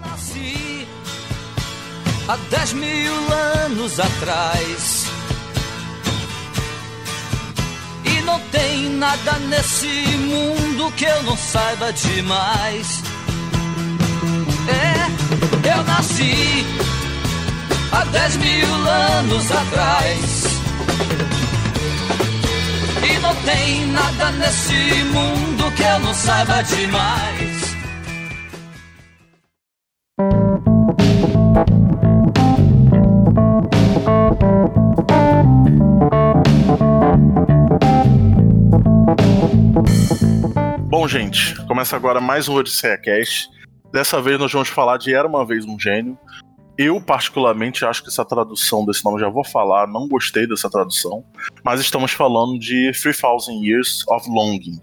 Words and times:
Nasci 0.00 0.86
há 2.28 2.36
10 2.50 2.72
mil 2.74 3.14
anos 3.64 3.98
atrás. 3.98 5.06
E 8.04 8.20
não 8.22 8.38
tem 8.50 8.90
nada 8.90 9.38
nesse 9.48 9.86
mundo 9.86 10.92
que 10.96 11.04
eu 11.04 11.22
não 11.22 11.36
saiba 11.36 11.92
demais. 11.92 13.02
É, 14.68 15.76
eu 15.76 15.84
nasci 15.84 16.66
há 17.92 18.04
10 18.04 18.36
mil 18.36 18.88
anos 18.88 19.50
atrás. 19.50 20.44
E 23.08 23.18
não 23.18 23.34
tem 23.36 23.86
nada 23.86 24.32
nesse 24.32 25.04
mundo 25.04 25.72
que 25.76 25.82
eu 25.82 25.98
não 26.00 26.14
saiba 26.14 26.62
demais. 26.62 27.55
Gente, 41.08 41.54
começa 41.66 41.94
agora 41.94 42.20
mais 42.20 42.48
um 42.48 42.54
Odisseia 42.54 42.98
Cast. 42.98 43.48
Dessa 43.92 44.20
vez 44.20 44.40
nós 44.40 44.52
vamos 44.52 44.68
falar 44.68 44.96
de 44.96 45.14
Era 45.14 45.28
uma 45.28 45.46
Vez 45.46 45.64
um 45.64 45.78
Gênio. 45.78 46.18
Eu, 46.76 47.00
particularmente, 47.00 47.84
acho 47.84 48.02
que 48.02 48.08
essa 48.08 48.24
tradução 48.24 48.84
desse 48.84 49.04
nome, 49.04 49.20
já 49.20 49.28
vou 49.28 49.44
falar, 49.44 49.86
não 49.86 50.08
gostei 50.08 50.48
dessa 50.48 50.68
tradução. 50.68 51.24
Mas 51.64 51.80
estamos 51.80 52.10
falando 52.10 52.58
de 52.58 52.90
3000 52.90 53.62
Years 53.62 54.04
of 54.08 54.28
Longing, 54.28 54.80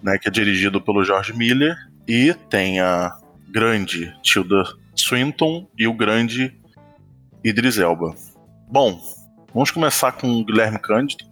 né, 0.00 0.16
que 0.16 0.28
é 0.28 0.30
dirigido 0.30 0.80
pelo 0.80 1.04
George 1.04 1.36
Miller 1.36 1.76
e 2.06 2.32
tem 2.48 2.78
a 2.78 3.18
grande 3.48 4.14
Tilda 4.22 4.62
Swinton 4.94 5.66
e 5.76 5.88
o 5.88 5.92
grande 5.92 6.56
Idris 7.42 7.78
Elba. 7.78 8.14
Bom, 8.70 9.00
vamos 9.52 9.72
começar 9.72 10.12
com 10.12 10.40
o 10.40 10.44
Guilherme 10.44 10.78
Cândido. 10.78 11.24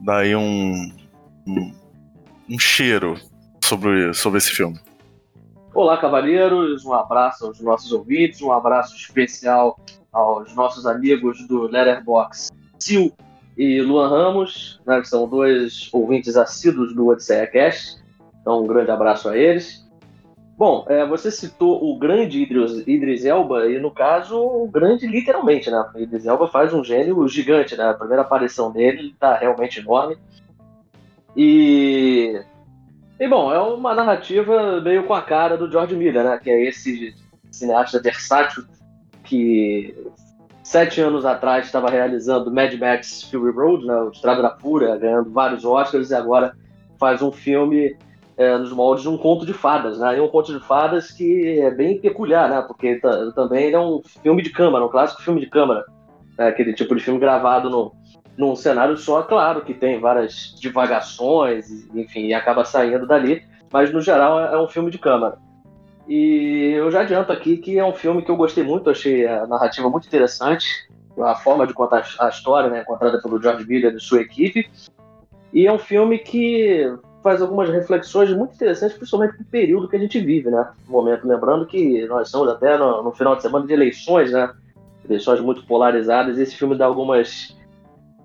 Daí 0.00 0.34
um, 0.34 0.92
um, 1.46 1.83
um 2.48 2.58
cheiro 2.58 3.18
sobre, 3.62 4.12
sobre 4.14 4.38
esse 4.38 4.50
filme. 4.50 4.78
Olá, 5.74 5.96
cavaleiros, 5.96 6.84
um 6.84 6.92
abraço 6.92 7.46
aos 7.46 7.60
nossos 7.60 7.92
ouvintes, 7.92 8.40
um 8.42 8.52
abraço 8.52 8.94
especial 8.96 9.78
aos 10.12 10.54
nossos 10.54 10.86
amigos 10.86 11.46
do 11.48 11.62
Letterbox 11.62 12.52
Sil 12.78 13.10
e 13.56 13.80
Luan 13.80 14.08
Ramos, 14.08 14.80
né, 14.86 15.00
que 15.00 15.08
são 15.08 15.28
dois 15.28 15.88
ouvintes 15.92 16.36
assíduos 16.36 16.94
do 16.94 17.08
Odisseia 17.08 17.46
Cast. 17.46 18.02
Então, 18.40 18.62
um 18.62 18.66
grande 18.66 18.90
abraço 18.90 19.28
a 19.28 19.36
eles. 19.36 19.84
Bom, 20.56 20.84
é, 20.88 21.04
você 21.04 21.32
citou 21.32 21.82
o 21.82 21.98
grande 21.98 22.40
Idris, 22.40 22.86
Idris, 22.86 23.24
Elba, 23.24 23.66
e 23.66 23.80
no 23.80 23.90
caso, 23.90 24.38
o 24.38 24.68
grande 24.68 25.06
literalmente, 25.06 25.68
né? 25.68 25.84
Idris 25.96 26.26
Elba 26.26 26.46
faz 26.46 26.72
um 26.72 26.84
gênio 26.84 27.26
gigante, 27.26 27.76
né? 27.76 27.88
A 27.88 27.94
primeira 27.94 28.22
aparição 28.22 28.70
dele 28.70 29.10
está 29.10 29.36
realmente 29.36 29.80
enorme. 29.80 30.16
E 31.36 32.40
e 33.18 33.28
bom, 33.28 33.52
é 33.52 33.60
uma 33.60 33.94
narrativa 33.94 34.80
meio 34.80 35.04
com 35.04 35.14
a 35.14 35.22
cara 35.22 35.56
do 35.56 35.70
George 35.70 35.94
Miller, 35.94 36.24
né? 36.24 36.38
Que 36.42 36.50
é 36.50 36.64
esse 36.64 37.14
cineasta 37.50 38.00
versátil 38.00 38.64
que 39.22 39.94
sete 40.62 41.00
anos 41.00 41.24
atrás 41.24 41.66
estava 41.66 41.88
realizando 41.88 42.52
Mad 42.52 42.74
Max 42.74 43.22
Fury 43.22 43.52
Road, 43.52 43.86
né? 43.86 43.94
O 43.94 44.10
Estrada 44.10 44.42
da 44.42 44.56
Fúria, 44.56 44.96
ganhando 44.96 45.30
vários 45.30 45.64
Oscars 45.64 46.10
e 46.10 46.14
agora 46.14 46.56
faz 46.98 47.22
um 47.22 47.30
filme 47.30 47.96
é, 48.36 48.58
nos 48.58 48.72
moldes 48.72 49.04
de 49.04 49.08
um 49.08 49.16
conto 49.16 49.46
de 49.46 49.52
fadas, 49.52 49.98
né? 49.98 50.18
E 50.18 50.20
um 50.20 50.28
conto 50.28 50.52
de 50.52 50.64
fadas 50.66 51.12
que 51.12 51.60
é 51.60 51.70
bem 51.70 52.00
peculiar, 52.00 52.50
né? 52.50 52.62
Porque 52.66 53.00
também 53.36 53.72
é 53.72 53.78
um 53.78 54.02
filme 54.22 54.42
de 54.42 54.50
câmara, 54.50 54.84
um 54.84 54.90
clássico 54.90 55.22
filme 55.22 55.40
de 55.40 55.46
câmara, 55.46 55.84
né? 56.36 56.48
aquele 56.48 56.74
tipo 56.74 56.96
de 56.96 57.02
filme 57.02 57.20
gravado 57.20 57.70
no, 57.70 57.94
num 58.36 58.56
cenário 58.56 58.96
só, 58.96 59.22
claro 59.22 59.62
que 59.62 59.74
tem 59.74 60.00
várias 60.00 60.54
divagações, 60.58 61.68
enfim, 61.94 62.26
e 62.26 62.34
acaba 62.34 62.64
saindo 62.64 63.06
dali, 63.06 63.44
mas 63.72 63.92
no 63.92 64.00
geral 64.00 64.40
é, 64.40 64.54
é 64.54 64.58
um 64.58 64.68
filme 64.68 64.90
de 64.90 64.98
câmara. 64.98 65.38
E 66.08 66.72
eu 66.76 66.90
já 66.90 67.00
adianto 67.00 67.32
aqui 67.32 67.56
que 67.56 67.78
é 67.78 67.84
um 67.84 67.94
filme 67.94 68.22
que 68.22 68.30
eu 68.30 68.36
gostei 68.36 68.62
muito, 68.62 68.90
achei 68.90 69.26
a 69.26 69.46
narrativa 69.46 69.88
muito 69.88 70.06
interessante, 70.06 70.66
a 71.18 71.34
forma 71.34 71.66
de 71.66 71.72
contar 71.72 72.04
a 72.18 72.28
história, 72.28 72.68
né, 72.68 72.84
contada 72.84 73.20
pelo 73.22 73.40
George 73.40 73.66
Miller 73.66 73.94
e 73.94 74.00
sua 74.00 74.20
equipe. 74.20 74.68
E 75.52 75.66
é 75.66 75.72
um 75.72 75.78
filme 75.78 76.18
que 76.18 76.92
faz 77.22 77.40
algumas 77.40 77.70
reflexões 77.70 78.30
muito 78.34 78.54
interessantes, 78.54 78.96
principalmente 78.96 79.40
o 79.40 79.44
período 79.44 79.88
que 79.88 79.96
a 79.96 79.98
gente 79.98 80.20
vive, 80.20 80.50
né? 80.50 80.68
Momento, 80.86 81.26
lembrando 81.26 81.64
que 81.64 82.04
nós 82.06 82.26
estamos 82.26 82.48
até 82.48 82.76
no, 82.76 83.02
no 83.02 83.12
final 83.12 83.34
de 83.34 83.42
semana 83.42 83.66
de 83.66 83.72
eleições, 83.72 84.30
né? 84.32 84.52
Eleições 85.08 85.40
muito 85.40 85.64
polarizadas, 85.64 86.36
e 86.36 86.42
esse 86.42 86.54
filme 86.54 86.76
dá 86.76 86.84
algumas 86.84 87.56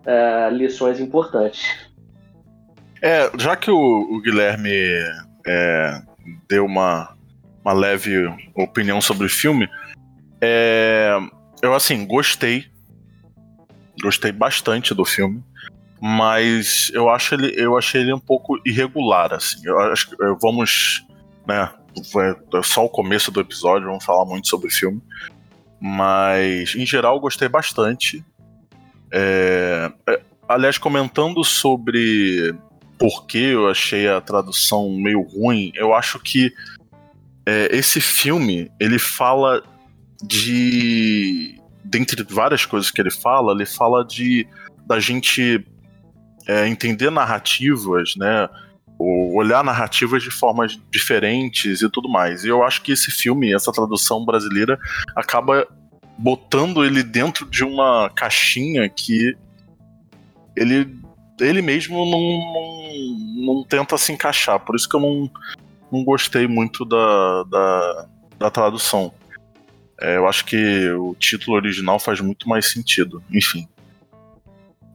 é, 0.10 0.50
lições 0.50 1.00
importantes. 1.00 1.70
É, 3.00 3.30
já 3.38 3.56
que 3.56 3.70
o, 3.70 3.78
o 3.78 4.20
Guilherme 4.22 4.72
é, 5.46 6.02
deu 6.48 6.66
uma, 6.66 7.16
uma 7.64 7.74
leve 7.74 8.28
opinião 8.56 9.00
sobre 9.00 9.28
o 9.28 9.30
filme, 9.30 9.70
é, 10.42 11.16
eu 11.62 11.76
assim, 11.76 12.06
gostei. 12.08 12.66
Gostei 14.02 14.32
bastante 14.32 14.96
do 14.96 15.06
filme. 15.06 15.44
Mas 16.02 16.90
eu 16.94 17.10
acho 17.10 17.36
ele, 17.36 17.54
eu 17.58 17.78
achei 17.78 18.02
ele 18.02 18.14
um 18.14 18.20
pouco 18.20 18.60
irregular, 18.66 19.34
assim. 19.34 19.60
Eu 19.66 19.78
acho 19.80 20.10
que 20.10 20.16
vamos, 20.42 21.06
né? 21.46 21.70
É 22.54 22.64
só 22.64 22.86
o 22.86 22.90
começo 22.90 23.32
do 23.32 23.42
episódio, 23.42 23.88
vamos 23.88 24.06
falar 24.06 24.26
muito 24.26 24.48
sobre 24.48 24.70
o 24.70 24.72
filme. 24.72 25.02
Mas, 25.80 26.74
em 26.76 26.86
geral, 26.86 27.20
gostei 27.20 27.50
bastante. 27.50 28.24
É, 29.12 29.92
é, 30.08 30.22
aliás, 30.48 30.78
comentando 30.78 31.44
sobre 31.44 32.54
por 32.98 33.26
que 33.26 33.38
eu 33.38 33.70
achei 33.70 34.08
a 34.08 34.20
tradução 34.20 34.92
meio 34.92 35.22
ruim, 35.22 35.72
eu 35.76 35.94
acho 35.94 36.20
que 36.20 36.52
é, 37.46 37.76
esse 37.76 38.02
filme 38.02 38.72
ele 38.80 39.00
fala 39.00 39.64
de. 40.22 41.58
Dentre 41.84 42.24
várias 42.24 42.66
coisas 42.66 42.92
que 42.92 43.02
ele 43.02 43.10
fala, 43.10 43.54
ele 43.54 43.66
fala 43.66 44.06
de 44.06 44.48
da 44.86 45.00
gente 45.00 45.66
é, 46.48 46.68
entender 46.68 47.10
narrativas, 47.10 48.16
né? 48.16 48.48
olhar 49.00 49.64
narrativas 49.64 50.22
de 50.22 50.30
formas 50.30 50.78
diferentes 50.92 51.82
e 51.82 51.90
tudo 51.90 52.10
mais. 52.10 52.44
E 52.44 52.50
eu 52.50 52.64
acho 52.64 52.82
que 52.82 52.92
esse 52.92 53.10
filme, 53.10 53.54
essa 53.54 53.72
tradução 53.72 54.26
brasileira, 54.26 54.78
acaba 55.16 55.66
botando 56.20 56.84
ele 56.84 57.02
dentro 57.02 57.50
de 57.50 57.64
uma 57.64 58.12
caixinha 58.14 58.90
que 58.90 59.38
ele, 60.54 60.94
ele 61.40 61.62
mesmo 61.62 62.06
não, 62.06 62.20
não, 62.20 63.56
não 63.56 63.64
tenta 63.64 63.98
se 63.98 64.12
encaixar. 64.12 64.60
Por 64.60 64.76
isso 64.76 64.88
que 64.88 64.98
eu 64.98 65.00
não, 65.00 65.32
não 65.90 66.04
gostei 66.04 66.46
muito 66.46 66.84
da, 66.84 67.44
da, 67.44 68.06
da 68.38 68.52
tradução. 68.52 69.14
É, 70.02 70.18
eu 70.18 70.28
acho 70.28 70.44
que 70.44 70.90
o 70.92 71.16
título 71.16 71.56
original 71.56 71.98
faz 71.98 72.20
muito 72.20 72.50
mais 72.50 72.70
sentido. 72.70 73.24
Enfim. 73.32 73.66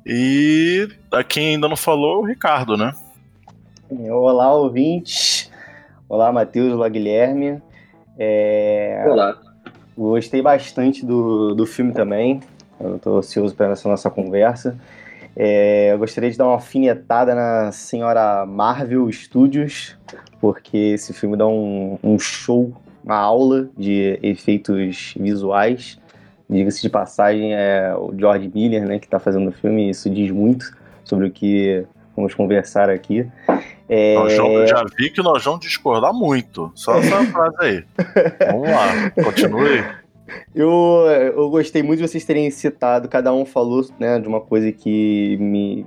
E 0.04 0.86
a 1.10 1.24
quem 1.24 1.54
ainda 1.54 1.66
não 1.66 1.76
falou, 1.76 2.20
o 2.20 2.26
Ricardo, 2.26 2.76
né? 2.76 2.94
Olá, 3.88 4.52
ouvintes. 4.52 5.50
Olá, 6.06 6.30
Matheus. 6.30 6.74
Olá, 6.74 6.86
Guilherme. 6.90 7.62
É... 8.18 9.06
Olá. 9.08 9.43
Gostei 9.96 10.42
bastante 10.42 11.04
do, 11.06 11.54
do 11.54 11.66
filme 11.66 11.92
também. 11.92 12.40
Estou 12.96 13.18
ansioso 13.18 13.54
para 13.54 13.70
essa 13.70 13.88
nossa 13.88 14.10
conversa. 14.10 14.76
É, 15.36 15.92
eu 15.92 15.98
gostaria 15.98 16.30
de 16.30 16.38
dar 16.38 16.44
uma 16.44 16.54
alfinetada 16.54 17.34
na 17.34 17.72
senhora 17.72 18.46
Marvel 18.46 19.10
Studios, 19.10 19.96
porque 20.40 20.76
esse 20.76 21.12
filme 21.12 21.36
dá 21.36 21.46
um, 21.46 21.98
um 22.02 22.18
show, 22.18 22.72
uma 23.04 23.16
aula 23.16 23.68
de 23.76 24.18
efeitos 24.22 25.14
visuais. 25.18 25.98
Diga-se 26.48 26.82
de 26.82 26.90
passagem, 26.90 27.54
é 27.54 27.94
o 27.96 28.12
George 28.16 28.50
Miller 28.54 28.86
né, 28.86 28.98
que 28.98 29.06
está 29.06 29.18
fazendo 29.18 29.48
o 29.48 29.52
filme, 29.52 29.86
e 29.86 29.90
isso 29.90 30.10
diz 30.10 30.30
muito 30.30 30.76
sobre 31.02 31.26
o 31.26 31.30
que 31.30 31.84
vamos 32.16 32.34
conversar 32.34 32.90
aqui. 32.90 33.26
É... 33.88 34.14
Nós 34.14 34.36
vamos, 34.36 34.70
já 34.70 34.84
vi 34.96 35.10
que 35.10 35.22
nós 35.22 35.44
vamos 35.44 35.60
discordar 35.60 36.12
muito. 36.12 36.72
Só 36.74 36.98
essa 36.98 37.24
frase 37.26 37.56
aí. 37.60 37.84
Vamos 38.50 38.70
lá, 38.70 39.10
continue. 39.22 39.84
Eu, 40.54 41.04
eu 41.36 41.50
gostei 41.50 41.82
muito 41.82 42.00
de 42.00 42.08
vocês 42.08 42.24
terem 42.24 42.50
citado, 42.50 43.08
cada 43.08 43.32
um 43.32 43.44
falou 43.44 43.86
né, 43.98 44.18
de 44.18 44.26
uma 44.26 44.40
coisa 44.40 44.72
que, 44.72 45.36
me, 45.38 45.86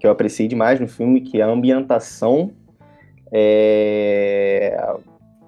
que 0.00 0.06
eu 0.06 0.10
apreciei 0.10 0.48
demais 0.48 0.80
no 0.80 0.88
filme, 0.88 1.20
que 1.20 1.40
é 1.40 1.42
a 1.42 1.48
ambientação, 1.48 2.50
é, 3.30 4.74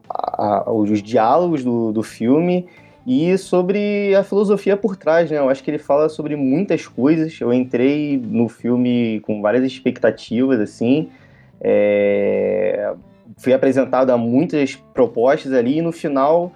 a, 0.08 0.68
a, 0.68 0.72
os 0.72 1.02
diálogos 1.02 1.64
do, 1.64 1.92
do 1.92 2.02
filme 2.02 2.68
e 3.06 3.36
sobre 3.38 4.14
a 4.14 4.22
filosofia 4.22 4.76
por 4.76 4.96
trás, 4.96 5.30
né? 5.30 5.38
Eu 5.38 5.48
acho 5.48 5.62
que 5.62 5.70
ele 5.70 5.78
fala 5.78 6.08
sobre 6.08 6.36
muitas 6.36 6.86
coisas. 6.86 7.40
Eu 7.40 7.52
entrei 7.52 8.18
no 8.22 8.48
filme 8.48 9.20
com 9.20 9.40
várias 9.40 9.64
expectativas, 9.64 10.60
assim, 10.60 11.08
é, 11.60 12.94
fui 13.36 13.52
apresentado 13.52 14.10
a 14.10 14.16
muitas 14.16 14.76
propostas 14.76 15.52
ali 15.52 15.78
e 15.78 15.82
no 15.82 15.92
final 15.92 16.52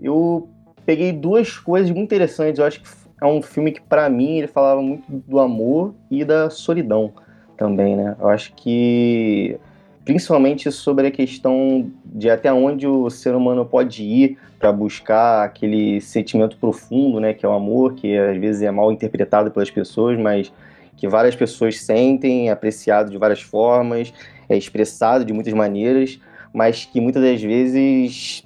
eu 0.00 0.48
peguei 0.86 1.12
duas 1.12 1.58
coisas 1.58 1.90
muito 1.90 2.04
interessantes. 2.04 2.58
Eu 2.58 2.64
acho 2.64 2.80
que 2.80 2.88
é 3.20 3.26
um 3.26 3.42
filme 3.42 3.72
que, 3.72 3.80
para 3.80 4.08
mim, 4.08 4.38
ele 4.38 4.46
falava 4.46 4.80
muito 4.80 5.04
do 5.08 5.38
amor 5.40 5.94
e 6.10 6.24
da 6.24 6.48
solidão 6.50 7.12
também, 7.56 7.96
né? 7.96 8.16
Eu 8.20 8.28
acho 8.28 8.52
que 8.54 9.58
principalmente 10.08 10.72
sobre 10.72 11.08
a 11.08 11.10
questão 11.10 11.92
de 12.02 12.30
até 12.30 12.50
onde 12.50 12.86
o 12.86 13.10
ser 13.10 13.34
humano 13.34 13.66
pode 13.66 14.02
ir 14.02 14.38
para 14.58 14.72
buscar 14.72 15.44
aquele 15.44 16.00
sentimento 16.00 16.56
profundo, 16.56 17.20
né, 17.20 17.34
que 17.34 17.44
é 17.44 17.48
o 17.48 17.52
amor, 17.52 17.92
que 17.92 18.16
às 18.16 18.38
vezes 18.38 18.62
é 18.62 18.70
mal 18.70 18.90
interpretado 18.90 19.50
pelas 19.50 19.70
pessoas, 19.70 20.18
mas 20.18 20.50
que 20.96 21.06
várias 21.06 21.36
pessoas 21.36 21.82
sentem, 21.82 22.48
é 22.48 22.52
apreciado 22.52 23.10
de 23.10 23.18
várias 23.18 23.42
formas, 23.42 24.10
é 24.48 24.56
expressado 24.56 25.26
de 25.26 25.32
muitas 25.34 25.52
maneiras, 25.52 26.18
mas 26.54 26.86
que 26.86 27.02
muitas 27.02 27.22
das 27.22 27.42
vezes 27.42 28.42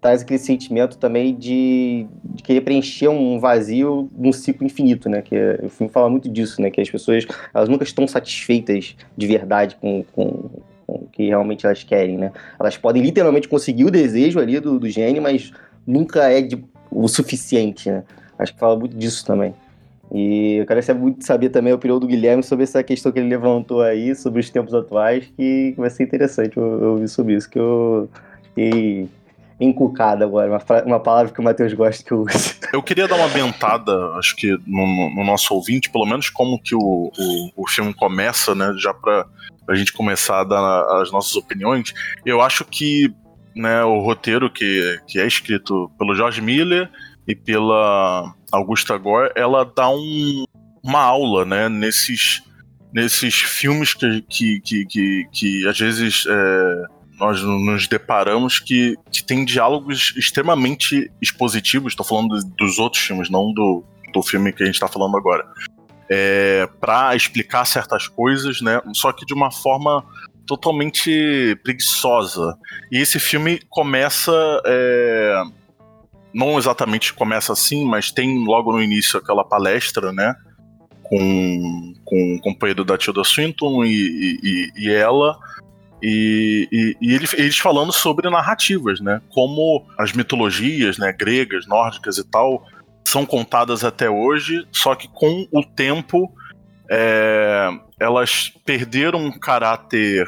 traz 0.00 0.22
aquele 0.22 0.40
sentimento 0.40 0.98
também 0.98 1.32
de, 1.32 2.08
de 2.24 2.42
querer 2.42 2.62
preencher 2.62 3.06
um 3.06 3.38
vazio 3.38 4.10
num 4.16 4.32
ciclo 4.32 4.66
infinito, 4.66 5.08
né? 5.08 5.22
Que 5.22 5.36
é, 5.36 5.60
o 5.62 5.68
filme 5.68 5.92
muito 6.10 6.28
disso, 6.28 6.60
né? 6.60 6.70
Que 6.70 6.80
as 6.80 6.90
pessoas 6.90 7.24
elas 7.54 7.68
nunca 7.68 7.84
estão 7.84 8.06
satisfeitas 8.06 8.96
de 9.16 9.26
verdade 9.26 9.76
com, 9.80 10.04
com, 10.12 10.50
com 10.88 11.06
que 11.12 11.26
realmente 11.26 11.66
elas 11.66 11.84
querem, 11.84 12.16
né? 12.16 12.32
Elas 12.58 12.78
podem 12.78 13.02
literalmente 13.02 13.46
conseguir 13.46 13.84
o 13.84 13.90
desejo 13.90 14.40
ali 14.40 14.58
do, 14.58 14.78
do 14.78 14.88
gênio, 14.88 15.20
mas 15.20 15.52
nunca 15.86 16.30
é 16.30 16.40
de, 16.40 16.64
o 16.90 17.06
suficiente, 17.06 17.90
né? 17.90 18.02
Acho 18.38 18.54
que 18.54 18.58
fala 18.58 18.78
muito 18.78 18.96
disso 18.96 19.24
também. 19.26 19.54
E 20.10 20.54
eu 20.54 20.66
quero 20.66 20.82
saber, 20.82 21.00
muito 21.00 21.26
saber 21.26 21.50
também 21.50 21.72
a 21.72 21.76
opinião 21.76 21.98
do 21.98 22.06
Guilherme 22.06 22.42
sobre 22.42 22.64
essa 22.64 22.82
questão 22.82 23.12
que 23.12 23.18
ele 23.18 23.28
levantou 23.28 23.82
aí, 23.82 24.14
sobre 24.14 24.40
os 24.40 24.48
tempos 24.48 24.72
atuais, 24.72 25.30
que 25.36 25.74
vai 25.76 25.90
ser 25.90 26.04
interessante 26.04 26.58
ouvir 26.58 27.08
sobre 27.08 27.34
isso, 27.34 27.50
que 27.50 27.58
eu 27.58 28.08
fiquei 28.44 29.08
encucado 29.60 30.24
agora, 30.24 30.50
uma, 30.50 30.82
uma 30.84 31.00
palavra 31.00 31.32
que 31.32 31.40
o 31.40 31.42
Matheus 31.42 31.72
gosta 31.72 32.04
que 32.04 32.12
eu 32.12 32.22
use. 32.22 32.56
Eu 32.72 32.82
queria 32.82 33.08
dar 33.08 33.16
uma 33.16 33.28
ventada, 33.28 33.92
acho 34.18 34.36
que 34.36 34.50
no, 34.66 35.14
no, 35.14 35.24
nosso 35.24 35.54
ouvinte, 35.54 35.90
pelo 35.90 36.04
menos 36.04 36.28
como 36.28 36.60
que 36.60 36.74
o, 36.74 37.10
o, 37.18 37.62
o 37.62 37.68
filme 37.68 37.94
começa, 37.94 38.54
né, 38.54 38.74
já 38.76 38.92
para 38.92 39.26
a 39.66 39.74
gente 39.74 39.92
começar 39.92 40.40
a 40.40 40.44
dar 40.44 41.00
as 41.00 41.10
nossas 41.10 41.34
opiniões. 41.34 41.94
Eu 42.26 42.42
acho 42.42 42.64
que 42.66 43.10
né, 43.56 43.82
o 43.84 44.00
roteiro 44.00 44.50
que, 44.50 45.00
que 45.06 45.18
é 45.18 45.26
escrito 45.26 45.90
pelo 45.98 46.14
George 46.14 46.42
Miller 46.42 46.90
e 47.26 47.34
pela 47.34 48.34
Augusta 48.52 48.96
Gore, 48.98 49.32
ela 49.34 49.64
dá 49.64 49.88
um, 49.88 50.44
uma 50.82 51.00
aula, 51.00 51.44
né, 51.44 51.68
nesses, 51.68 52.42
nesses 52.92 53.34
filmes 53.34 53.94
que, 53.94 54.22
que, 54.28 54.60
que, 54.60 54.86
que, 54.86 55.28
que 55.32 55.68
às 55.68 55.78
vezes 55.78 56.24
é, 56.28 56.84
nós 57.18 57.42
nos 57.42 57.86
deparamos 57.86 58.58
que, 58.58 58.96
que 59.10 59.22
tem 59.22 59.44
diálogos 59.44 60.14
extremamente 60.16 61.10
expositivos, 61.20 61.92
estou 61.92 62.06
falando 62.06 62.38
dos 62.56 62.78
outros 62.78 63.02
filmes, 63.02 63.28
não 63.28 63.52
do, 63.52 63.84
do 64.12 64.22
filme 64.22 64.52
que 64.52 64.62
a 64.62 64.66
gente 64.66 64.76
está 64.76 64.88
falando 64.88 65.16
agora, 65.16 65.46
é, 66.08 66.68
para 66.80 67.14
explicar 67.16 67.64
certas 67.64 68.06
coisas, 68.06 68.60
né, 68.60 68.80
só 68.94 69.12
que 69.12 69.26
de 69.26 69.34
uma 69.34 69.50
forma 69.50 70.04
totalmente 70.46 71.58
preguiçosa. 71.62 72.56
E 72.90 72.98
esse 72.98 73.18
filme 73.18 73.60
começa 73.68 74.32
é, 74.64 75.42
não 76.32 76.58
exatamente 76.58 77.12
começa 77.14 77.52
assim, 77.52 77.84
mas 77.84 78.10
tem 78.10 78.44
logo 78.44 78.72
no 78.72 78.82
início 78.82 79.18
aquela 79.18 79.44
palestra, 79.44 80.12
né? 80.12 80.34
Com, 81.02 81.94
com 82.04 82.34
o 82.34 82.40
companheiro 82.40 82.84
da 82.84 82.98
Tilda 82.98 83.24
Swinton 83.24 83.84
e, 83.84 84.38
e, 84.42 84.72
e 84.76 84.90
ela. 84.90 85.38
E, 86.02 86.68
e, 86.70 86.96
e, 87.00 87.14
eles 87.14 87.58
falando 87.58 87.92
sobre 87.92 88.30
narrativas, 88.30 89.00
né? 89.00 89.20
Como 89.30 89.84
as 89.98 90.12
mitologias, 90.12 90.96
né, 90.96 91.12
gregas, 91.12 91.66
nórdicas 91.66 92.18
e 92.18 92.24
tal, 92.24 92.64
são 93.04 93.26
contadas 93.26 93.84
até 93.84 94.08
hoje, 94.08 94.66
só 94.70 94.94
que 94.94 95.08
com 95.08 95.46
o 95.52 95.64
tempo 95.64 96.32
é, 96.90 97.68
elas 97.98 98.52
perderam 98.64 99.18
um 99.18 99.38
caráter, 99.38 100.26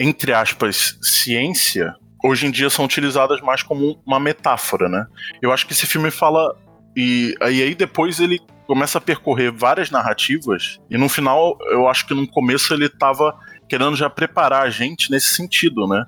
entre 0.00 0.32
aspas, 0.32 0.98
ciência, 1.02 1.94
hoje 2.22 2.46
em 2.46 2.50
dia 2.50 2.70
são 2.70 2.84
utilizadas 2.84 3.40
mais 3.40 3.62
como 3.62 4.00
uma 4.06 4.18
metáfora, 4.18 4.88
né? 4.88 5.06
Eu 5.42 5.52
acho 5.52 5.66
que 5.66 5.72
esse 5.72 5.86
filme 5.86 6.10
fala. 6.10 6.56
E, 6.96 7.34
e 7.40 7.62
aí 7.62 7.74
depois 7.74 8.18
ele 8.18 8.40
começa 8.66 8.98
a 8.98 9.00
percorrer 9.00 9.52
várias 9.52 9.90
narrativas, 9.90 10.78
e 10.90 10.98
no 10.98 11.08
final, 11.08 11.56
eu 11.70 11.88
acho 11.88 12.06
que 12.06 12.14
no 12.14 12.28
começo 12.28 12.74
ele 12.74 12.86
estava 12.86 13.34
querendo 13.68 13.96
já 13.96 14.08
preparar 14.08 14.62
a 14.62 14.70
gente 14.70 15.10
nesse 15.10 15.34
sentido, 15.34 15.86
né? 15.86 16.04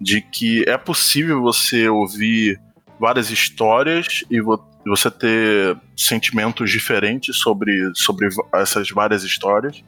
De 0.00 0.20
que 0.20 0.64
é 0.68 0.76
possível 0.76 1.40
você 1.40 1.88
ouvir 1.88 2.60
várias 2.98 3.30
histórias 3.30 4.24
e 4.30 4.40
você 4.40 5.10
ter 5.10 5.76
sentimentos 5.96 6.70
diferentes 6.70 7.36
sobre, 7.36 7.90
sobre 7.94 8.28
essas 8.52 8.88
várias 8.90 9.22
histórias 9.22 9.82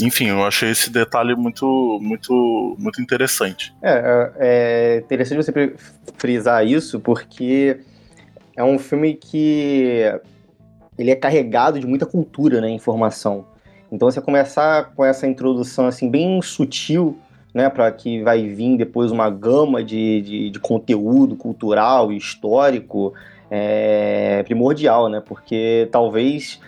enfim, 0.00 0.28
eu 0.28 0.44
achei 0.44 0.70
esse 0.70 0.90
detalhe 0.90 1.34
muito, 1.34 1.98
muito, 2.02 2.76
muito 2.78 3.00
interessante. 3.00 3.74
É, 3.82 3.92
é, 3.92 4.32
é 4.38 4.98
interessante 4.98 5.42
você 5.42 5.74
frisar 6.18 6.66
isso, 6.66 7.00
porque 7.00 7.80
é 8.54 8.62
um 8.62 8.78
filme 8.78 9.14
que 9.14 10.02
ele 10.98 11.10
é 11.10 11.16
carregado 11.16 11.80
de 11.80 11.86
muita 11.86 12.04
cultura, 12.04 12.60
né, 12.60 12.68
informação. 12.68 13.46
Então 13.90 14.10
você 14.10 14.20
começar 14.20 14.92
com 14.94 15.04
essa 15.04 15.26
introdução 15.26 15.86
assim 15.86 16.10
bem 16.10 16.40
sutil, 16.42 17.18
né, 17.54 17.70
para 17.70 17.90
que 17.90 18.22
vai 18.22 18.46
vir 18.46 18.76
depois 18.76 19.10
uma 19.10 19.30
gama 19.30 19.82
de, 19.82 20.20
de, 20.20 20.50
de 20.50 20.60
conteúdo 20.60 21.36
cultural 21.36 22.12
e 22.12 22.16
histórico, 22.16 23.14
é 23.50 24.42
primordial, 24.42 25.08
né, 25.08 25.22
porque 25.24 25.88
talvez 25.90 26.60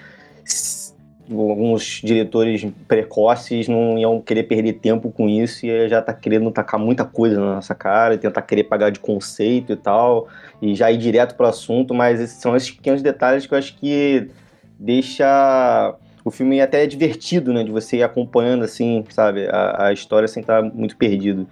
alguns 1.31 2.00
diretores 2.03 2.67
precoces 2.87 3.69
não 3.69 3.99
iam 3.99 4.20
querer 4.20 4.44
perder 4.44 4.75
tempo 4.75 5.11
com 5.11 5.29
isso 5.29 5.67
e 5.67 5.88
já 5.88 6.00
tá 6.00 6.15
querendo 6.15 6.50
tacar 6.50 6.81
muita 6.81 7.05
coisa 7.05 7.38
na 7.38 7.56
nossa 7.56 7.75
cara 7.75 8.15
e 8.15 8.19
tentar 8.19 8.41
querer 8.43 8.65
pagar 8.65 8.91
de 8.91 8.99
conceito 8.99 9.73
e 9.73 9.76
tal, 9.76 10.29
e 10.62 10.75
já 10.75 10.91
ir 10.91 10.97
direto 10.97 11.35
pro 11.35 11.47
assunto, 11.47 11.93
mas 11.93 12.19
esses 12.20 12.41
são 12.41 12.56
esses 12.56 12.70
pequenos 12.70 13.03
detalhes 13.03 13.47
que 13.47 13.53
eu 13.53 13.59
acho 13.59 13.76
que 13.76 14.31
deixa 14.79 15.94
o 16.29 16.31
filme 16.31 16.61
até 16.61 16.87
divertido, 16.87 17.53
né, 17.53 17.65
de 17.65 17.71
você 17.71 17.99
ir 17.99 18.03
acompanhando 18.03 18.63
assim, 18.63 19.05
sabe, 19.09 19.49
a, 19.49 19.87
a 19.87 19.93
história 19.93 20.29
sem 20.29 20.43
estar 20.43 20.63
muito 20.63 20.97
perdido. 20.97 21.49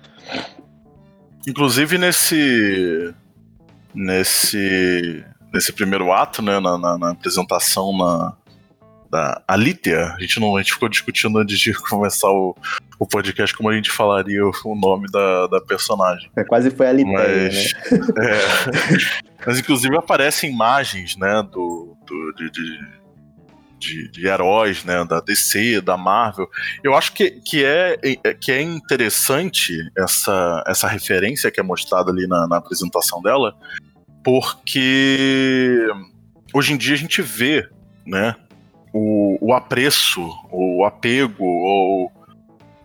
Inclusive 1.49 1.97
nesse 1.97 3.15
nesse 3.95 5.25
nesse 5.53 5.73
primeiro 5.73 6.13
ato, 6.13 6.43
né, 6.43 6.61
na, 6.61 6.77
na, 6.77 6.99
na 6.99 7.11
apresentação 7.11 7.97
na 7.97 8.35
da 9.11 9.41
Alitia. 9.47 10.15
A 10.17 10.21
gente 10.21 10.41
não 10.41 10.57
a 10.57 10.61
gente 10.61 10.73
ficou 10.73 10.89
discutindo 10.89 11.39
antes 11.39 11.59
de 11.59 11.73
começar 11.89 12.29
o, 12.29 12.55
o 12.99 13.07
podcast 13.07 13.57
como 13.57 13.71
a 13.71 13.75
gente 13.75 13.91
falaria 13.91 14.43
o 14.45 14.75
nome 14.75 15.07
da, 15.11 15.47
da 15.47 15.61
personagem. 15.61 16.31
É, 16.37 16.45
quase 16.45 16.71
foi 16.71 16.87
a 16.87 16.91
Alitia, 16.91 17.13
mas, 17.13 17.73
né? 17.73 18.01
É, 18.19 19.41
mas 19.47 19.59
inclusive 19.59 19.97
aparecem 19.97 20.51
imagens, 20.51 21.17
né, 21.17 21.43
do, 21.51 21.97
do 22.07 22.33
de, 22.35 22.51
de 22.51 23.06
de, 23.79 24.11
de, 24.11 24.27
heróis, 24.27 24.85
né, 24.85 25.05
da 25.05 25.21
DC, 25.21 25.81
da 25.81 25.97
Marvel. 25.97 26.49
Eu 26.83 26.95
acho 26.95 27.13
que, 27.13 27.31
que, 27.31 27.65
é, 27.65 27.97
que 28.41 28.53
é 28.53 28.63
interessante 28.63 29.73
essa, 29.97 30.65
essa 30.67 30.89
referência 30.89 31.51
que 31.51 31.61
é 31.61 31.63
mostrada 31.63 32.11
ali 32.11 32.27
na, 32.27 32.47
na 32.47 32.57
apresentação 32.57 33.21
dela, 33.23 33.55
porque 34.25 35.87
hoje 36.53 36.73
em 36.73 36.77
dia 36.77 36.95
a 36.95 36.99
gente 36.99 37.23
vê, 37.23 37.69
né, 38.07 38.35
o, 38.93 39.39
o 39.41 39.53
apreço, 39.53 40.27
o 40.51 40.85
apego, 40.85 41.45
ou 41.45 42.13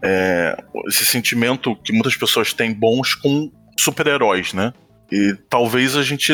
é, 0.01 0.57
esse 0.87 1.05
sentimento 1.05 1.75
que 1.75 1.93
muitas 1.93 2.15
pessoas 2.15 2.53
têm 2.53 2.73
bons 2.73 3.15
com 3.15 3.51
super-heróis, 3.77 4.53
né? 4.53 4.73
E 5.11 5.35
talvez 5.49 5.95
a 5.95 6.03
gente, 6.03 6.33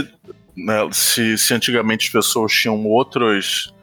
né, 0.55 0.89
se, 0.91 1.37
se 1.37 1.53
antigamente 1.53 2.07
as 2.07 2.11
pessoas 2.11 2.51
tinham 2.51 2.85
outros, 2.85 3.73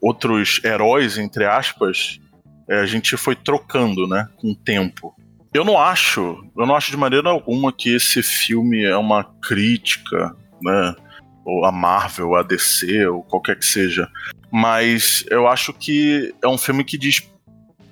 outros 0.00 0.60
heróis, 0.64 1.18
entre 1.18 1.44
aspas, 1.44 2.20
é, 2.68 2.80
a 2.80 2.86
gente 2.86 3.16
foi 3.16 3.34
trocando, 3.34 4.06
né, 4.06 4.28
com 4.36 4.52
o 4.52 4.56
tempo. 4.56 5.14
Eu 5.52 5.64
não 5.64 5.78
acho, 5.78 6.44
eu 6.56 6.66
não 6.66 6.74
acho 6.74 6.90
de 6.90 6.96
maneira 6.96 7.30
alguma 7.30 7.72
que 7.72 7.94
esse 7.94 8.22
filme 8.22 8.84
é 8.84 8.96
uma 8.96 9.24
crítica, 9.24 10.36
né, 10.62 10.94
ou 11.44 11.64
a 11.64 11.72
Marvel, 11.72 12.36
a 12.36 12.42
DC, 12.42 13.06
ou 13.06 13.22
qualquer 13.22 13.58
que 13.58 13.64
seja. 13.64 14.08
Mas 14.50 15.24
eu 15.30 15.48
acho 15.48 15.72
que 15.72 16.34
é 16.42 16.48
um 16.48 16.58
filme 16.58 16.84
que 16.84 16.98
diz, 16.98 17.26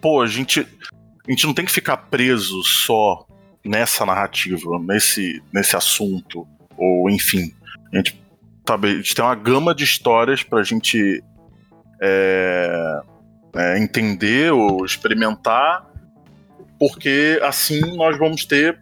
pô, 0.00 0.20
a 0.20 0.26
gente, 0.26 0.60
a 0.60 1.30
gente 1.30 1.46
não 1.46 1.54
tem 1.54 1.64
que 1.64 1.72
ficar 1.72 1.96
preso 1.96 2.62
só 2.62 3.26
nessa 3.64 4.04
narrativa, 4.04 4.78
nesse, 4.78 5.42
nesse 5.52 5.74
assunto, 5.74 6.46
ou 6.76 7.08
enfim. 7.08 7.52
A 7.92 7.96
gente, 7.96 8.20
sabe, 8.66 8.88
a 8.88 8.94
gente 8.96 9.14
tem 9.14 9.24
uma 9.24 9.34
gama 9.34 9.74
de 9.74 9.84
histórias 9.84 10.42
pra 10.42 10.62
gente 10.62 11.22
é, 12.00 13.00
é, 13.56 13.78
entender 13.78 14.52
ou 14.52 14.84
experimentar, 14.84 15.86
porque 16.78 17.40
assim 17.42 17.80
nós 17.96 18.18
vamos 18.18 18.44
ter 18.44 18.78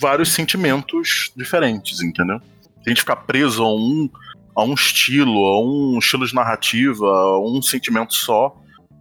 vários 0.00 0.32
sentimentos 0.32 1.32
diferentes, 1.36 2.02
entendeu? 2.02 2.40
A 2.84 2.88
gente 2.88 3.00
ficar 3.00 3.16
preso 3.16 3.62
a 3.62 3.74
um, 3.74 4.08
a 4.54 4.64
um 4.64 4.74
estilo, 4.74 5.46
a 5.46 5.60
um 5.60 5.98
estilo 5.98 6.26
de 6.26 6.34
narrativa, 6.34 7.06
a 7.06 7.40
um 7.40 7.62
sentimento 7.62 8.14
só, 8.14 8.56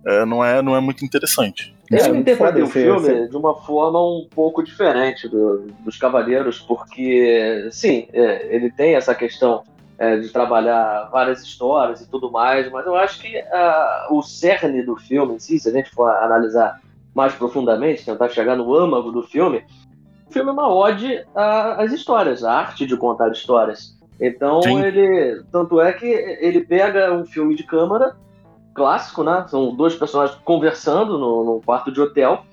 é, 0.06 0.26
não, 0.26 0.44
é, 0.44 0.62
não 0.62 0.76
é 0.76 0.80
muito 0.80 1.04
interessante. 1.06 1.74
É, 1.92 2.10
eu 2.10 2.16
interpretei 2.16 2.64
o 2.64 2.68
filme 2.68 3.28
de 3.28 3.36
uma 3.36 3.56
forma 3.56 4.00
um 4.02 4.28
pouco 4.30 4.64
diferente 4.64 5.28
do, 5.28 5.68
dos 5.84 5.98
Cavaleiros, 5.98 6.60
porque, 6.60 7.68
sim, 7.72 8.08
é, 8.14 8.56
ele 8.56 8.72
tem 8.72 8.96
essa 8.96 9.14
questão 9.14 9.64
é, 9.98 10.18
de 10.18 10.30
trabalhar 10.30 11.10
várias 11.12 11.42
histórias 11.42 12.02
e 12.02 12.10
tudo 12.10 12.32
mais, 12.32 12.72
mas 12.72 12.86
eu 12.86 12.96
acho 12.96 13.20
que 13.20 13.44
o 14.10 14.22
cerne 14.22 14.84
do 14.84 14.96
filme 14.96 15.36
em 15.36 15.40
si, 15.40 15.60
se 15.60 15.70
a 15.70 15.72
gente 15.72 15.90
for 15.92 16.10
analisar 16.10 16.80
mais 17.14 17.34
profundamente, 17.34 18.06
tentar 18.06 18.30
chegar 18.30 18.56
no 18.56 18.76
âmago 18.76 19.12
do 19.12 19.22
filme, 19.22 19.64
o 20.28 20.34
filme 20.34 20.50
é 20.50 20.54
uma 20.54 20.74
ode 20.74 21.24
às 21.36 21.92
histórias, 21.92 22.44
à 22.44 22.54
arte 22.54 22.86
de 22.86 22.98
contar 22.98 23.32
histórias. 23.32 23.96
Então 24.20 24.62
Sim. 24.62 24.82
ele. 24.82 25.44
Tanto 25.52 25.80
é 25.80 25.92
que 25.94 26.06
ele 26.06 26.62
pega 26.62 27.14
um 27.14 27.26
filme 27.26 27.56
de 27.56 27.64
câmara 27.64 28.16
clássico, 28.74 29.24
né? 29.24 29.46
São 29.48 29.76
dois 29.76 29.96
personagens 29.96 30.40
conversando 30.44 31.18
no 31.20 31.62
quarto 31.64 31.92
de 31.92 32.02
hotel. 32.02 32.46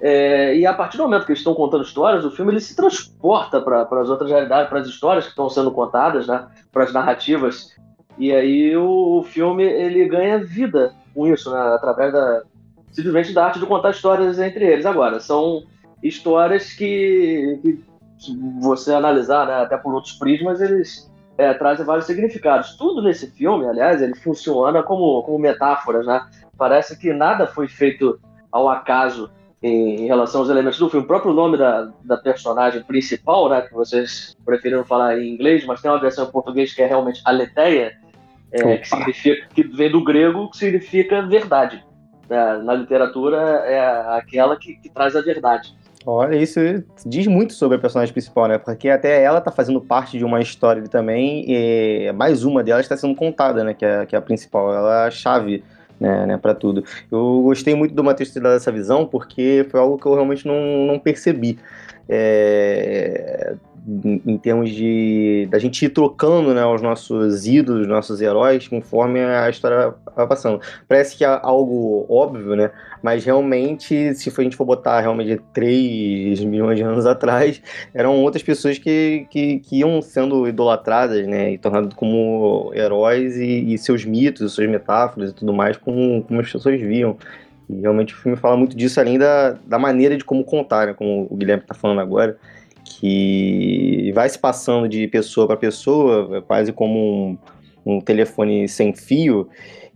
É, 0.00 0.56
e 0.56 0.66
a 0.66 0.74
partir 0.74 0.96
do 0.96 1.04
momento 1.04 1.24
que 1.24 1.32
eles 1.32 1.40
estão 1.40 1.54
contando 1.54 1.84
histórias, 1.84 2.24
o 2.24 2.30
filme 2.30 2.52
ele 2.52 2.60
se 2.60 2.74
transporta 2.74 3.60
para 3.60 3.82
as 4.00 4.08
outras 4.08 4.30
realidades, 4.30 4.68
para 4.68 4.80
as 4.80 4.88
histórias 4.88 5.24
que 5.24 5.30
estão 5.30 5.48
sendo 5.48 5.70
contadas, 5.70 6.26
né? 6.26 6.46
Para 6.72 6.84
as 6.84 6.92
narrativas. 6.92 7.74
E 8.18 8.32
aí 8.32 8.76
o, 8.76 9.18
o, 9.18 9.22
filme 9.22 9.64
ele 9.64 10.06
ganha 10.08 10.44
vida 10.44 10.94
com 11.14 11.26
isso, 11.26 11.50
né? 11.50 11.60
Através 11.74 12.12
da 12.12 12.42
simplesmente 12.92 13.32
da 13.32 13.46
arte 13.46 13.58
de 13.58 13.66
contar 13.66 13.90
histórias 13.90 14.38
entre 14.38 14.64
eles. 14.64 14.86
Agora 14.86 15.18
são 15.18 15.64
histórias 16.02 16.72
que, 16.72 17.58
que 17.62 17.84
se 18.18 18.36
você 18.60 18.92
analisar, 18.92 19.46
né, 19.46 19.54
até 19.54 19.76
por 19.76 19.92
outros 19.92 20.12
prismas, 20.12 20.60
eles 20.60 21.10
é, 21.36 21.52
trazem 21.54 21.84
vários 21.84 22.06
significados. 22.06 22.76
Tudo 22.76 23.02
nesse 23.02 23.30
filme, 23.32 23.66
aliás, 23.66 24.00
ele 24.00 24.14
funciona 24.14 24.82
como, 24.82 25.22
como 25.24 25.38
metáforas, 25.38 26.06
né? 26.06 26.24
Parece 26.56 26.96
que 26.96 27.12
nada 27.12 27.46
foi 27.46 27.66
feito 27.66 28.20
ao 28.52 28.68
acaso 28.68 29.30
em, 29.64 30.06
relação 30.06 30.42
aos 30.42 30.50
elementos 30.50 30.78
do 30.78 30.90
filme. 30.90 31.04
O 31.04 31.08
próprio 31.08 31.32
nome 31.32 31.56
da, 31.56 31.90
da 32.04 32.18
personagem 32.18 32.82
principal, 32.82 33.48
né, 33.48 33.62
que 33.62 33.72
vocês 33.72 34.36
preferiram 34.44 34.84
falar 34.84 35.18
em 35.18 35.32
inglês, 35.32 35.64
mas 35.64 35.80
tem 35.80 35.90
uma 35.90 36.00
versão 36.00 36.26
em 36.26 36.30
português 36.30 36.74
que 36.74 36.82
é 36.82 36.86
realmente 36.86 37.22
aletheia, 37.24 37.96
é, 38.52 38.76
que, 38.76 38.86
significa, 38.86 39.48
que 39.54 39.62
vem 39.62 39.90
do 39.90 40.04
grego, 40.04 40.50
que 40.50 40.58
significa 40.58 41.22
verdade. 41.22 41.82
É, 42.28 42.58
na 42.58 42.74
literatura 42.74 43.38
é 43.66 44.16
aquela 44.18 44.56
que, 44.56 44.74
que 44.76 44.90
traz 44.90 45.16
a 45.16 45.22
verdade. 45.22 45.74
Olha, 46.06 46.36
isso 46.36 46.60
diz 47.06 47.26
muito 47.26 47.54
sobre 47.54 47.78
a 47.78 47.80
personagem 47.80 48.12
principal, 48.12 48.46
né? 48.46 48.58
Porque 48.58 48.90
até 48.90 49.22
ela 49.22 49.40
tá 49.40 49.50
fazendo 49.50 49.80
parte 49.80 50.18
de 50.18 50.24
uma 50.24 50.40
história 50.40 50.82
também, 50.82 51.46
e 51.48 52.12
mais 52.12 52.44
uma 52.44 52.62
delas 52.62 52.84
está 52.84 52.94
sendo 52.94 53.14
contada, 53.14 53.64
né? 53.64 53.72
Que 53.72 53.86
é, 53.86 54.04
que 54.04 54.14
é 54.14 54.18
a 54.18 54.22
principal, 54.22 54.74
ela 54.74 55.04
é 55.04 55.06
a 55.06 55.10
chave 55.10 55.64
né, 55.98 56.26
né, 56.26 56.36
para 56.36 56.54
tudo. 56.54 56.84
Eu 57.10 57.42
gostei 57.42 57.74
muito 57.74 57.94
do 57.94 58.04
Matheus 58.04 58.30
ter 58.30 58.40
dado 58.40 58.56
essa 58.56 58.72
visão, 58.72 59.06
porque 59.06 59.66
foi 59.70 59.80
algo 59.80 59.98
que 59.98 60.06
eu 60.06 60.14
realmente 60.14 60.46
não, 60.46 60.86
não 60.86 60.98
percebi. 60.98 61.58
É, 62.08 63.54
em, 63.86 64.22
em, 64.26 64.38
termos 64.38 64.70
de 64.70 65.46
da 65.50 65.58
gente 65.58 65.84
ir 65.84 65.90
trocando 65.90 66.54
né, 66.54 66.64
os 66.64 66.80
nossos 66.80 67.46
ídolos, 67.46 67.86
nossos 67.86 68.20
heróis, 68.20 68.66
conforme 68.66 69.20
a 69.20 69.48
história 69.50 69.94
vai 70.16 70.26
passando. 70.26 70.60
Parece 70.88 71.16
que 71.16 71.24
é 71.24 71.40
algo 71.42 72.06
óbvio, 72.08 72.56
né? 72.56 72.70
Mas 73.02 73.24
realmente, 73.24 74.14
se 74.14 74.32
a 74.34 74.42
gente 74.42 74.56
for 74.56 74.64
botar 74.64 75.00
realmente 75.00 75.38
3 75.52 76.42
milhões 76.44 76.78
de 76.78 76.82
anos 76.82 77.04
atrás, 77.04 77.60
eram 77.92 78.22
outras 78.22 78.42
pessoas 78.42 78.78
que, 78.78 79.26
que, 79.30 79.58
que 79.60 79.80
iam 79.80 80.00
sendo 80.00 80.48
idolatradas, 80.48 81.26
né? 81.26 81.52
E 81.52 81.58
tornadas 81.58 81.92
como 81.94 82.72
heróis 82.74 83.36
e, 83.36 83.74
e, 83.74 83.78
seus 83.78 84.04
mitos, 84.04 84.54
suas 84.54 84.68
metáforas 84.68 85.30
e 85.30 85.34
tudo 85.34 85.52
mais, 85.52 85.76
como, 85.76 86.22
como 86.22 86.40
as 86.40 86.50
pessoas 86.50 86.80
viam. 86.80 87.18
E 87.68 87.80
realmente 87.80 88.14
o 88.14 88.16
filme 88.16 88.36
fala 88.36 88.56
muito 88.56 88.76
disso, 88.76 89.00
além 89.00 89.18
da, 89.18 89.56
da 89.66 89.78
maneira 89.78 90.16
de 90.16 90.24
como 90.24 90.42
contar, 90.42 90.86
né? 90.86 90.94
Como 90.94 91.26
o 91.30 91.36
Guilherme 91.36 91.62
está 91.62 91.74
falando 91.74 92.00
agora 92.00 92.38
que 92.84 94.12
vai 94.14 94.28
se 94.28 94.38
passando 94.38 94.88
de 94.88 95.08
pessoa 95.08 95.46
para 95.46 95.56
pessoa, 95.56 96.38
é 96.38 96.40
quase 96.40 96.72
como 96.72 97.38
um, 97.84 97.96
um 97.96 98.00
telefone 98.00 98.68
sem 98.68 98.94
fio, 98.94 99.48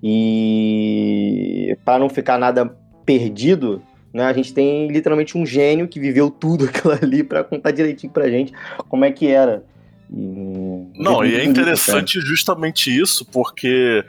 e 0.03 1.77
para 1.85 1.99
não 1.99 2.09
ficar 2.09 2.39
nada 2.39 2.75
perdido, 3.05 3.83
né, 4.13 4.25
a 4.25 4.33
gente 4.33 4.55
tem 4.55 4.89
literalmente 4.89 5.37
um 5.37 5.45
gênio 5.45 5.89
que 5.89 6.01
viveu 6.01 6.31
tudo 6.33 6.67
aquilo 6.67 6.93
ali 6.93 7.23
para 7.23 7.45
contar 7.45 7.71
direitinho 7.71 8.13
pra 8.13 8.29
gente 8.29 8.53
como 8.89 9.05
é 9.05 9.13
que 9.13 9.29
era. 9.29 9.65
E... 10.11 10.87
Não, 10.97 11.25
e 11.25 11.35
é 11.37 11.45
interessante 11.45 12.21
justamente 12.21 12.97
isso, 12.97 13.27
porque 13.27 14.03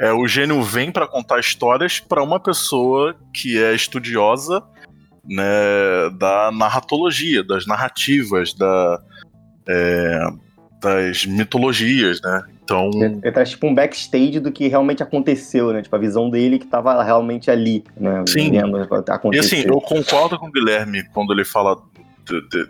é, 0.00 0.12
o 0.12 0.26
gênio 0.26 0.62
vem 0.62 0.90
para 0.90 1.06
contar 1.06 1.38
histórias 1.38 2.00
para 2.00 2.22
uma 2.22 2.40
pessoa 2.40 3.14
que 3.32 3.62
é 3.62 3.74
estudiosa 3.74 4.62
né, 5.26 6.10
da 6.18 6.50
narratologia, 6.52 7.42
das 7.42 7.66
narrativas, 7.66 8.52
da, 8.54 9.00
é, 9.66 10.26
das 10.80 11.24
mitologias, 11.26 12.20
né? 12.22 12.42
Então. 12.62 12.90
Ele 12.94 13.32
traz 13.32 13.50
tipo 13.50 13.66
um 13.66 13.74
backstage 13.74 14.40
do 14.40 14.50
que 14.50 14.68
realmente 14.68 15.02
aconteceu, 15.02 15.72
né? 15.72 15.82
Tipo, 15.82 15.96
a 15.96 15.98
visão 15.98 16.30
dele 16.30 16.58
que 16.58 16.64
estava 16.64 17.02
realmente 17.02 17.50
ali, 17.50 17.84
né? 17.96 18.24
Sim. 18.26 18.52
E 19.32 19.38
assim, 19.38 19.64
eu 19.66 19.80
concordo 19.80 20.38
com 20.38 20.46
o 20.46 20.52
Guilherme 20.52 21.04
quando 21.12 21.32
ele 21.32 21.44
fala 21.44 21.76
de, 22.24 22.40
de, 22.48 22.64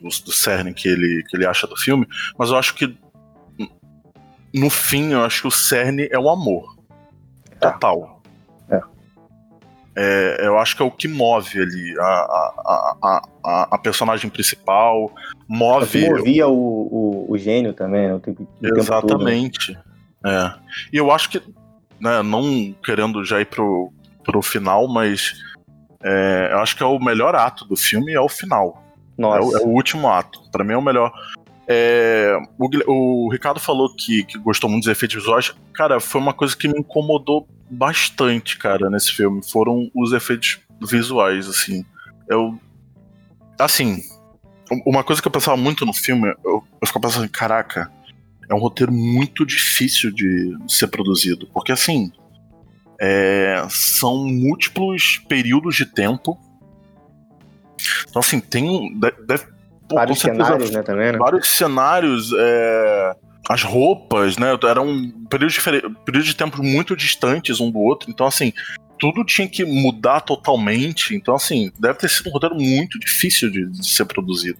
do, 0.00 0.08
do 0.08 0.32
cerne 0.32 0.74
que 0.74 0.88
ele, 0.88 1.24
que 1.28 1.36
ele 1.36 1.46
acha 1.46 1.66
do 1.66 1.76
filme, 1.76 2.06
mas 2.36 2.50
eu 2.50 2.56
acho 2.56 2.74
que 2.74 2.96
no 4.52 4.70
fim, 4.70 5.12
eu 5.12 5.22
acho 5.22 5.42
que 5.42 5.48
o 5.48 5.50
cerne 5.50 6.08
é 6.10 6.18
o 6.18 6.28
amor. 6.28 6.76
É. 7.60 7.70
Total. 7.70 8.17
É, 10.00 10.46
eu 10.46 10.56
acho 10.56 10.76
que 10.76 10.82
é 10.82 10.84
o 10.84 10.92
que 10.92 11.08
move 11.08 11.60
ali 11.60 11.98
a, 11.98 12.04
a, 12.04 13.22
a, 13.44 13.68
a 13.72 13.78
personagem 13.78 14.30
principal, 14.30 15.10
move. 15.48 16.04
É 16.04 16.10
movia 16.10 16.46
o, 16.46 16.52
o, 16.52 17.32
o, 17.32 17.36
gênio 17.36 17.72
também, 17.72 18.06
né? 18.06 18.14
o 18.14 18.20
tempo, 18.20 18.46
o 18.62 18.78
Exatamente. 18.78 19.74
Tempo 19.74 19.88
é. 20.24 20.54
E 20.92 20.96
eu 20.98 21.10
acho 21.10 21.30
que, 21.30 21.42
né, 22.00 22.22
não 22.22 22.72
querendo 22.84 23.24
já 23.24 23.40
ir 23.40 23.46
pro, 23.46 23.92
pro 24.22 24.40
final, 24.40 24.86
mas 24.86 25.34
é, 26.00 26.50
eu 26.52 26.60
acho 26.60 26.76
que 26.76 26.82
é 26.84 26.86
o 26.86 27.00
melhor 27.00 27.34
ato 27.34 27.64
do 27.64 27.76
filme 27.76 28.12
é 28.12 28.20
o 28.20 28.28
final. 28.28 28.80
Nossa. 29.18 29.38
É, 29.38 29.42
o, 29.42 29.62
é 29.62 29.66
o 29.66 29.68
último 29.70 30.08
ato. 30.08 30.48
Para 30.52 30.62
mim 30.62 30.74
é 30.74 30.78
o 30.78 30.82
melhor. 30.82 31.12
É, 31.70 32.34
o, 32.58 33.26
o, 33.26 33.28
Ricardo 33.30 33.60
falou 33.60 33.94
que, 33.94 34.24
que 34.24 34.38
gostou 34.38 34.70
muito 34.70 34.84
dos 34.84 34.92
efeitos 34.92 35.16
visuais. 35.16 35.54
Cara, 35.74 36.00
foi 36.00 36.18
uma 36.18 36.32
coisa 36.32 36.56
que 36.56 36.66
me 36.66 36.78
incomodou 36.78 37.46
bastante, 37.68 38.56
cara, 38.56 38.88
nesse 38.88 39.12
filme. 39.12 39.46
Foram 39.46 39.90
os 39.94 40.14
efeitos 40.14 40.60
visuais, 40.80 41.46
assim. 41.46 41.84
Eu. 42.26 42.58
Assim. 43.58 44.02
Uma 44.86 45.04
coisa 45.04 45.20
que 45.20 45.28
eu 45.28 45.32
pensava 45.32 45.56
muito 45.58 45.84
no 45.84 45.92
filme, 45.92 46.28
eu, 46.44 46.64
eu 46.80 46.86
ficava 46.86 47.06
pensando, 47.06 47.28
caraca, 47.28 47.90
é 48.50 48.54
um 48.54 48.58
roteiro 48.58 48.92
muito 48.92 49.44
difícil 49.44 50.10
de 50.10 50.56
ser 50.66 50.88
produzido. 50.88 51.46
Porque, 51.52 51.70
assim. 51.70 52.10
É, 53.00 53.64
são 53.70 54.26
múltiplos 54.26 55.18
períodos 55.28 55.76
de 55.76 55.86
tempo. 55.86 56.36
Então, 58.08 58.20
assim, 58.20 58.40
tem 58.40 58.68
um. 58.68 58.98
Deve, 58.98 59.46
Pô, 59.88 59.96
vários 59.96 60.18
cenários, 60.20 60.70
né, 60.70 60.82
também, 60.82 61.12
né? 61.12 61.18
Vários 61.18 61.48
cenários, 61.48 62.30
é, 62.36 63.16
as 63.48 63.62
roupas, 63.62 64.36
né? 64.36 64.56
Eram 64.68 65.10
períodos 65.30 65.54
de, 65.54 65.60
períodos 66.04 66.26
de 66.26 66.36
tempo 66.36 66.62
muito 66.62 66.94
distantes 66.94 67.60
um 67.60 67.70
do 67.70 67.78
outro. 67.78 68.10
Então, 68.10 68.26
assim, 68.26 68.52
tudo 68.98 69.24
tinha 69.24 69.48
que 69.48 69.64
mudar 69.64 70.20
totalmente. 70.20 71.14
Então, 71.14 71.34
assim, 71.34 71.72
deve 71.78 71.98
ter 71.98 72.10
sido 72.10 72.28
um 72.28 72.32
roteiro 72.32 72.54
muito 72.54 72.98
difícil 72.98 73.50
de, 73.50 73.66
de 73.70 73.88
ser 73.88 74.04
produzido. 74.04 74.58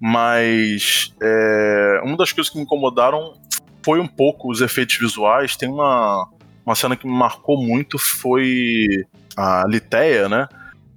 Mas 0.00 1.12
é, 1.20 2.00
uma 2.04 2.16
das 2.16 2.32
coisas 2.32 2.50
que 2.50 2.56
me 2.56 2.64
incomodaram 2.64 3.34
foi 3.82 3.98
um 3.98 4.06
pouco 4.06 4.50
os 4.50 4.60
efeitos 4.60 4.96
visuais. 4.96 5.56
Tem 5.56 5.68
uma, 5.68 6.28
uma 6.64 6.74
cena 6.74 6.96
que 6.96 7.06
me 7.06 7.12
marcou 7.12 7.60
muito, 7.60 7.98
foi 7.98 9.04
a 9.36 9.64
Litéia, 9.66 10.28
né? 10.28 10.48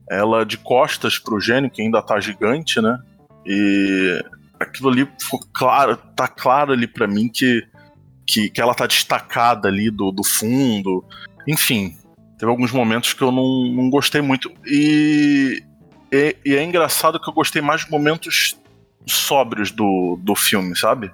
Ela 0.09 0.45
de 0.45 0.57
costas 0.57 1.17
pro 1.17 1.39
gênio, 1.39 1.71
que 1.71 1.81
ainda 1.81 2.01
tá 2.01 2.19
gigante, 2.19 2.79
né? 2.81 2.99
E 3.45 4.23
aquilo 4.59 4.89
ali 4.89 5.07
ficou 5.19 5.39
claro, 5.53 5.97
tá 6.15 6.27
claro 6.27 6.71
ali 6.71 6.87
para 6.87 7.07
mim 7.07 7.27
que, 7.27 7.65
que, 8.25 8.49
que 8.49 8.61
ela 8.61 8.73
tá 8.73 8.87
destacada 8.87 9.67
ali 9.67 9.89
do, 9.89 10.11
do 10.11 10.23
fundo. 10.23 11.03
Enfim, 11.47 11.95
teve 12.37 12.49
alguns 12.49 12.71
momentos 12.71 13.13
que 13.13 13.21
eu 13.21 13.31
não, 13.31 13.65
não 13.65 13.89
gostei 13.89 14.21
muito. 14.21 14.51
E, 14.65 15.63
e, 16.11 16.35
e 16.45 16.55
é 16.55 16.63
engraçado 16.63 17.19
que 17.19 17.29
eu 17.29 17.33
gostei 17.33 17.61
mais 17.61 17.85
de 17.85 17.91
momentos 17.91 18.57
sóbrios 19.05 19.71
do, 19.71 20.17
do 20.21 20.35
filme, 20.35 20.77
sabe? 20.77 21.11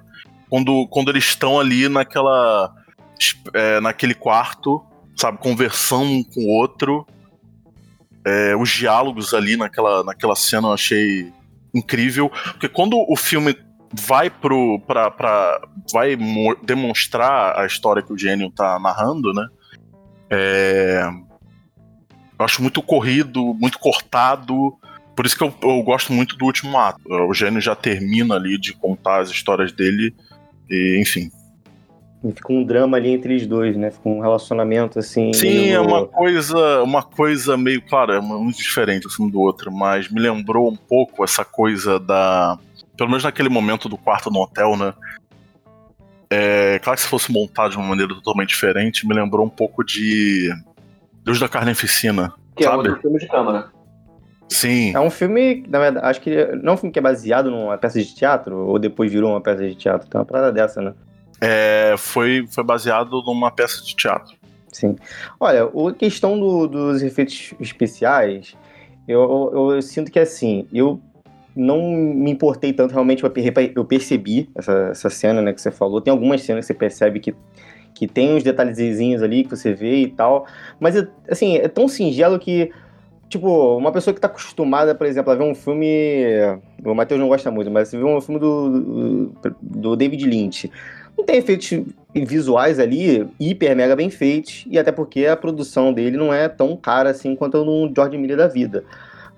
Quando, 0.48 0.86
quando 0.88 1.10
eles 1.10 1.24
estão 1.24 1.58
ali 1.58 1.88
naquela. 1.88 2.74
É, 3.52 3.80
naquele 3.80 4.14
quarto, 4.14 4.82
sabe, 5.14 5.36
conversando 5.38 6.04
um 6.04 6.24
com 6.24 6.40
o 6.40 6.48
outro. 6.48 7.06
É, 8.24 8.56
os 8.56 8.70
diálogos 8.70 9.34
ali 9.34 9.56
naquela, 9.56 10.02
naquela 10.02 10.34
cena 10.34 10.68
eu 10.68 10.72
achei 10.72 11.30
incrível, 11.74 12.28
porque 12.28 12.68
quando 12.68 12.96
o 13.08 13.16
filme 13.16 13.56
vai 13.92 14.30
pro 14.30 14.80
pra, 14.86 15.10
pra 15.10 15.60
vai 15.92 16.16
demonstrar 16.62 17.58
a 17.58 17.66
história 17.66 18.02
que 18.02 18.12
o 18.12 18.18
gênio 18.18 18.50
tá 18.50 18.78
narrando, 18.78 19.32
né? 19.32 19.46
É, 20.30 21.02
eu 22.38 22.44
acho 22.44 22.62
muito 22.62 22.80
corrido, 22.80 23.54
muito 23.54 23.78
cortado. 23.78 24.76
Por 25.16 25.26
isso 25.26 25.36
que 25.36 25.42
eu, 25.42 25.52
eu, 25.62 25.82
gosto 25.82 26.12
muito 26.12 26.36
do 26.36 26.46
último 26.46 26.78
ato. 26.78 27.00
O 27.28 27.34
gênio 27.34 27.60
já 27.60 27.74
termina 27.74 28.36
ali 28.36 28.58
de 28.58 28.72
contar 28.72 29.20
as 29.20 29.28
histórias 29.28 29.72
dele. 29.72 30.14
E, 30.70 30.98
enfim. 31.00 31.30
E 32.22 32.32
fica 32.32 32.52
um 32.52 32.62
drama 32.62 32.98
ali 32.98 33.10
entre 33.10 33.34
os 33.34 33.46
dois, 33.46 33.76
né? 33.76 33.90
Fica 33.90 34.08
um 34.08 34.20
relacionamento 34.20 34.98
assim. 34.98 35.32
Sim, 35.32 35.60
meio... 35.60 35.74
é 35.74 35.80
uma 35.80 36.06
coisa, 36.06 36.82
uma 36.82 37.02
coisa 37.02 37.56
meio, 37.56 37.80
claro, 37.80 38.12
é 38.12 38.20
muito 38.20 38.58
diferente 38.58 39.06
assim 39.06 39.28
do 39.28 39.40
outro, 39.40 39.72
mas 39.72 40.10
me 40.10 40.20
lembrou 40.20 40.70
um 40.70 40.76
pouco 40.76 41.24
essa 41.24 41.44
coisa 41.44 41.98
da. 41.98 42.58
Pelo 42.96 43.08
menos 43.08 43.24
naquele 43.24 43.48
momento 43.48 43.88
do 43.88 43.96
quarto 43.96 44.30
no 44.30 44.40
hotel, 44.40 44.76
né? 44.76 44.92
É, 46.28 46.78
claro 46.78 46.96
que 46.96 47.02
se 47.02 47.08
fosse 47.08 47.32
montado 47.32 47.70
de 47.70 47.78
uma 47.78 47.86
maneira 47.86 48.14
totalmente 48.14 48.50
diferente, 48.50 49.08
me 49.08 49.14
lembrou 49.14 49.44
um 49.44 49.50
pouco 49.50 49.82
de 49.82 50.50
Deus 51.24 51.40
da 51.40 51.48
Carneficina. 51.48 52.32
Que 52.54 52.64
sabe? 52.64 52.74
é 52.74 52.90
outro 52.90 53.00
filme 53.00 53.18
de 53.18 53.26
câmara. 53.26 53.70
Sim. 54.48 54.94
É 54.94 55.00
um 55.00 55.10
filme, 55.10 55.64
na 55.68 55.78
verdade, 55.78 56.06
acho 56.06 56.20
que 56.20 56.44
não 56.62 56.72
é 56.72 56.74
um 56.74 56.76
filme 56.76 56.92
que 56.92 56.98
é 56.98 57.02
baseado 57.02 57.50
numa 57.50 57.78
peça 57.78 57.98
de 57.98 58.14
teatro, 58.14 58.66
ou 58.66 58.78
depois 58.78 59.10
virou 59.10 59.30
uma 59.30 59.40
peça 59.40 59.66
de 59.66 59.74
teatro. 59.74 60.08
Tem 60.08 60.20
uma 60.20 60.24
parada 60.24 60.52
dessa, 60.52 60.82
né? 60.82 60.92
É, 61.40 61.94
foi, 61.96 62.46
foi 62.48 62.64
baseado 62.64 63.22
numa 63.22 63.50
peça 63.50 63.82
de 63.82 63.94
teatro. 63.94 64.36
Sim. 64.72 64.96
Olha, 65.38 65.64
a 65.64 65.92
questão 65.94 66.38
do, 66.38 66.66
dos 66.66 67.02
efeitos 67.02 67.54
especiais, 67.58 68.56
eu, 69.08 69.50
eu, 69.52 69.70
eu, 69.72 69.82
sinto 69.82 70.10
que 70.10 70.18
assim, 70.18 70.66
eu 70.72 71.00
não 71.56 71.90
me 71.90 72.30
importei 72.30 72.72
tanto, 72.72 72.92
realmente 72.92 73.24
eu 73.74 73.84
percebi 73.84 74.48
essa, 74.54 74.72
essa 74.90 75.10
cena 75.10 75.42
né, 75.42 75.52
que 75.52 75.60
você 75.60 75.70
falou. 75.70 76.00
Tem 76.00 76.12
algumas 76.12 76.42
cenas 76.42 76.64
que 76.64 76.72
você 76.72 76.78
percebe 76.78 77.20
que 77.20 77.34
que 77.94 78.06
tem 78.06 78.34
uns 78.34 78.42
detalhezinhos 78.42 79.22
ali 79.22 79.44
que 79.44 79.50
você 79.50 79.74
vê 79.74 80.02
e 80.02 80.08
tal. 80.08 80.46
Mas, 80.78 80.94
assim, 81.28 81.56
é 81.56 81.68
tão 81.68 81.88
singelo 81.88 82.38
que, 82.38 82.70
tipo, 83.28 83.76
uma 83.76 83.92
pessoa 83.92 84.14
que 84.14 84.20
tá 84.20 84.26
acostumada, 84.26 84.94
por 84.94 85.06
exemplo, 85.06 85.32
a 85.32 85.36
ver 85.36 85.44
um 85.44 85.54
filme. 85.54 85.86
O 86.84 86.94
Matheus 86.94 87.20
não 87.20 87.28
gosta 87.28 87.50
muito, 87.50 87.70
mas 87.70 87.88
você 87.88 87.98
vê 87.98 88.04
um 88.04 88.20
filme 88.20 88.40
do, 88.40 89.32
do 89.60 89.96
David 89.96 90.24
Lynch. 90.26 90.70
Tem 91.24 91.36
efeitos 91.36 91.84
visuais 92.14 92.78
ali 92.78 93.28
hiper 93.38 93.76
mega 93.76 93.94
bem 93.94 94.10
feitos, 94.10 94.64
e 94.68 94.78
até 94.78 94.90
porque 94.90 95.26
a 95.26 95.36
produção 95.36 95.92
dele 95.92 96.16
não 96.16 96.32
é 96.32 96.48
tão 96.48 96.76
cara 96.76 97.10
assim 97.10 97.36
quanto 97.36 97.64
no 97.64 97.92
George 97.94 98.18
Miller 98.18 98.36
da 98.36 98.48
vida. 98.48 98.84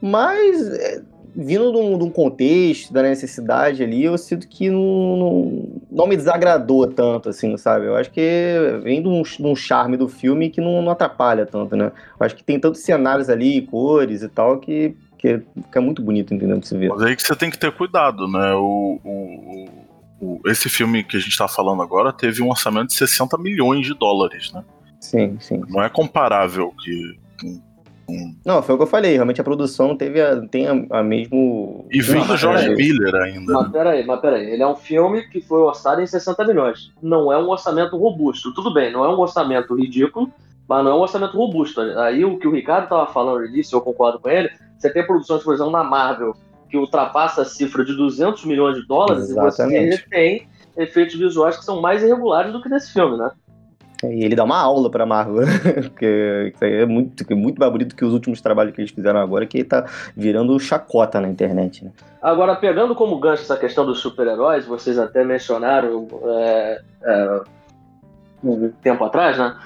Mas 0.00 0.68
é, 0.68 1.02
vindo 1.34 1.72
de 1.72 1.78
um, 1.78 1.98
de 1.98 2.04
um, 2.04 2.10
contexto, 2.10 2.92
da 2.92 3.02
necessidade 3.02 3.82
ali, 3.82 4.04
eu 4.04 4.16
sinto 4.18 4.46
que 4.46 4.68
não, 4.68 5.16
não, 5.16 5.68
não, 5.90 6.06
me 6.06 6.16
desagradou 6.16 6.86
tanto, 6.86 7.28
assim, 7.28 7.56
sabe? 7.56 7.86
Eu 7.86 7.96
acho 7.96 8.10
que 8.10 8.80
vem 8.82 9.02
de 9.02 9.08
um, 9.08 9.22
de 9.22 9.46
um 9.46 9.56
charme 9.56 9.96
do 9.96 10.08
filme 10.08 10.50
que 10.50 10.60
não, 10.60 10.82
não, 10.82 10.92
atrapalha 10.92 11.46
tanto, 11.46 11.76
né? 11.76 11.92
Eu 12.18 12.26
acho 12.26 12.36
que 12.36 12.44
tem 12.44 12.60
tantos 12.60 12.82
cenários 12.82 13.30
ali, 13.30 13.62
cores 13.62 14.22
e 14.22 14.28
tal, 14.28 14.58
que, 14.58 14.94
que 15.16 15.40
fica 15.64 15.80
muito 15.80 16.02
bonito, 16.02 16.34
entendeu? 16.34 16.60
Pra 16.60 16.78
ver. 16.78 16.88
Mas 16.90 17.02
aí 17.02 17.16
que 17.16 17.22
você 17.22 17.34
tem 17.34 17.50
que 17.50 17.58
ter 17.58 17.72
cuidado, 17.72 18.28
né? 18.28 18.52
O, 18.54 19.00
o, 19.02 19.68
o, 20.22 20.40
esse 20.46 20.68
filme 20.68 21.02
que 21.02 21.16
a 21.16 21.20
gente 21.20 21.36
tá 21.36 21.48
falando 21.48 21.82
agora 21.82 22.12
teve 22.12 22.40
um 22.42 22.48
orçamento 22.48 22.88
de 22.88 22.94
60 22.94 23.36
milhões 23.38 23.84
de 23.84 23.92
dólares, 23.92 24.52
né? 24.52 24.64
Sim, 25.00 25.36
sim. 25.40 25.60
Não 25.68 25.82
é 25.82 25.88
comparável 25.88 26.72
que 26.82 27.20
não, 28.44 28.62
foi 28.62 28.74
o 28.74 28.78
que 28.78 28.84
eu 28.84 28.88
falei. 28.88 29.14
Realmente 29.14 29.40
a 29.40 29.44
produção 29.44 29.96
teve 29.96 30.20
a, 30.20 30.40
tem 30.46 30.66
a, 30.66 30.98
a 30.98 31.02
mesmo. 31.02 31.86
E 31.90 32.00
vem 32.00 32.24
do 32.26 32.36
George 32.36 32.68
Miller 32.74 33.14
ainda. 33.14 33.52
Mas 33.52 33.72
peraí, 33.72 34.04
mas 34.04 34.20
peraí. 34.20 34.50
Ele 34.50 34.62
é 34.62 34.66
um 34.66 34.76
filme 34.76 35.22
que 35.28 35.40
foi 35.40 35.60
orçado 35.60 36.00
em 36.00 36.06
60 36.06 36.44
milhões. 36.44 36.92
Não 37.02 37.32
é 37.32 37.38
um 37.38 37.48
orçamento 37.48 37.96
robusto. 37.96 38.52
Tudo 38.52 38.72
bem, 38.72 38.92
não 38.92 39.04
é 39.04 39.08
um 39.08 39.18
orçamento 39.18 39.74
ridículo, 39.74 40.30
mas 40.68 40.84
não 40.84 40.92
é 40.92 40.94
um 40.94 41.00
orçamento 41.00 41.36
robusto. 41.36 41.80
Aí 41.80 42.24
o 42.24 42.38
que 42.38 42.48
o 42.48 42.52
Ricardo 42.52 42.84
estava 42.84 43.06
falando 43.06 43.48
disso, 43.50 43.74
eu 43.74 43.80
concordo 43.80 44.18
com 44.18 44.28
ele. 44.28 44.50
Você 44.78 44.92
tem 44.92 45.06
produções, 45.06 45.42
por 45.42 45.54
exemplo, 45.54 45.72
na 45.72 45.84
Marvel, 45.84 46.34
que 46.72 46.78
ultrapassa 46.78 47.42
a 47.42 47.44
cifra 47.44 47.84
de 47.84 47.94
200 47.94 48.46
milhões 48.46 48.76
de 48.76 48.86
dólares, 48.86 49.28
Exatamente. 49.28 49.76
e 49.76 49.96
você 49.98 50.04
tem 50.08 50.48
efeitos 50.74 51.14
visuais 51.16 51.58
que 51.58 51.64
são 51.66 51.82
mais 51.82 52.02
irregulares 52.02 52.50
do 52.50 52.62
que 52.62 52.68
nesse 52.70 52.94
filme, 52.94 53.18
né? 53.18 53.30
E 54.04 54.24
ele 54.24 54.34
dá 54.34 54.42
uma 54.42 54.58
aula 54.58 54.90
pra 54.90 55.04
Marvel, 55.04 55.44
porque 55.84 56.50
isso 56.54 56.64
aí 56.64 56.76
é 56.76 56.86
muito, 56.86 57.24
é 57.30 57.34
muito 57.34 57.58
mais 57.58 57.70
bonito 57.70 57.94
que 57.94 58.06
os 58.06 58.14
últimos 58.14 58.40
trabalhos 58.40 58.74
que 58.74 58.80
eles 58.80 58.90
fizeram 58.90 59.20
agora, 59.20 59.46
que 59.46 59.62
tá 59.62 59.84
virando 60.16 60.58
chacota 60.58 61.20
na 61.20 61.28
internet, 61.28 61.84
né? 61.84 61.90
Agora, 62.22 62.56
pegando 62.56 62.94
como 62.94 63.20
gancho 63.20 63.42
essa 63.42 63.56
questão 63.58 63.84
dos 63.84 64.00
super-heróis, 64.00 64.64
vocês 64.64 64.98
até 64.98 65.22
mencionaram 65.22 66.08
é, 66.24 66.80
é, 67.04 67.40
um 68.42 68.72
tempo 68.82 69.04
atrás, 69.04 69.36
né? 69.36 69.56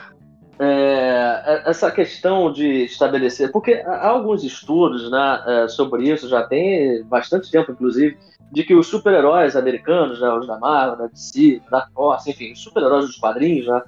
É, 0.58 1.42
é, 1.44 1.70
essa 1.70 1.90
questão 1.90 2.50
de 2.50 2.84
estabelecer, 2.84 3.52
porque 3.52 3.74
há 3.86 4.08
alguns 4.08 4.42
estudos 4.42 5.10
né, 5.10 5.42
é, 5.46 5.68
sobre 5.68 6.10
isso, 6.10 6.28
já 6.28 6.44
tem 6.44 7.04
bastante 7.04 7.50
tempo, 7.50 7.72
inclusive, 7.72 8.16
de 8.50 8.64
que 8.64 8.74
os 8.74 8.86
super-heróis 8.86 9.54
americanos, 9.54 10.20
né, 10.20 10.32
os 10.32 10.46
da 10.46 10.58
Marvel, 10.58 10.96
da 10.96 11.06
DC, 11.08 11.60
da 11.70 11.86
Force, 11.94 12.30
enfim, 12.30 12.52
os 12.52 12.60
super-heróis 12.60 13.06
dos 13.06 13.16
quadrinhos, 13.16 13.66
né, 13.66 13.82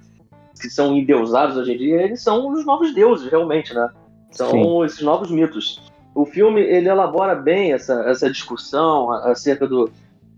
que 0.61 0.69
são 0.69 0.95
endeusados 0.95 1.57
hoje 1.57 1.73
em 1.73 1.79
dia, 1.79 2.03
eles 2.03 2.23
são 2.23 2.49
os 2.53 2.67
novos 2.67 2.93
deuses, 2.93 3.31
realmente, 3.31 3.73
né? 3.73 3.89
São 4.31 4.51
Sim. 4.51 4.85
esses 4.85 5.01
novos 5.03 5.31
mitos. 5.31 5.81
O 6.15 6.27
filme, 6.27 6.61
ele 6.61 6.89
elabora 6.89 7.35
bem 7.35 7.73
essa, 7.73 8.03
essa 8.11 8.29
discussão 8.29 9.11
acerca 9.13 9.67
do, 9.67 9.91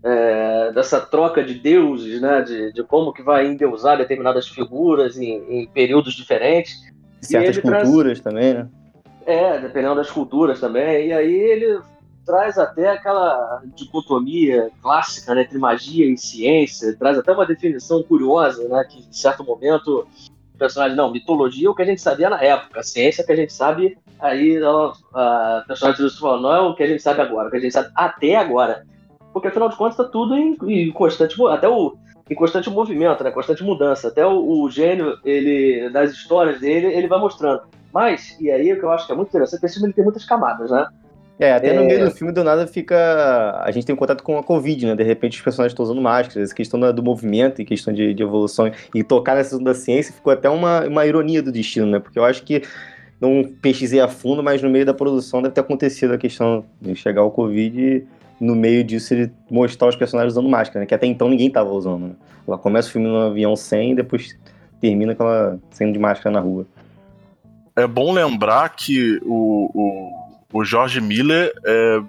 é, 0.03 0.71
dessa 0.71 0.99
troca 0.99 1.43
de 1.43 1.53
deuses, 1.53 2.21
né? 2.21 2.41
De, 2.41 2.73
de, 2.73 2.83
como 2.83 3.13
que 3.13 3.21
vai 3.21 3.47
endeusar 3.47 3.97
determinadas 3.97 4.47
figuras 4.47 5.17
em, 5.17 5.43
em 5.49 5.67
períodos 5.67 6.13
diferentes. 6.13 6.81
Certas 7.21 7.59
culturas 7.59 8.19
traz... 8.19 8.21
também, 8.21 8.53
né? 8.53 8.69
É, 9.25 9.59
dependendo 9.59 9.95
das 9.95 10.09
culturas 10.09 10.59
também. 10.59 11.07
E 11.07 11.13
aí 11.13 11.33
ele 11.33 11.79
traz 12.25 12.57
até 12.57 12.89
aquela 12.89 13.61
dicotomia 13.75 14.69
clássica 14.81 15.33
né, 15.33 15.41
entre 15.41 15.57
magia 15.57 16.05
e 16.05 16.17
ciência, 16.17 16.95
traz 16.97 17.17
até 17.17 17.31
uma 17.31 17.45
definição 17.45 18.03
curiosa, 18.03 18.67
né, 18.67 18.83
que 18.89 18.99
em 18.99 19.13
certo 19.13 19.43
momento 19.43 20.07
o 20.53 20.57
personagem, 20.57 20.95
não, 20.95 21.11
mitologia 21.11 21.67
é 21.67 21.69
o 21.69 21.75
que 21.75 21.81
a 21.81 21.85
gente 21.85 22.01
sabia 22.01 22.29
na 22.29 22.41
época, 22.41 22.83
ciência 22.83 23.21
é 23.21 23.23
o 23.23 23.25
que 23.25 23.33
a 23.33 23.35
gente 23.35 23.53
sabe, 23.53 23.97
aí 24.19 24.55
ela, 24.55 24.93
a 25.13 25.63
personagem 25.67 26.09
fala, 26.11 26.41
não 26.41 26.53
é 26.53 26.61
o 26.61 26.75
que 26.75 26.83
a 26.83 26.87
gente 26.87 27.01
sabe 27.01 27.21
agora, 27.21 27.47
o 27.47 27.51
que 27.51 27.57
a 27.57 27.59
gente 27.59 27.73
sabe 27.73 27.89
até 27.95 28.35
agora. 28.35 28.85
Porque 29.33 29.47
afinal 29.47 29.69
de 29.69 29.75
contas 29.75 29.97
está 29.97 30.03
tudo 30.11 30.35
em, 30.35 30.57
em, 30.67 30.91
constante, 30.91 31.35
até 31.49 31.67
o 31.67 31.95
em 32.29 32.35
constante 32.35 32.69
movimento, 32.69 33.23
né, 33.23 33.31
constante 33.31 33.63
mudança. 33.63 34.07
Até 34.07 34.25
o, 34.25 34.63
o 34.63 34.69
gênio, 34.69 35.17
ele, 35.23 35.89
das 35.89 36.11
histórias 36.11 36.59
dele, 36.61 36.87
ele 36.87 37.07
vai 37.07 37.19
mostrando. 37.19 37.63
Mas, 37.93 38.37
e 38.39 38.49
aí 38.49 38.71
o 38.71 38.79
que 38.79 38.85
eu 38.85 38.91
acho 38.91 39.05
que 39.05 39.11
é 39.11 39.15
muito 39.15 39.29
interessante, 39.29 39.65
esse 39.65 39.75
filme 39.75 39.87
ele 39.87 39.93
tem 39.93 40.03
muitas 40.03 40.25
camadas, 40.25 40.71
né? 40.71 40.87
É, 41.41 41.53
até 41.53 41.69
é... 41.69 41.73
no 41.73 41.85
meio 41.85 42.05
do 42.05 42.11
filme, 42.11 42.31
do 42.31 42.43
nada 42.43 42.67
fica. 42.67 43.59
A 43.65 43.71
gente 43.71 43.83
tem 43.83 43.95
um 43.95 43.97
contato 43.97 44.23
com 44.23 44.37
a 44.37 44.43
Covid, 44.43 44.85
né? 44.85 44.95
De 44.95 45.03
repente 45.03 45.37
os 45.37 45.43
personagens 45.43 45.71
estão 45.71 45.83
usando 45.83 45.99
máscaras, 45.99 46.43
essa 46.43 46.55
questão 46.55 46.79
do 46.93 47.01
movimento 47.01 47.59
e 47.59 47.65
questão 47.65 47.91
de, 47.91 48.13
de 48.13 48.21
evolução. 48.21 48.71
E 48.93 49.03
tocar 49.03 49.35
nessa 49.35 49.57
da 49.59 49.73
ciência 49.73 50.13
ficou 50.13 50.31
até 50.31 50.47
uma, 50.47 50.85
uma 50.87 51.03
ironia 51.03 51.41
do 51.41 51.51
destino, 51.51 51.87
né? 51.87 51.99
Porque 51.99 52.19
eu 52.19 52.23
acho 52.23 52.43
que. 52.43 52.61
Não 53.21 53.43
pesquisei 53.61 53.99
a 53.99 54.07
fundo, 54.07 54.41
mas 54.41 54.61
no 54.61 54.69
meio 54.69 54.85
da 54.85 54.93
produção 54.93 55.41
deve 55.41 55.53
ter 55.53 55.61
acontecido 55.61 56.13
a 56.13 56.17
questão 56.17 56.65
de 56.81 56.95
chegar 56.95 57.23
o 57.23 57.31
Covid 57.31 57.79
e 57.79 58.05
no 58.43 58.55
meio 58.55 58.83
disso 58.83 59.13
ele 59.13 59.31
mostrar 59.49 59.87
os 59.87 59.95
personagens 59.95 60.33
usando 60.33 60.49
máscara, 60.49 60.79
né? 60.79 60.85
Que 60.87 60.95
até 60.95 61.05
então 61.05 61.29
ninguém 61.29 61.49
tava 61.49 61.69
usando, 61.69 62.07
né? 62.07 62.13
Ela 62.47 62.57
começa 62.57 62.89
o 62.89 62.91
filme 62.91 63.07
no 63.07 63.17
avião 63.17 63.55
sem 63.55 63.91
e 63.91 63.95
depois 63.95 64.35
termina 64.81 65.13
com 65.13 65.23
ela 65.23 65.59
saindo 65.69 65.93
de 65.93 65.99
máscara 65.99 66.31
na 66.33 66.39
rua. 66.39 66.65
É 67.75 67.85
bom 67.85 68.11
lembrar 68.11 68.69
que 68.69 69.21
o, 69.23 69.69
o 69.73 70.21
o 70.53 70.63
George 70.63 70.99
Miller 70.99 71.51
é, 71.65 72.01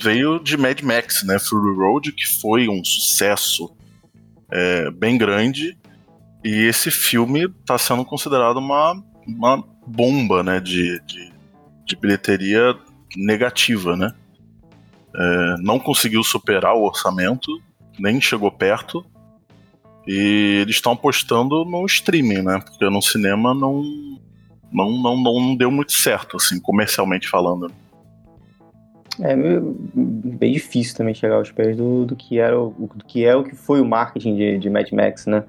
veio 0.00 0.38
de 0.38 0.56
Mad 0.56 0.80
Max, 0.82 1.22
né? 1.24 1.38
Fury 1.38 1.76
Road, 1.76 2.12
que 2.12 2.26
foi 2.40 2.68
um 2.68 2.82
sucesso 2.84 3.74
é, 4.50 4.90
bem 4.90 5.18
grande. 5.18 5.76
E 6.44 6.64
esse 6.64 6.90
filme 6.90 7.46
está 7.60 7.76
sendo 7.76 8.04
considerado 8.04 8.58
uma, 8.58 9.02
uma 9.26 9.62
bomba, 9.86 10.42
né? 10.42 10.60
De, 10.60 11.00
de, 11.06 11.32
de 11.84 11.96
bilheteria 11.96 12.76
negativa, 13.16 13.96
né? 13.96 14.12
É, 15.14 15.54
não 15.60 15.78
conseguiu 15.78 16.22
superar 16.22 16.74
o 16.74 16.84
orçamento, 16.84 17.50
nem 17.98 18.20
chegou 18.20 18.50
perto. 18.50 19.04
E 20.06 20.60
eles 20.62 20.76
estão 20.76 20.92
apostando 20.92 21.64
no 21.64 21.84
streaming, 21.86 22.42
né? 22.42 22.60
Porque 22.64 22.88
no 22.88 23.02
cinema 23.02 23.52
não, 23.52 23.82
não, 24.72 24.90
não, 25.02 25.16
não 25.16 25.56
deu 25.56 25.70
muito 25.70 25.92
certo, 25.92 26.36
assim, 26.36 26.60
comercialmente 26.60 27.28
falando. 27.28 27.72
É 29.20 29.34
bem 29.94 30.52
difícil 30.52 30.94
também 30.94 31.14
chegar 31.14 31.36
aos 31.36 31.50
pés 31.50 31.76
do, 31.76 32.04
do, 32.04 32.14
que, 32.14 32.38
era 32.38 32.60
o, 32.60 32.70
do 32.94 33.04
que 33.04 33.24
é 33.24 33.34
o 33.34 33.42
que 33.42 33.56
foi 33.56 33.80
o 33.80 33.84
marketing 33.84 34.36
de, 34.36 34.58
de 34.58 34.70
Mad 34.70 34.90
Max, 34.92 35.26
né? 35.26 35.42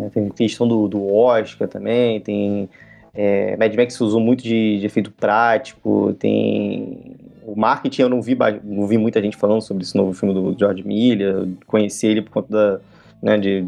É, 0.00 0.08
tem 0.10 0.28
questão 0.28 0.68
do, 0.68 0.86
do 0.86 1.12
Oscar 1.12 1.66
também, 1.66 2.20
tem. 2.20 2.68
É, 3.12 3.56
Mad 3.56 3.74
Max 3.74 4.00
usou 4.00 4.20
muito 4.20 4.42
de, 4.42 4.78
de 4.78 4.86
efeito 4.86 5.10
prático, 5.10 6.14
tem 6.18 7.16
o 7.44 7.58
marketing 7.58 8.02
eu 8.02 8.08
não 8.08 8.22
vi, 8.22 8.36
não 8.62 8.86
vi 8.86 8.96
muita 8.96 9.20
gente 9.20 9.36
falando 9.36 9.60
sobre 9.60 9.82
esse 9.82 9.96
novo 9.96 10.12
filme 10.12 10.32
do 10.32 10.56
George 10.56 10.86
Miller, 10.86 11.48
conheci 11.66 12.06
ele 12.06 12.22
por 12.22 12.30
conta 12.30 12.48
da, 12.52 12.80
né, 13.20 13.38
de, 13.38 13.66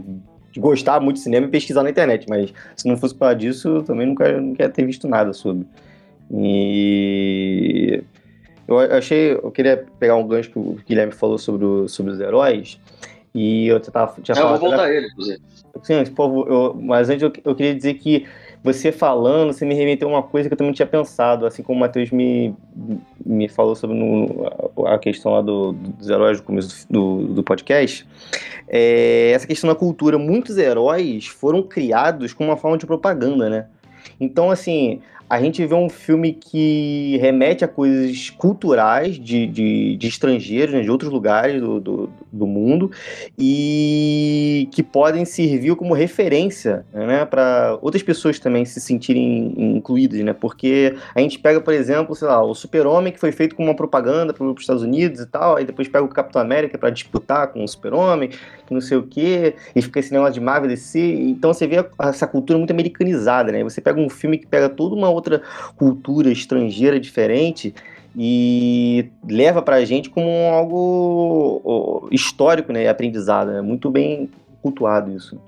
de, 0.52 0.60
gostar 0.60 1.00
muito 1.00 1.16
de 1.16 1.22
cinema 1.22 1.46
e 1.46 1.50
pesquisar 1.50 1.82
na 1.82 1.90
internet, 1.90 2.26
mas 2.28 2.52
se 2.76 2.86
não 2.86 2.96
fosse 2.96 3.14
para 3.14 3.34
disso, 3.34 3.68
eu 3.68 3.82
também 3.82 4.06
nunca, 4.06 4.40
nunca 4.40 4.62
ia 4.62 4.68
ter 4.68 4.86
visto 4.86 5.08
nada 5.08 5.32
sobre. 5.32 5.66
E 6.30 8.02
eu 8.68 8.78
achei, 8.78 9.32
eu 9.32 9.50
queria 9.50 9.84
pegar 9.98 10.14
um 10.14 10.26
gancho 10.26 10.50
que 10.50 10.58
o 10.58 10.78
Guilherme 10.86 11.12
falou 11.12 11.36
sobre, 11.36 11.64
o, 11.64 11.88
sobre 11.88 12.12
os 12.12 12.20
heróis, 12.20 12.78
e 13.34 13.66
eu 13.66 13.80
tava, 13.80 14.14
tinha 14.22 14.36
falado... 14.36 14.54
Eu 14.54 14.60
vou 14.60 14.68
voltar 14.68 14.94
ele, 14.94 15.08
inclusive. 15.08 15.40
Sim, 15.82 16.04
por 16.04 16.14
favor, 16.14 16.48
eu, 16.48 16.74
mas 16.80 17.10
antes 17.10 17.22
eu, 17.22 17.32
eu 17.44 17.54
queria 17.54 17.74
dizer 17.74 17.94
que 17.94 18.26
você 18.62 18.92
falando, 18.92 19.52
você 19.52 19.64
me 19.64 19.74
remeteu 19.74 20.08
uma 20.08 20.22
coisa 20.22 20.48
que 20.48 20.52
eu 20.52 20.56
também 20.56 20.72
tinha 20.72 20.86
pensado, 20.86 21.46
assim 21.46 21.62
como 21.62 21.78
o 21.78 21.80
Matheus 21.80 22.10
me, 22.10 22.54
me 23.24 23.48
falou 23.48 23.74
sobre 23.74 23.96
no, 23.96 24.46
a 24.86 24.98
questão 24.98 25.32
lá 25.32 25.40
do, 25.40 25.72
dos 25.72 26.08
heróis 26.08 26.40
do 26.40 26.44
começo 26.44 26.86
do, 26.90 27.26
do 27.28 27.42
podcast. 27.42 28.06
É, 28.68 29.32
essa 29.34 29.46
questão 29.46 29.68
da 29.68 29.74
cultura, 29.74 30.16
muitos 30.16 30.58
heróis 30.58 31.26
foram 31.26 31.62
criados 31.62 32.32
como 32.32 32.50
uma 32.50 32.56
forma 32.56 32.78
de 32.78 32.86
propaganda, 32.86 33.50
né? 33.50 33.66
Então, 34.20 34.50
assim, 34.50 35.00
a 35.32 35.40
gente 35.40 35.64
vê 35.64 35.74
um 35.74 35.88
filme 35.88 36.34
que 36.34 37.16
remete 37.16 37.64
a 37.64 37.68
coisas 37.68 38.28
culturais 38.28 39.18
de, 39.18 39.46
de, 39.46 39.96
de 39.96 40.06
estrangeiros, 40.06 40.74
né, 40.74 40.82
de 40.82 40.90
outros 40.90 41.10
lugares 41.10 41.58
do, 41.58 41.80
do, 41.80 42.10
do, 42.30 42.46
mundo, 42.46 42.90
e 43.38 44.68
que 44.72 44.82
podem 44.82 45.24
servir 45.24 45.74
como 45.74 45.94
referência 45.94 46.84
né, 46.92 47.24
para 47.24 47.78
outras 47.80 48.02
pessoas 48.02 48.38
também 48.38 48.66
se 48.66 48.78
sentirem 48.78 49.54
incluídas, 49.56 50.20
né? 50.20 50.34
Porque 50.34 50.96
a 51.14 51.20
gente 51.20 51.38
pega, 51.38 51.62
por 51.62 51.72
exemplo, 51.72 52.14
sei 52.14 52.28
lá, 52.28 52.44
o 52.44 52.54
Super-Homem, 52.54 53.10
que 53.10 53.18
foi 53.18 53.32
feito 53.32 53.56
como 53.56 53.68
uma 53.68 53.74
propaganda 53.74 54.34
para 54.34 54.44
os 54.44 54.60
Estados 54.60 54.82
Unidos 54.82 55.18
e 55.18 55.26
tal, 55.26 55.56
aí 55.56 55.64
depois 55.64 55.88
pega 55.88 56.04
o 56.04 56.08
Capitão 56.08 56.42
América 56.42 56.76
para 56.76 56.90
disputar 56.90 57.46
com 57.46 57.64
o 57.64 57.68
Super-Homem, 57.68 58.28
que 58.66 58.74
não 58.74 58.82
sei 58.82 58.98
o 58.98 59.02
quê, 59.02 59.54
e 59.74 59.80
fica 59.80 59.98
esse 59.98 60.12
negócio 60.12 60.34
de 60.34 60.40
Marvel 60.42 60.68
DC. 60.68 61.00
Então 61.00 61.54
você 61.54 61.66
vê 61.66 61.82
essa 62.00 62.26
cultura 62.26 62.58
muito 62.58 62.70
americanizada, 62.70 63.50
né? 63.50 63.64
Você 63.64 63.80
pega 63.80 63.98
um 63.98 64.10
filme 64.10 64.36
que 64.36 64.46
pega 64.46 64.68
toda 64.68 64.94
uma 64.94 65.08
outra 65.08 65.21
outra 65.22 65.42
cultura 65.76 66.30
estrangeira 66.30 66.98
diferente 66.98 67.72
e 68.16 69.08
leva 69.26 69.62
para 69.62 69.76
a 69.76 69.84
gente 69.84 70.10
como 70.10 70.28
algo 70.52 72.08
histórico, 72.10 72.72
né, 72.72 72.88
aprendizado, 72.88 73.52
né, 73.52 73.62
muito 73.62 73.90
bem 73.90 74.28
cultuado 74.60 75.10
isso. 75.12 75.40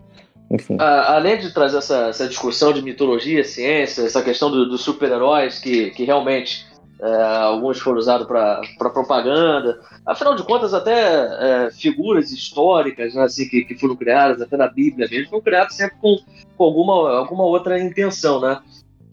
Enfim. 0.51 0.77
além 0.79 1.39
de 1.39 1.53
trazer 1.53 1.79
essa, 1.79 2.09
essa, 2.09 2.29
discussão 2.29 2.73
de 2.73 2.83
mitologia, 2.83 3.43
ciência, 3.43 4.03
essa 4.03 4.23
questão 4.23 4.51
dos 4.51 4.69
do 4.69 4.79
super-heróis 4.79 5.59
que, 5.59 5.91
que 5.91 6.05
realmente 6.05 6.67
é, 7.01 7.23
alguns 7.23 7.81
foram 7.81 7.99
usados 7.99 8.27
para 8.27 8.61
propaganda. 8.79 9.81
Afinal 10.07 10.37
de 10.37 10.45
contas, 10.45 10.73
até 10.73 11.67
é, 11.67 11.71
figuras 11.71 12.31
históricas 12.31 13.15
né, 13.15 13.23
assim, 13.23 13.49
que, 13.49 13.65
que 13.65 13.75
foram 13.75 13.97
criadas, 13.97 14.41
até 14.41 14.57
na 14.57 14.69
Bíblia 14.69 15.09
mesmo, 15.11 15.31
foram 15.31 15.43
criadas 15.43 15.75
sempre 15.75 15.97
com, 16.01 16.19
com 16.57 16.65
alguma, 16.65 17.19
alguma 17.19 17.45
outra 17.45 17.81
intenção. 17.81 18.41
Né? 18.41 18.59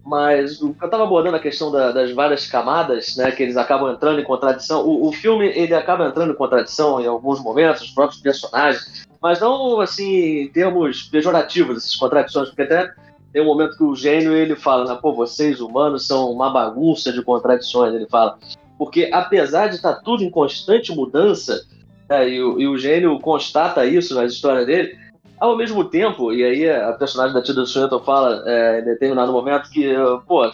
Mas 0.04 0.62
o 0.62 0.74
que 0.74 0.84
eu 0.84 0.88
estava 0.88 1.04
abordando 1.04 1.38
a 1.38 1.40
questão 1.40 1.72
da, 1.72 1.92
das 1.92 2.12
várias 2.12 2.48
camadas, 2.48 3.16
né, 3.16 3.32
que 3.32 3.44
eles 3.44 3.56
acabam 3.56 3.92
entrando 3.92 4.20
em 4.20 4.24
contradição. 4.24 4.86
O, 4.86 5.08
o, 5.08 5.12
filme 5.12 5.46
ele 5.48 5.76
acaba 5.76 6.08
entrando 6.08 6.32
em 6.32 6.36
contradição 6.36 7.00
em 7.00 7.06
alguns 7.06 7.40
momentos, 7.40 7.84
os 7.84 7.92
próprios 7.92 8.20
personagens, 8.20 9.06
mas 9.22 9.40
não 9.40 9.80
assim 9.80 10.42
em 10.42 10.48
termos 10.48 11.04
pejorativos 11.04 11.78
essas 11.78 11.96
contradições, 11.96 12.50
porque 12.50 12.64
até 12.64 12.92
tem 13.32 13.42
um 13.42 13.46
momento 13.46 13.78
que 13.78 13.84
o 13.84 13.96
gênio 13.96 14.34
ele 14.34 14.56
fala, 14.56 14.92
né, 14.92 15.00
pô, 15.00 15.14
vocês 15.14 15.62
humanos 15.62 16.08
são 16.08 16.32
uma 16.32 16.50
bagunça 16.50 17.14
de 17.14 17.22
contradições, 17.22 17.94
ele 17.94 18.08
fala, 18.08 18.38
porque 18.78 19.10
apesar 19.14 19.68
de 19.68 19.76
estar 19.76 19.94
tá 19.94 20.02
tudo 20.04 20.24
em 20.24 20.30
constante 20.32 20.92
mudança, 20.92 21.64
né, 22.10 22.28
e, 22.28 22.42
o, 22.42 22.60
e 22.60 22.68
o 22.68 22.78
gênio 22.78 23.20
constata 23.20 23.86
isso 23.86 24.16
na 24.16 24.26
história 24.26 24.66
dele 24.66 24.98
ao 25.41 25.58
mesmo 25.58 25.84
tempo, 25.84 26.32
e 26.32 26.43
aí 26.43 26.69
a 26.69 26.93
personagem 26.93 27.34
da 27.34 27.41
Tilda 27.41 27.65
Swinton 27.65 27.99
fala 28.01 28.43
é, 28.45 28.80
em 28.80 28.84
determinado 28.84 29.32
momento 29.32 29.71
que, 29.71 29.91
pô, 30.27 30.47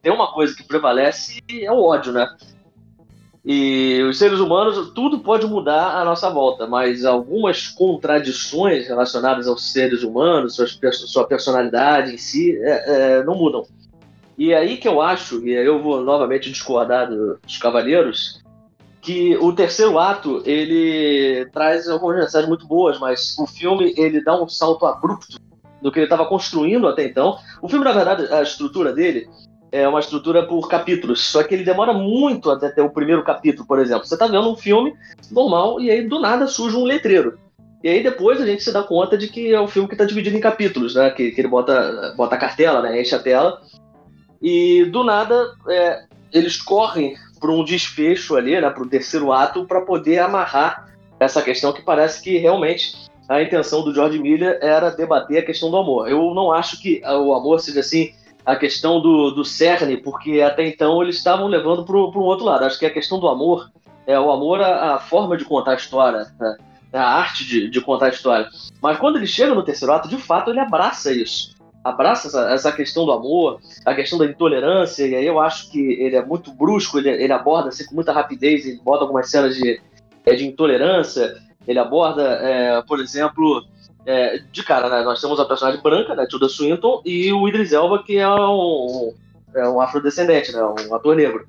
tem 0.00 0.12
uma 0.12 0.32
coisa 0.32 0.54
que 0.54 0.62
prevalece 0.62 1.42
e 1.48 1.64
é 1.64 1.72
o 1.72 1.82
ódio, 1.82 2.12
né? 2.12 2.24
E 3.44 4.00
os 4.08 4.16
seres 4.16 4.38
humanos, 4.38 4.92
tudo 4.94 5.18
pode 5.18 5.44
mudar 5.44 6.00
à 6.00 6.04
nossa 6.04 6.30
volta, 6.30 6.68
mas 6.68 7.04
algumas 7.04 7.66
contradições 7.66 8.86
relacionadas 8.86 9.48
aos 9.48 9.72
seres 9.72 10.04
humanos, 10.04 10.54
sua, 10.54 10.92
sua 10.92 11.26
personalidade 11.26 12.14
em 12.14 12.18
si, 12.18 12.56
é, 12.62 13.16
é, 13.18 13.24
não 13.24 13.34
mudam. 13.34 13.66
E 14.36 14.52
é 14.52 14.58
aí 14.58 14.76
que 14.76 14.86
eu 14.86 15.02
acho, 15.02 15.44
e 15.44 15.56
aí 15.56 15.66
eu 15.66 15.82
vou 15.82 16.00
novamente 16.00 16.48
discordar 16.48 17.10
dos 17.10 17.58
cavaleiros, 17.58 18.40
que 19.00 19.36
o 19.36 19.52
terceiro 19.52 19.98
ato 19.98 20.42
ele 20.44 21.46
traz 21.52 21.88
algumas 21.88 22.16
mensagens 22.16 22.48
muito 22.48 22.66
boas, 22.66 22.98
mas 22.98 23.36
o 23.38 23.46
filme 23.46 23.94
ele 23.96 24.22
dá 24.22 24.40
um 24.40 24.48
salto 24.48 24.86
abrupto 24.86 25.38
do 25.80 25.92
que 25.92 25.98
ele 26.00 26.06
estava 26.06 26.26
construindo 26.26 26.88
até 26.88 27.04
então. 27.04 27.38
O 27.62 27.68
filme, 27.68 27.84
na 27.84 27.92
verdade, 27.92 28.32
a 28.32 28.42
estrutura 28.42 28.92
dele 28.92 29.28
é 29.70 29.86
uma 29.86 30.00
estrutura 30.00 30.46
por 30.46 30.68
capítulos, 30.68 31.26
só 31.26 31.42
que 31.42 31.54
ele 31.54 31.64
demora 31.64 31.92
muito 31.92 32.50
até 32.50 32.70
ter 32.70 32.80
o 32.80 32.90
primeiro 32.90 33.22
capítulo, 33.22 33.66
por 33.66 33.78
exemplo. 33.78 34.06
Você 34.06 34.14
está 34.14 34.26
vendo 34.26 34.50
um 34.50 34.56
filme 34.56 34.94
normal 35.30 35.80
e 35.80 35.90
aí 35.90 36.06
do 36.06 36.18
nada 36.18 36.46
surge 36.46 36.76
um 36.76 36.84
letreiro. 36.84 37.38
E 37.82 37.88
aí 37.88 38.02
depois 38.02 38.40
a 38.40 38.46
gente 38.46 38.62
se 38.62 38.72
dá 38.72 38.82
conta 38.82 39.16
de 39.16 39.28
que 39.28 39.52
é 39.52 39.60
um 39.60 39.68
filme 39.68 39.88
que 39.88 39.94
está 39.94 40.04
dividido 40.04 40.36
em 40.36 40.40
capítulos, 40.40 40.94
né? 40.94 41.10
Que, 41.10 41.30
que 41.30 41.40
ele 41.40 41.48
bota, 41.48 42.12
bota 42.16 42.34
a 42.34 42.38
cartela, 42.38 42.82
né? 42.82 43.00
Enche 43.00 43.14
a 43.14 43.20
tela. 43.20 43.60
E 44.42 44.84
do 44.86 45.04
nada 45.04 45.52
é, 45.68 46.04
eles 46.32 46.60
correm 46.60 47.14
para 47.38 47.50
um 47.50 47.64
desfecho 47.64 48.36
ali, 48.36 48.60
né, 48.60 48.70
para 48.70 48.82
o 48.82 48.88
terceiro 48.88 49.32
ato, 49.32 49.66
para 49.66 49.80
poder 49.80 50.18
amarrar 50.18 50.88
essa 51.20 51.42
questão 51.42 51.72
que 51.72 51.82
parece 51.82 52.22
que 52.22 52.38
realmente 52.38 52.96
a 53.28 53.42
intenção 53.42 53.82
do 53.82 53.92
George 53.92 54.18
Miller 54.18 54.58
era 54.62 54.90
debater 54.90 55.38
a 55.38 55.44
questão 55.44 55.70
do 55.70 55.76
amor. 55.76 56.08
Eu 56.08 56.32
não 56.34 56.52
acho 56.52 56.80
que 56.80 57.02
o 57.04 57.34
amor 57.34 57.60
seja 57.60 57.80
assim 57.80 58.12
a 58.46 58.56
questão 58.56 59.00
do, 59.00 59.30
do 59.32 59.44
cerne, 59.44 59.98
porque 59.98 60.40
até 60.40 60.66
então 60.66 61.02
eles 61.02 61.16
estavam 61.16 61.46
levando 61.46 61.84
para 61.84 61.96
um 61.96 62.20
outro 62.20 62.46
lado. 62.46 62.64
Acho 62.64 62.78
que 62.78 62.86
a 62.86 62.92
questão 62.92 63.20
do 63.20 63.28
amor 63.28 63.70
é 64.06 64.18
o 64.18 64.30
amor 64.30 64.62
à, 64.62 64.94
à 64.94 64.98
forma 64.98 65.36
de 65.36 65.44
contar 65.44 65.72
a 65.72 65.76
história, 65.76 66.26
né? 66.40 66.56
a 66.92 67.02
arte 67.02 67.44
de, 67.44 67.68
de 67.68 67.80
contar 67.82 68.06
a 68.06 68.10
história. 68.10 68.48
Mas 68.80 68.96
quando 68.98 69.16
ele 69.16 69.26
chega 69.26 69.54
no 69.54 69.62
terceiro 69.62 69.92
ato, 69.92 70.08
de 70.08 70.16
fato, 70.16 70.50
ele 70.50 70.60
abraça 70.60 71.12
isso 71.12 71.57
abraça 71.84 72.28
essa, 72.28 72.50
essa, 72.50 72.72
questão 72.72 73.04
do 73.04 73.12
amor, 73.12 73.60
a 73.84 73.94
questão 73.94 74.18
da 74.18 74.26
intolerância, 74.26 75.06
e 75.06 75.14
aí 75.14 75.26
eu 75.26 75.40
acho 75.40 75.70
que 75.70 75.78
ele 75.78 76.16
é 76.16 76.24
muito 76.24 76.52
brusco, 76.52 76.98
ele, 76.98 77.10
ele 77.10 77.32
aborda 77.32 77.68
assim, 77.68 77.86
com 77.86 77.94
muita 77.94 78.12
rapidez, 78.12 78.66
ele 78.66 78.80
bota 78.82 79.04
algumas 79.04 79.30
cenas 79.30 79.56
de, 79.56 79.80
é, 80.26 80.34
de 80.34 80.46
intolerância, 80.46 81.36
ele 81.66 81.78
aborda, 81.78 82.22
é, 82.22 82.82
por 82.82 83.00
exemplo, 83.00 83.64
é, 84.04 84.38
de 84.50 84.62
cara, 84.62 84.88
né, 84.88 85.02
nós 85.02 85.20
temos 85.20 85.38
a 85.38 85.44
personagem 85.44 85.82
branca, 85.82 86.14
né, 86.14 86.26
Tilda 86.26 86.48
Swinton, 86.48 87.02
e 87.04 87.32
o 87.32 87.48
Idris 87.48 87.72
Elba, 87.72 88.02
que 88.02 88.16
é 88.16 88.28
um, 88.28 89.14
é 89.54 89.68
um 89.68 89.80
afrodescendente, 89.80 90.52
né, 90.52 90.62
um 90.62 90.94
ator 90.94 91.14
negro. 91.14 91.46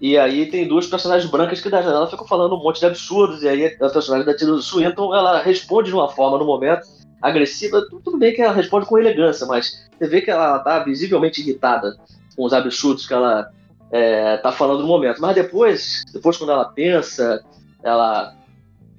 E 0.00 0.18
aí 0.18 0.46
tem 0.46 0.68
duas 0.68 0.86
personagens 0.86 1.30
brancas 1.30 1.60
que 1.60 1.70
da 1.70 1.80
janela 1.80 2.10
ficam 2.10 2.26
falando 2.26 2.56
um 2.56 2.62
monte 2.62 2.80
de 2.80 2.86
absurdos, 2.86 3.42
e 3.42 3.48
aí 3.48 3.66
a 3.80 3.88
personagem 3.88 4.26
da 4.26 4.36
Tilda 4.36 4.60
Swinton, 4.60 5.14
ela 5.14 5.40
responde 5.40 5.88
de 5.88 5.94
uma 5.94 6.08
forma 6.08 6.36
no 6.36 6.44
momento, 6.44 6.86
agressiva, 7.24 7.86
tudo 7.88 8.18
bem 8.18 8.34
que 8.34 8.42
ela 8.42 8.52
responde 8.52 8.84
com 8.84 8.98
elegância, 8.98 9.46
mas 9.46 9.88
você 9.98 10.06
vê 10.06 10.20
que 10.20 10.30
ela 10.30 10.58
tá 10.58 10.80
visivelmente 10.80 11.40
irritada 11.40 11.96
com 12.36 12.44
os 12.44 12.52
absurdos 12.52 13.06
que 13.06 13.14
ela 13.14 13.50
é, 13.90 14.36
tá 14.36 14.52
falando 14.52 14.82
no 14.82 14.86
momento. 14.86 15.22
Mas 15.22 15.34
depois, 15.34 16.02
depois 16.12 16.36
quando 16.36 16.50
ela 16.50 16.66
pensa, 16.66 17.42
ela 17.82 18.34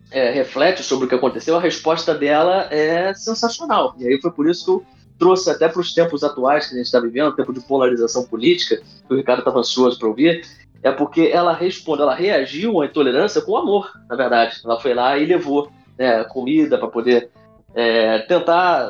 é, 0.09 0.31
reflete 0.31 0.81
sobre 0.81 1.05
o 1.05 1.07
que 1.07 1.13
aconteceu, 1.13 1.55
a 1.55 1.61
resposta 1.61 2.15
dela 2.15 2.67
é 2.71 3.13
sensacional. 3.13 3.95
E 3.99 4.07
aí 4.07 4.19
foi 4.19 4.31
por 4.31 4.49
isso 4.49 4.65
que 4.65 4.71
eu 4.71 4.85
trouxe 5.19 5.51
até 5.51 5.69
para 5.69 5.81
os 5.81 5.93
tempos 5.93 6.23
atuais 6.23 6.65
que 6.65 6.73
a 6.73 6.77
gente 6.77 6.88
está 6.88 6.99
vivendo, 6.99 7.35
tempo 7.35 7.53
de 7.53 7.59
polarização 7.59 8.25
política, 8.25 8.77
que 9.07 9.13
o 9.13 9.15
Ricardo 9.17 9.39
estava 9.39 9.59
ansioso 9.59 9.99
para 9.99 10.07
ouvir, 10.07 10.43
é 10.81 10.91
porque 10.91 11.29
ela 11.31 11.53
responde, 11.53 12.01
ela 12.01 12.15
reagiu 12.15 12.81
à 12.81 12.88
intolerância 12.88 13.39
com 13.41 13.55
amor, 13.55 13.91
na 14.09 14.15
verdade. 14.15 14.61
Ela 14.65 14.79
foi 14.79 14.95
lá 14.95 15.15
e 15.15 15.27
levou 15.27 15.71
né, 15.95 16.23
comida 16.23 16.77
para 16.79 16.88
poder 16.88 17.29
é, 17.75 18.19
tentar 18.19 18.89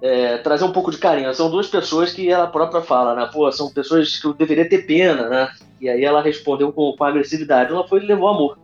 é, 0.00 0.38
trazer 0.38 0.64
um 0.64 0.72
pouco 0.72 0.90
de 0.90 0.98
carinho. 0.98 1.32
São 1.34 1.50
duas 1.50 1.68
pessoas 1.68 2.12
que 2.12 2.28
ela 2.28 2.46
própria 2.46 2.80
fala, 2.80 3.14
né? 3.14 3.28
Pô, 3.32 3.50
são 3.52 3.70
pessoas 3.72 4.18
que 4.18 4.26
eu 4.26 4.32
deveria 4.32 4.68
ter 4.68 4.86
pena, 4.86 5.28
né? 5.28 5.48
E 5.80 5.88
aí 5.88 6.04
ela 6.04 6.22
respondeu 6.22 6.72
com, 6.72 6.94
com 6.96 7.04
agressividade. 7.04 7.72
Ela 7.72 7.86
foi 7.86 8.02
e 8.02 8.06
levou 8.06 8.28
amor. 8.28 8.58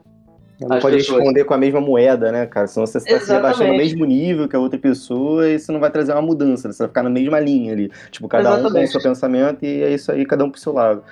Não 0.60 0.78
pode 0.78 0.96
pessoas. 0.98 1.18
responder 1.18 1.44
com 1.44 1.54
a 1.54 1.58
mesma 1.58 1.80
moeda, 1.80 2.30
né, 2.30 2.46
cara? 2.46 2.68
Senão 2.68 2.86
você 2.86 2.98
está 2.98 3.18
se 3.18 3.32
rebaixando 3.32 3.72
no 3.72 3.76
mesmo 3.76 4.04
nível 4.04 4.48
que 4.48 4.54
a 4.54 4.60
outra 4.60 4.78
pessoa 4.78 5.48
e 5.48 5.56
isso 5.56 5.72
não 5.72 5.80
vai 5.80 5.90
trazer 5.90 6.12
uma 6.12 6.22
mudança. 6.22 6.72
Você 6.72 6.78
vai 6.78 6.88
ficar 6.88 7.02
na 7.02 7.10
mesma 7.10 7.40
linha 7.40 7.72
ali. 7.72 7.90
Tipo, 8.10 8.28
cada 8.28 8.50
Exatamente. 8.50 8.70
um 8.70 8.74
tem 8.74 8.84
o 8.84 8.88
seu 8.88 9.02
pensamento 9.02 9.64
e 9.64 9.82
é 9.82 9.92
isso 9.92 10.12
aí, 10.12 10.24
cada 10.24 10.44
um 10.44 10.50
pro 10.50 10.60
seu 10.60 10.72
lado 10.72 11.02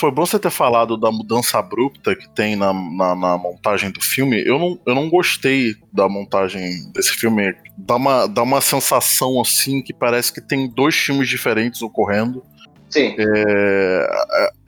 foi 0.00 0.10
bom 0.10 0.24
você 0.24 0.38
ter 0.38 0.50
falado 0.50 0.96
da 0.96 1.12
mudança 1.12 1.58
abrupta 1.58 2.16
que 2.16 2.26
tem 2.30 2.56
na, 2.56 2.72
na, 2.72 3.14
na, 3.14 3.36
montagem 3.36 3.90
do 3.90 4.00
filme. 4.00 4.42
Eu 4.46 4.58
não, 4.58 4.80
eu 4.86 4.94
não 4.94 5.10
gostei 5.10 5.74
da 5.92 6.08
montagem 6.08 6.90
desse 6.92 7.10
filme. 7.10 7.54
Dá 7.76 7.96
uma, 7.96 8.26
dá 8.26 8.42
uma 8.42 8.62
sensação 8.62 9.38
assim 9.40 9.82
que 9.82 9.92
parece 9.92 10.32
que 10.32 10.40
tem 10.40 10.66
dois 10.66 10.94
filmes 10.94 11.28
diferentes 11.28 11.82
ocorrendo. 11.82 12.42
Sim. 12.88 13.14
É, 13.18 14.10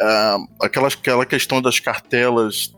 é, 0.02 0.36
aquela, 0.60 0.88
aquela 0.88 1.24
questão 1.24 1.62
das 1.62 1.80
cartelas 1.80 2.76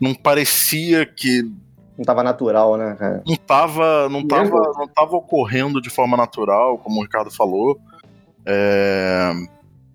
não 0.00 0.14
parecia 0.14 1.06
que 1.06 1.48
não 1.96 2.04
tava 2.04 2.24
natural, 2.24 2.76
né, 2.76 2.96
cara? 2.98 3.22
Não 3.24 3.36
tava, 3.36 4.08
não 4.08 4.26
tava, 4.26 4.72
não 4.76 4.88
tava 4.88 5.14
ocorrendo 5.14 5.80
de 5.80 5.90
forma 5.90 6.16
natural, 6.16 6.78
como 6.78 6.98
o 6.98 7.02
Ricardo 7.02 7.30
falou. 7.30 7.78
É, 8.44 9.32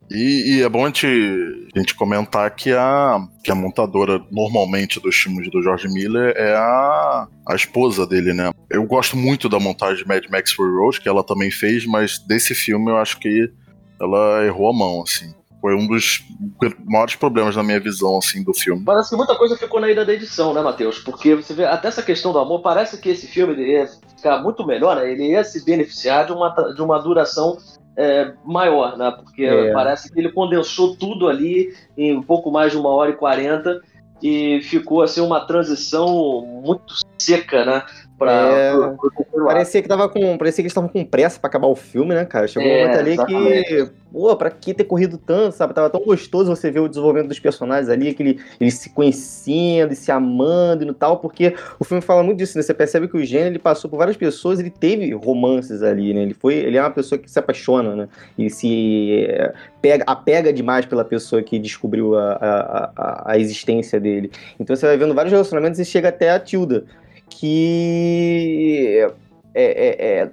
e, 0.09 0.57
e, 0.57 0.63
é 0.63 0.69
bom 0.69 0.83
a 0.83 0.87
gente, 0.87 1.05
a 1.75 1.79
gente 1.79 1.93
comentar 1.95 2.49
que 2.55 2.71
a, 2.71 3.19
que 3.43 3.51
a 3.51 3.55
montadora, 3.55 4.21
normalmente, 4.31 4.99
dos 4.99 5.15
filmes 5.15 5.51
do 5.51 5.61
George 5.61 5.87
Miller 5.89 6.33
é 6.37 6.55
a, 6.55 7.27
a 7.47 7.55
esposa 7.55 8.07
dele, 8.07 8.33
né? 8.33 8.51
Eu 8.69 8.85
gosto 8.85 9.17
muito 9.17 9.49
da 9.49 9.59
montagem 9.59 10.03
de 10.03 10.07
Mad 10.07 10.23
Max 10.29 10.51
Fury 10.53 10.71
Road, 10.71 11.01
que 11.01 11.09
ela 11.09 11.23
também 11.23 11.51
fez, 11.51 11.85
mas 11.85 12.19
desse 12.19 12.55
filme 12.55 12.89
eu 12.89 12.97
acho 12.97 13.19
que 13.19 13.51
ela 13.99 14.45
errou 14.45 14.69
a 14.69 14.73
mão, 14.73 15.03
assim. 15.03 15.33
Foi 15.59 15.75
um 15.75 15.87
dos 15.87 16.23
maiores 16.85 17.15
problemas 17.15 17.55
na 17.55 17.63
minha 17.63 17.79
visão, 17.79 18.17
assim, 18.17 18.43
do 18.43 18.53
filme. 18.53 18.85
Parece 18.85 19.09
que 19.09 19.15
muita 19.15 19.35
coisa 19.35 19.57
ficou 19.57 19.81
na 19.81 19.89
ida 19.89 20.05
da 20.05 20.13
edição, 20.13 20.53
né, 20.53 20.61
Matheus? 20.61 20.99
Porque 20.99 21.35
você 21.35 21.53
vê, 21.53 21.65
até 21.65 21.87
essa 21.87 22.03
questão 22.03 22.31
do 22.31 22.39
amor, 22.39 22.61
parece 22.61 22.97
que 23.01 23.09
esse 23.09 23.27
filme 23.27 23.55
ia 23.55 23.87
ficar 24.15 24.41
muito 24.41 24.65
melhor, 24.65 24.95
né? 24.95 25.11
Ele 25.11 25.31
ia 25.31 25.43
se 25.43 25.65
beneficiar 25.65 26.27
de 26.27 26.31
uma, 26.31 26.49
de 26.73 26.81
uma 26.81 26.99
duração 26.99 27.57
é, 27.97 28.31
maior, 28.45 28.95
né? 28.95 29.11
Porque 29.11 29.43
é. 29.43 29.73
parece 29.73 30.13
que 30.13 30.19
ele 30.19 30.31
condensou 30.31 30.95
tudo 30.95 31.27
ali 31.27 31.73
em 31.97 32.15
um 32.15 32.21
pouco 32.21 32.51
mais 32.51 32.71
de 32.71 32.77
uma 32.77 32.89
hora 32.89 33.09
e 33.09 33.15
quarenta 33.15 33.81
e 34.21 34.61
ficou 34.61 35.01
assim 35.01 35.19
uma 35.19 35.45
transição 35.45 36.41
muito 36.63 36.93
seca, 37.17 37.65
né? 37.65 37.83
Pra, 38.17 38.31
é, 38.31 38.71
pro, 38.71 39.11
pro 39.11 39.45
parecia 39.45 39.79
que 39.79 39.87
tava 39.87 40.09
com. 40.09 40.37
Parecia 40.39 40.55
que 40.55 40.61
eles 40.63 40.71
estavam 40.71 40.89
com 40.89 41.05
pressa 41.05 41.39
pra 41.39 41.47
acabar 41.47 41.67
o 41.67 41.75
filme, 41.75 42.15
né, 42.15 42.25
cara? 42.25 42.47
Chegou 42.47 42.67
é, 42.67 42.73
um 42.73 42.79
momento 42.79 42.99
ali 42.99 43.11
exatamente. 43.11 43.63
que. 43.63 43.91
Pô, 44.11 44.35
pra 44.35 44.49
que 44.49 44.73
ter 44.73 44.85
corrido 44.85 45.19
tanto, 45.19 45.55
sabe? 45.55 45.73
Tava 45.73 45.89
tão 45.89 46.01
gostoso 46.01 46.49
você 46.49 46.71
ver 46.71 46.79
o 46.79 46.87
desenvolvimento 46.87 47.27
dos 47.27 47.39
personagens 47.39 47.89
ali, 47.89 48.09
aquele, 48.09 48.39
eles 48.59 48.73
se 48.75 48.89
conhecendo 48.89 49.93
e 49.93 49.95
se 49.95 50.11
amando 50.11 50.83
e 50.83 50.93
tal, 50.93 51.19
porque 51.19 51.53
o 51.77 51.83
filme 51.83 52.01
fala 52.01 52.23
muito 52.23 52.39
disso, 52.39 52.57
né? 52.57 52.63
Você 52.63 52.73
percebe 52.73 53.07
que 53.07 53.17
o 53.17 53.23
gênero 53.23 53.51
ele 53.51 53.59
passou 53.59 53.87
por 53.87 53.97
várias 53.97 54.17
pessoas, 54.17 54.59
ele 54.59 54.71
teve 54.71 55.13
romances 55.13 55.83
ali, 55.83 56.13
né? 56.13 56.23
Ele 56.23 56.33
foi. 56.33 56.55
Ele 56.55 56.77
é 56.77 56.81
uma 56.81 56.89
pessoa 56.89 57.19
que 57.19 57.29
se 57.29 57.37
apaixona, 57.37 57.95
né? 57.95 58.09
E 58.35 58.49
se 58.49 59.27
é, 59.29 59.53
pega, 59.79 60.03
apega 60.07 60.51
demais 60.51 60.87
pela 60.87 61.05
pessoa 61.05 61.43
que 61.43 61.59
descobriu 61.59 62.17
a, 62.17 62.31
a, 62.33 62.91
a, 62.95 63.31
a 63.33 63.37
existência 63.37 63.99
dele. 63.99 64.31
Então 64.59 64.75
você 64.75 64.87
vai 64.87 64.97
vendo 64.97 65.13
vários 65.13 65.31
relacionamentos 65.31 65.79
e 65.79 65.85
chega 65.85 66.09
até 66.09 66.31
a 66.31 66.39
Tilda 66.39 66.85
que 67.29 68.99
é, 69.53 69.63
é, 69.63 70.19
é, 70.21 70.31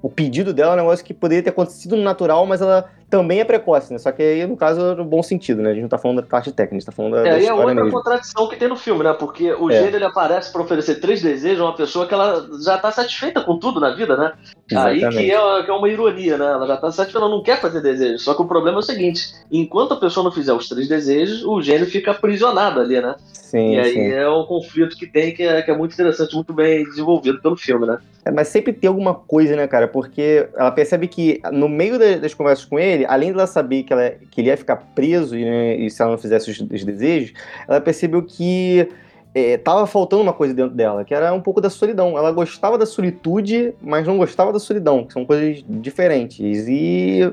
o 0.00 0.08
pedido 0.08 0.52
dela 0.52 0.72
é 0.72 0.74
um 0.74 0.78
negócio 0.78 1.04
que 1.04 1.14
poderia 1.14 1.42
ter 1.42 1.50
acontecido 1.50 1.96
no 1.96 2.02
natural, 2.02 2.44
mas 2.46 2.60
ela 2.60 2.90
também 3.12 3.40
é 3.40 3.44
precoce, 3.44 3.92
né? 3.92 3.98
Só 3.98 4.10
que 4.10 4.22
aí, 4.22 4.46
no 4.46 4.56
caso, 4.56 4.94
no 4.94 5.04
bom 5.04 5.22
sentido, 5.22 5.60
né? 5.60 5.68
A 5.68 5.74
gente 5.74 5.82
não 5.82 5.88
tá 5.90 5.98
falando 5.98 6.22
da 6.22 6.26
parte 6.26 6.50
técnica, 6.50 6.76
a 6.76 6.78
gente 6.78 6.86
tá 6.86 6.92
falando 6.92 7.12
da, 7.12 7.28
é, 7.28 7.32
da 7.32 7.38
e 7.38 7.46
é 7.46 7.52
outra 7.52 7.74
mesmo. 7.74 7.90
contradição 7.90 8.48
que 8.48 8.56
tem 8.56 8.68
no 8.68 8.76
filme, 8.76 9.04
né? 9.04 9.12
Porque 9.12 9.52
o 9.52 9.70
é. 9.70 9.74
gênero 9.74 9.96
ele 9.96 10.04
aparece 10.06 10.50
para 10.50 10.62
oferecer 10.62 10.94
três 10.94 11.20
desejos 11.20 11.60
a 11.60 11.64
uma 11.64 11.76
pessoa 11.76 12.06
que 12.06 12.14
ela 12.14 12.48
já 12.64 12.78
tá 12.78 12.90
satisfeita 12.90 13.42
com 13.42 13.58
tudo 13.58 13.78
na 13.78 13.90
vida, 13.90 14.16
né? 14.16 14.32
Exatamente. 14.70 15.04
Aí 15.04 15.10
que 15.10 15.30
é, 15.30 15.62
que 15.62 15.70
é 15.70 15.74
uma 15.74 15.88
ironia, 15.90 16.38
né? 16.38 16.46
Ela 16.46 16.66
já 16.66 16.76
tá 16.78 16.90
satisfeita, 16.90 17.26
ela 17.26 17.36
não 17.36 17.42
quer 17.42 17.60
fazer 17.60 17.82
desejos. 17.82 18.22
Só 18.22 18.32
que 18.32 18.40
o 18.40 18.48
problema 18.48 18.78
é 18.78 18.80
o 18.80 18.82
seguinte: 18.82 19.34
enquanto 19.50 19.92
a 19.92 20.00
pessoa 20.00 20.24
não 20.24 20.32
fizer 20.32 20.54
os 20.54 20.66
três 20.66 20.88
desejos, 20.88 21.44
o 21.44 21.60
gênio 21.60 21.84
fica 21.84 22.12
aprisionado 22.12 22.80
ali, 22.80 22.98
né? 22.98 23.14
Sim, 23.30 23.74
e 23.74 23.78
aí 23.78 23.92
sim. 23.92 24.10
é 24.10 24.26
um 24.26 24.46
conflito 24.46 24.96
que 24.96 25.06
tem 25.06 25.34
que 25.34 25.42
é, 25.42 25.60
que 25.60 25.70
é 25.70 25.76
muito 25.76 25.92
interessante, 25.92 26.34
muito 26.34 26.54
bem 26.54 26.84
desenvolvido 26.84 27.42
pelo 27.42 27.58
filme, 27.58 27.86
né? 27.86 27.98
É, 28.24 28.30
mas 28.30 28.48
sempre 28.48 28.72
tem 28.72 28.88
alguma 28.88 29.14
coisa, 29.14 29.56
né, 29.56 29.66
cara? 29.66 29.88
Porque 29.88 30.48
ela 30.56 30.70
percebe 30.70 31.08
que 31.08 31.40
no 31.52 31.68
meio 31.68 31.98
das 31.98 32.32
conversas 32.32 32.64
com 32.64 32.78
ele, 32.78 33.01
além 33.08 33.32
dela 33.32 33.46
saber 33.46 33.82
que, 33.82 33.92
ela, 33.92 34.10
que 34.30 34.40
ele 34.40 34.48
ia 34.48 34.56
ficar 34.56 34.76
preso 34.94 35.36
e, 35.36 35.44
né, 35.44 35.76
e 35.76 35.90
se 35.90 36.00
ela 36.00 36.12
não 36.12 36.18
fizesse 36.18 36.50
os, 36.50 36.60
os, 36.60 36.84
desejos, 36.84 37.32
ela 37.68 37.80
percebeu 37.80 38.22
que 38.22 38.88
é, 39.34 39.56
tava 39.56 39.86
faltando 39.86 40.22
uma 40.22 40.32
coisa 40.32 40.52
dentro 40.52 40.74
dela, 40.74 41.04
que 41.04 41.14
era 41.14 41.32
um 41.32 41.40
pouco 41.40 41.60
da 41.60 41.70
solidão. 41.70 42.18
Ela 42.18 42.32
gostava 42.32 42.76
da 42.76 42.86
solitude, 42.86 43.74
mas 43.80 44.06
não 44.06 44.18
gostava 44.18 44.52
da 44.52 44.58
solidão, 44.58 45.04
que 45.04 45.12
são 45.12 45.24
coisas 45.24 45.64
diferentes. 45.68 46.66
E 46.68 47.32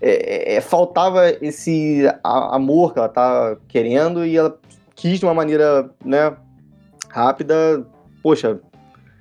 é, 0.00 0.56
é, 0.56 0.60
faltava 0.60 1.30
esse 1.42 2.02
amor 2.22 2.92
que 2.92 2.98
ela 2.98 3.08
tá 3.08 3.56
querendo 3.68 4.24
e 4.24 4.36
ela 4.36 4.58
quis 4.94 5.18
de 5.18 5.24
uma 5.24 5.34
maneira, 5.34 5.90
né, 6.04 6.34
rápida, 7.08 7.86
poxa, 8.22 8.60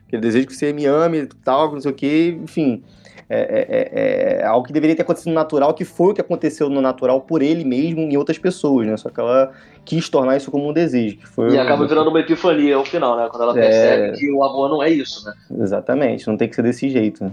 aquele 0.10 0.22
desejo 0.24 0.48
que 0.48 0.56
você 0.56 0.74
me 0.74 0.86
ame, 0.86 1.28
tal, 1.43 1.72
não 1.72 1.80
sei 1.80 1.91
o 1.91 1.93
que, 1.93 2.39
enfim. 2.43 2.84
É, 3.32 3.41
é, 3.41 4.39
é, 4.39 4.41
é, 4.41 4.45
algo 4.45 4.65
que 4.65 4.74
deveria 4.74 4.95
ter 4.95 5.04
acontecido 5.04 5.30
no 5.30 5.36
natural, 5.36 5.72
que 5.76 5.86
foi 5.86 6.10
o 6.10 6.13
que 6.15 6.22
aconteceu 6.22 6.67
no 6.67 6.82
natural 6.82 7.22
por 7.22 7.43
ele 7.43 7.63
mesmo 7.63 8.02
em 8.02 8.17
outras 8.17 8.39
pessoas, 8.39 8.88
né? 8.88 8.98
Só 8.98 9.12
que 9.12 9.19
ela 9.19 9.52
quis 9.86 10.10
tornar 10.10 10.36
isso 10.36 10.50
como 10.50 10.67
um 10.67 10.74
desejo. 10.74 11.17
Que 11.17 11.28
foi 11.28 11.52
e 11.52 11.60
acaba 11.60 11.88
virando 11.88 12.10
uma 12.10 12.19
epifania 12.19 12.76
ao 12.76 12.84
final, 12.84 13.15
né? 13.15 13.28
Quando 13.30 13.43
ela 13.43 13.60
é. 13.60 13.62
percebe 13.62 14.17
que 14.17 14.32
o 14.32 14.43
amor 14.43 14.69
não 14.69 14.82
é 14.82 14.89
isso, 14.89 15.24
né? 15.26 15.34
Exatamente, 15.62 16.28
não 16.28 16.38
tem 16.38 16.50
que 16.50 16.56
ser 16.56 16.63
desse 16.63 16.89
jeito. 16.89 17.24
Né? 17.24 17.32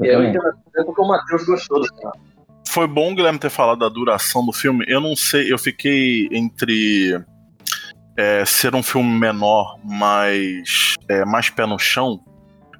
E 0.00 0.06
eu 0.06 0.22
entendo 0.22 0.44
porque 0.86 1.02
o 1.02 1.08
Matheus 1.08 1.44
gostou 1.44 1.80
do 1.80 1.88
final. 1.88 2.12
Foi 2.68 2.86
bom 2.86 3.10
o 3.10 3.14
Guilherme 3.16 3.40
ter 3.40 3.50
falado 3.50 3.80
da 3.80 3.88
duração 3.88 4.46
do 4.46 4.52
filme. 4.52 4.84
Eu 4.86 5.00
não 5.00 5.16
sei, 5.16 5.52
eu 5.52 5.58
fiquei 5.58 6.28
entre 6.30 7.20
é, 8.16 8.44
ser 8.44 8.76
um 8.76 8.82
filme 8.82 9.18
menor, 9.18 9.76
mas 9.84 10.91
é, 11.12 11.24
mais 11.24 11.50
pé 11.50 11.66
no 11.66 11.78
chão. 11.78 12.20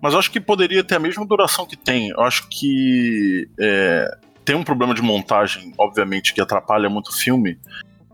Mas 0.00 0.14
eu 0.14 0.18
acho 0.18 0.30
que 0.30 0.40
poderia 0.40 0.82
ter 0.82 0.96
a 0.96 0.98
mesma 0.98 1.24
duração 1.24 1.66
que 1.66 1.76
tem. 1.76 2.08
Eu 2.10 2.22
acho 2.22 2.48
que 2.48 3.48
é, 3.58 4.10
tem 4.44 4.56
um 4.56 4.64
problema 4.64 4.94
de 4.94 5.02
montagem, 5.02 5.72
obviamente, 5.78 6.34
que 6.34 6.40
atrapalha 6.40 6.88
muito 6.88 7.08
o 7.08 7.12
filme, 7.12 7.58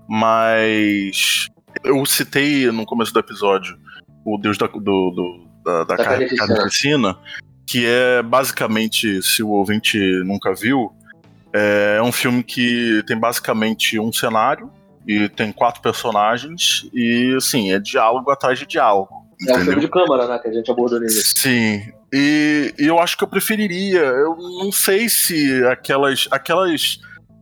mas 0.09 1.49
eu 1.85 2.05
citei 2.05 2.71
no 2.71 2.85
começo 2.85 3.13
do 3.13 3.21
episódio 3.21 3.79
o 4.25 4.37
Deus 4.37 4.59
da, 4.59 4.67
do, 4.67 4.79
do, 4.81 5.47
da, 5.65 5.85
da, 5.85 5.97
da 5.97 6.05
carnificina, 6.05 7.17
que 7.67 7.87
é 7.87 8.23
basicamente, 8.23 9.23
se 9.23 9.43
o 9.43 9.49
ouvinte 9.49 9.99
nunca 10.25 10.55
viu, 10.55 10.93
é 11.53 12.01
um 12.03 12.13
filme 12.13 12.43
que 12.43 13.03
tem 13.07 13.19
basicamente 13.19 13.99
um 13.99 14.13
cenário 14.13 14.71
e 15.07 15.29
tem 15.31 15.51
quatro 15.51 15.81
personagens 15.81 16.89
e, 16.93 17.35
assim, 17.37 17.73
é 17.73 17.79
diálogo 17.79 18.31
atrás 18.31 18.59
de 18.59 18.67
diálogo. 18.67 19.18
É 19.47 19.57
um 19.57 19.61
filme 19.61 19.81
de 19.81 19.89
câmara, 19.89 20.27
né, 20.27 20.39
que 20.39 20.49
a 20.49 20.53
gente 20.53 20.71
abordou 20.71 20.99
nele. 20.99 21.13
Sim, 21.13 21.93
e, 22.13 22.75
e, 22.79 22.87
eu 22.87 22.99
acho 22.99 23.17
que 23.17 23.23
eu 23.23 23.29
preferiria. 23.29 24.01
Eu 24.01 24.37
não 24.37 24.73
sei 24.73 25.09
se 25.09 25.65
aquelas, 25.67 26.27
aquelas, 26.31 26.99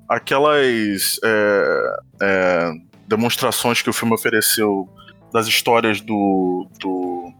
aquelas 0.09 1.18
é, 1.24 1.96
é, 2.22 2.72
demonstrações 3.09 3.80
que 3.80 3.88
o 3.88 3.92
filme 3.92 4.14
ofereceu 4.14 4.88
das 5.32 5.46
histórias 5.46 6.00
do, 6.00 6.68
do 6.80 7.32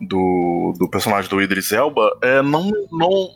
do, 0.00 0.74
do 0.78 0.88
personagem 0.88 1.30
do 1.30 1.40
Idris 1.40 1.70
Elba 1.70 2.10
é, 2.20 2.42
não, 2.42 2.72
não 2.90 3.30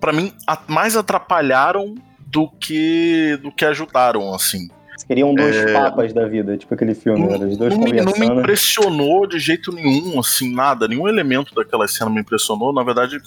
para 0.00 0.12
mim 0.12 0.32
mais 0.66 0.96
atrapalharam 0.96 1.94
do 2.18 2.48
que 2.48 3.38
do 3.42 3.52
que 3.52 3.64
ajudaram, 3.64 4.34
assim. 4.34 4.68
Queriam 5.10 5.34
dois 5.34 5.56
é... 5.56 5.72
papas 5.72 6.12
da 6.12 6.24
vida, 6.28 6.56
tipo 6.56 6.72
aquele 6.72 6.94
filme, 6.94 7.26
não, 7.26 7.48
os 7.48 7.56
dois 7.56 7.76
não 7.76 7.84
me, 7.84 8.00
não 8.00 8.12
me 8.12 8.26
impressionou 8.26 9.26
de 9.26 9.40
jeito 9.40 9.72
nenhum, 9.72 10.20
assim, 10.20 10.54
nada, 10.54 10.86
nenhum 10.86 11.08
elemento 11.08 11.52
daquela 11.52 11.88
cena 11.88 12.08
me 12.08 12.20
impressionou. 12.20 12.72
Na 12.72 12.84
verdade, 12.84 13.18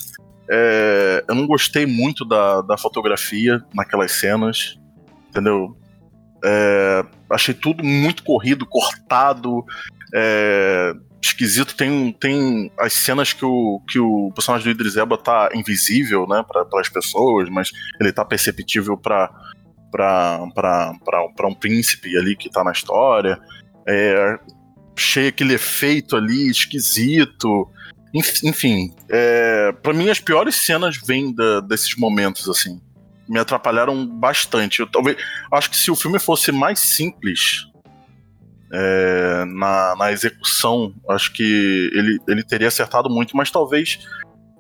é... 0.50 1.26
eu 1.28 1.36
não 1.36 1.46
gostei 1.46 1.86
muito 1.86 2.24
da, 2.24 2.62
da 2.62 2.78
fotografia 2.78 3.62
naquelas 3.76 4.14
cenas, 4.14 4.80
entendeu? 5.28 5.76
É... 6.42 7.04
achei 7.30 7.54
tudo 7.54 7.84
muito 7.84 8.24
corrido, 8.24 8.66
cortado. 8.66 9.66
É, 10.16 10.94
esquisito. 11.22 11.76
Tem, 11.76 12.14
tem 12.14 12.72
as 12.80 12.94
cenas 12.94 13.34
que 13.34 13.44
o, 13.44 13.82
que 13.90 14.00
o 14.00 14.32
personagem 14.34 14.66
do 14.68 14.72
Idris 14.72 14.96
Elba 14.96 15.18
tá 15.18 15.50
invisível, 15.54 16.26
né, 16.30 16.46
para 16.48 16.66
as 16.80 16.88
pessoas, 16.88 17.50
mas 17.50 17.72
ele 18.00 18.14
tá 18.14 18.24
perceptível 18.24 18.96
para 18.96 19.30
para 19.94 21.48
um 21.48 21.54
príncipe 21.54 22.18
ali 22.18 22.36
que 22.36 22.50
tá 22.50 22.64
na 22.64 22.72
história. 22.72 23.40
É, 23.88 24.40
cheio 24.98 25.30
aquele 25.30 25.54
efeito 25.54 26.16
ali 26.16 26.50
esquisito. 26.50 27.70
Enfim, 28.44 28.94
é, 29.10 29.72
para 29.72 29.94
mim 29.94 30.10
as 30.10 30.20
piores 30.20 30.56
cenas 30.56 30.98
vêm 30.98 31.34
da, 31.34 31.60
desses 31.62 31.96
momentos 31.96 32.50
assim. 32.50 32.82
Me 33.30 33.40
atrapalharam 33.40 34.06
bastante. 34.06 34.80
Eu 34.80 34.88
talvez 34.88 35.18
acho 35.52 35.70
que 35.70 35.78
se 35.78 35.90
o 35.90 35.96
filme 35.96 36.20
fosse 36.20 36.52
mais 36.52 36.80
simples, 36.80 37.68
é, 38.72 39.46
na, 39.46 39.96
na, 39.96 40.12
execução, 40.12 40.94
acho 41.10 41.32
que 41.32 41.92
ele, 41.94 42.20
ele 42.28 42.44
teria 42.44 42.68
acertado 42.68 43.08
muito, 43.08 43.38
mas 43.38 43.52
talvez 43.52 44.00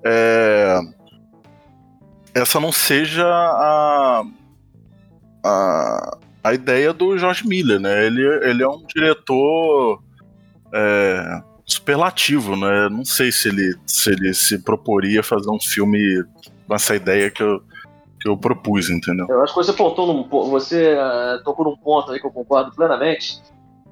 é, 0.06 0.80
essa 2.34 2.60
não 2.60 2.72
seja 2.72 3.26
a, 3.26 4.24
a, 5.44 6.18
a 6.44 6.54
ideia 6.54 6.94
do 6.94 7.18
George 7.18 7.48
Miller, 7.48 7.80
né? 7.80 8.06
Ele, 8.06 8.22
ele 8.44 8.64
é 8.64 8.68
um 8.68 8.84
diretor 8.86 10.02
é, 10.74 11.42
superlativo, 11.66 12.56
né? 12.56 12.90
Não 12.90 13.06
sei 13.06 13.32
se 13.32 13.50
ele, 13.50 13.76
se 13.86 14.12
ele 14.12 14.34
se 14.34 14.60
proporia 14.60 15.24
fazer 15.24 15.50
um 15.50 15.60
filme 15.60 16.24
com 16.68 16.76
essa 16.76 16.96
ideia 16.96 17.30
que 17.30 17.42
eu, 17.42 17.62
que 18.20 18.28
eu 18.28 18.38
propus, 18.38 18.90
entendeu? 18.90 19.26
Eu 19.30 19.44
acho 19.44 19.54
que 19.54 19.64
você 19.64 19.74
pontou 19.74 20.08
num, 20.08 20.28
você 20.50 20.96
uh, 20.96 21.44
tocou 21.44 21.66
num 21.66 21.78
ponto 21.78 22.12
aí 22.12 22.20
que 22.20 22.26
eu 22.26 22.32
concordo 22.32 22.74
plenamente, 22.76 23.42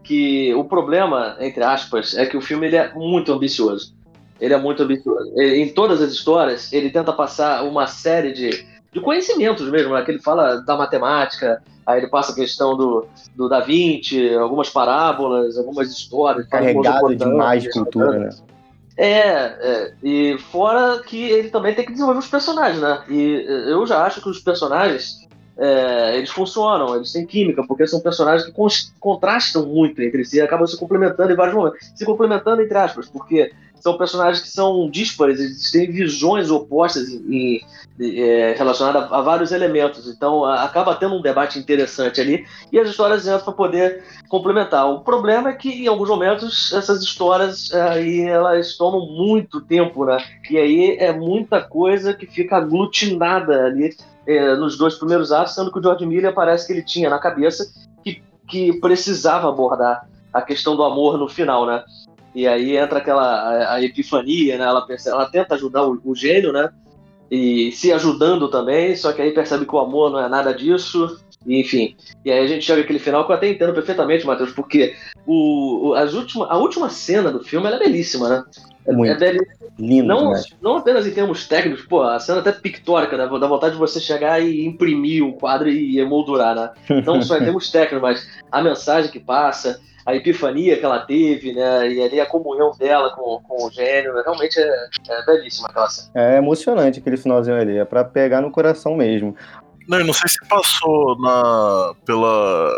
que 0.04 0.54
o 0.56 0.64
problema, 0.64 1.38
entre 1.40 1.64
aspas, 1.64 2.16
é 2.16 2.26
que 2.26 2.36
o 2.36 2.42
filme 2.42 2.68
ele 2.68 2.76
é 2.76 2.94
muito 2.94 3.32
ambicioso. 3.32 3.96
Ele 4.40 4.54
é 4.54 4.58
muito 4.58 4.82
ambicioso. 4.82 5.32
Ele, 5.36 5.62
em 5.62 5.70
todas 5.70 6.02
as 6.02 6.12
histórias, 6.12 6.74
ele 6.74 6.90
tenta 6.90 7.14
passar 7.14 7.64
uma 7.64 7.86
série 7.86 8.34
de, 8.34 8.66
de 8.92 9.00
conhecimentos 9.00 9.70
mesmo, 9.70 9.94
né? 9.94 10.04
que 10.04 10.12
ele 10.12 10.22
fala 10.22 10.58
da 10.62 10.76
matemática, 10.76 11.62
aí 11.86 12.00
ele 12.00 12.08
passa 12.08 12.32
a 12.32 12.36
questão 12.36 12.76
do, 12.76 13.08
do 13.36 13.48
Da 13.48 13.62
Vinci, 13.62 14.34
algumas 14.36 14.70
parábolas, 14.70 15.58
algumas 15.58 15.90
histórias. 15.90 16.48
Carregado 16.48 17.16
demais 17.16 17.64
de 17.64 17.70
cultura, 17.72 18.20
né? 18.20 18.30
É, 18.98 19.08
é, 19.08 19.94
e 20.04 20.38
fora 20.52 21.02
que 21.02 21.18
ele 21.18 21.50
também 21.50 21.74
tem 21.74 21.86
que 21.86 21.94
desenvolver 21.94 22.20
os 22.20 22.28
personagens, 22.28 22.82
né? 22.82 23.02
E 23.10 23.46
eu 23.68 23.88
já 23.88 24.04
acho 24.04 24.22
que 24.22 24.30
os 24.30 24.40
personagens 24.40 25.22
é, 25.58 26.18
eles 26.18 26.30
funcionam, 26.30 26.96
eles 26.96 27.12
têm 27.12 27.26
química, 27.26 27.64
porque 27.66 27.88
são 27.88 28.00
personagens 28.00 28.50
que 28.50 28.54
contrastam 29.00 29.66
muito 29.66 30.02
entre 30.02 30.26
si 30.26 30.38
e 30.38 30.42
acabam 30.42 30.68
se 30.68 30.78
complementando 30.78 31.32
em 31.32 31.36
vários 31.36 31.56
momentos. 31.56 31.92
Se 31.96 32.06
complementando 32.06 32.62
entre 32.62 32.78
aspas, 32.78 33.08
porque 33.08 33.52
são 33.82 33.98
personagens 33.98 34.42
que 34.42 34.50
são 34.50 34.90
díspares, 34.90 35.40
eles 35.40 35.72
têm 35.72 35.92
visões 35.92 36.50
opostas 36.50 37.10
em, 37.10 37.62
em, 38.00 38.20
é, 38.20 38.54
relacionadas 38.58 39.12
a, 39.12 39.18
a, 39.18 39.22
vários 39.22 39.52
elementos. 39.52 40.08
Então 40.08 40.46
a, 40.46 40.64
acaba 40.64 40.96
tendo 40.96 41.16
um 41.16 41.22
debate 41.22 41.60
interessante 41.60 42.22
ali 42.22 42.46
e 42.72 42.80
as 42.80 42.90
histórias 42.90 43.26
entram 43.26 43.42
para 43.42 43.54
poder 43.54 44.04
complementar. 44.30 44.90
O 44.90 45.02
problema 45.02 45.50
é 45.50 45.54
que 45.54 45.84
em 45.84 45.88
alguns 45.88 46.10
momentos 46.10 46.72
essas 46.74 47.02
histórias 47.02 47.72
é, 47.72 47.82
aí 47.82 48.22
elas 48.22 48.78
tomam 48.78 49.06
muito 49.06 49.62
tempo, 49.62 50.06
né? 50.06 50.24
E 50.50 50.58
aí 50.58 50.98
é 51.00 51.12
muita 51.12 51.62
coisa 51.62 52.14
que 52.14 52.26
fica 52.26 52.58
aglutinada 52.58 53.66
ali 53.66 53.96
é, 54.26 54.56
nos 54.56 54.78
dois 54.78 54.96
primeiros 54.96 55.32
atos, 55.32 55.56
sendo 55.56 55.72
que 55.72 55.80
o 55.80 55.82
George 55.82 56.06
Miller 56.06 56.34
parece 56.34 56.68
que 56.68 56.74
ele 56.74 56.84
tinha 56.84 57.10
na 57.10 57.20
cabeça 57.20 57.66
que, 58.04 58.22
que 58.48 58.80
precisava 58.80 59.50
abordar 59.50 60.08
a 60.34 60.42
questão 60.42 60.76
do 60.76 60.84
amor 60.84 61.18
no 61.18 61.28
final, 61.28 61.66
né? 61.66 61.84
E 62.34 62.48
aí 62.48 62.78
entra 62.78 63.00
aquela 63.00 63.24
a, 63.24 63.74
a 63.76 63.84
epifania, 63.84 64.58
né? 64.58 64.66
Ela, 64.66 64.86
pensa, 64.86 65.10
ela 65.10 65.30
tenta 65.30 65.56
ajudar 65.56 65.86
o, 65.86 66.00
o 66.04 66.16
gênio, 66.16 66.52
né? 66.52 66.70
E 67.30 67.72
se 67.72 67.92
ajudando 67.94 68.50
também, 68.50 68.96
só 68.96 69.14
que 69.14 69.22
aí 69.22 69.32
percebe 69.32 69.66
que 69.66 69.76
o 69.76 69.80
amor 69.80 70.12
não 70.12 70.20
é 70.20 70.28
nada 70.28 70.54
disso, 70.54 71.18
enfim. 71.48 71.96
E 72.26 72.32
aí 72.32 72.40
a 72.40 72.48
gente 72.48 72.66
chega 72.66 72.82
aquele 72.82 73.00
final 73.00 73.26
que 73.26 73.32
eu 73.32 73.36
até 73.36 73.50
entendo 73.50 73.74
perfeitamente, 73.74 74.26
Matheus, 74.26 74.52
porque 74.52 74.96
o, 75.26 75.94
as 75.96 76.14
última, 76.14 76.48
a 76.48 76.58
última 76.58 76.90
cena 76.90 77.32
do 77.32 77.44
filme 77.44 77.68
é 77.68 77.80
belíssima, 77.80 78.28
né? 78.28 78.44
É, 78.86 78.92
Muito. 78.92 79.12
É 79.12 79.18
belíssima. 79.18 79.62
Lindo, 79.80 80.08
não, 80.08 80.34
não 80.62 80.78
apenas 80.78 81.08
em 81.08 81.12
termos 81.12 81.48
técnicos, 81.48 81.86
pô, 81.86 82.02
a 82.04 82.20
cena 82.20 82.40
até 82.40 82.52
pictórica, 82.52 83.18
né? 83.18 83.26
dá 83.40 83.48
vontade 83.48 83.74
de 83.74 83.80
você 83.80 84.00
chegar 84.00 84.42
e 84.42 84.66
imprimir 84.66 85.24
o 85.26 85.34
quadro 85.34 85.70
e 85.70 86.00
emoldurar, 86.00 86.54
né? 86.54 86.70
Não 87.06 87.22
só 87.22 87.38
em 87.38 87.44
termos 87.46 87.72
técnicos, 87.72 88.02
mas 88.02 88.28
a 88.52 88.62
mensagem 88.62 89.10
que 89.10 89.20
passa, 89.20 89.80
a 90.06 90.16
epifania 90.16 90.78
que 90.78 90.86
ela 90.86 91.00
teve, 91.00 91.54
né? 91.54 91.92
E 91.92 92.02
ali 92.02 92.20
a 92.20 92.26
comunhão 92.26 92.72
dela 92.78 93.14
com, 93.16 93.42
com 93.42 93.68
o 93.68 93.72
gênio, 93.72 94.14
né? 94.14 94.22
realmente 94.24 94.60
é, 94.60 94.88
é 95.10 95.26
belíssima 95.26 95.68
aquela 95.70 95.90
cena. 95.90 96.12
É 96.16 96.38
emocionante 96.38 97.00
aquele 97.00 97.18
finalzinho 97.18 97.58
ali, 97.58 97.78
é 97.78 97.86
pra 97.86 98.04
pegar 98.04 98.42
no 98.42 98.52
coração 98.52 98.96
mesmo. 98.96 99.36
Não, 99.88 100.00
eu 100.00 100.06
não 100.06 100.14
sei 100.14 100.30
se 100.30 100.48
passou 100.48 101.20
na 101.20 101.94
pela 102.06 102.72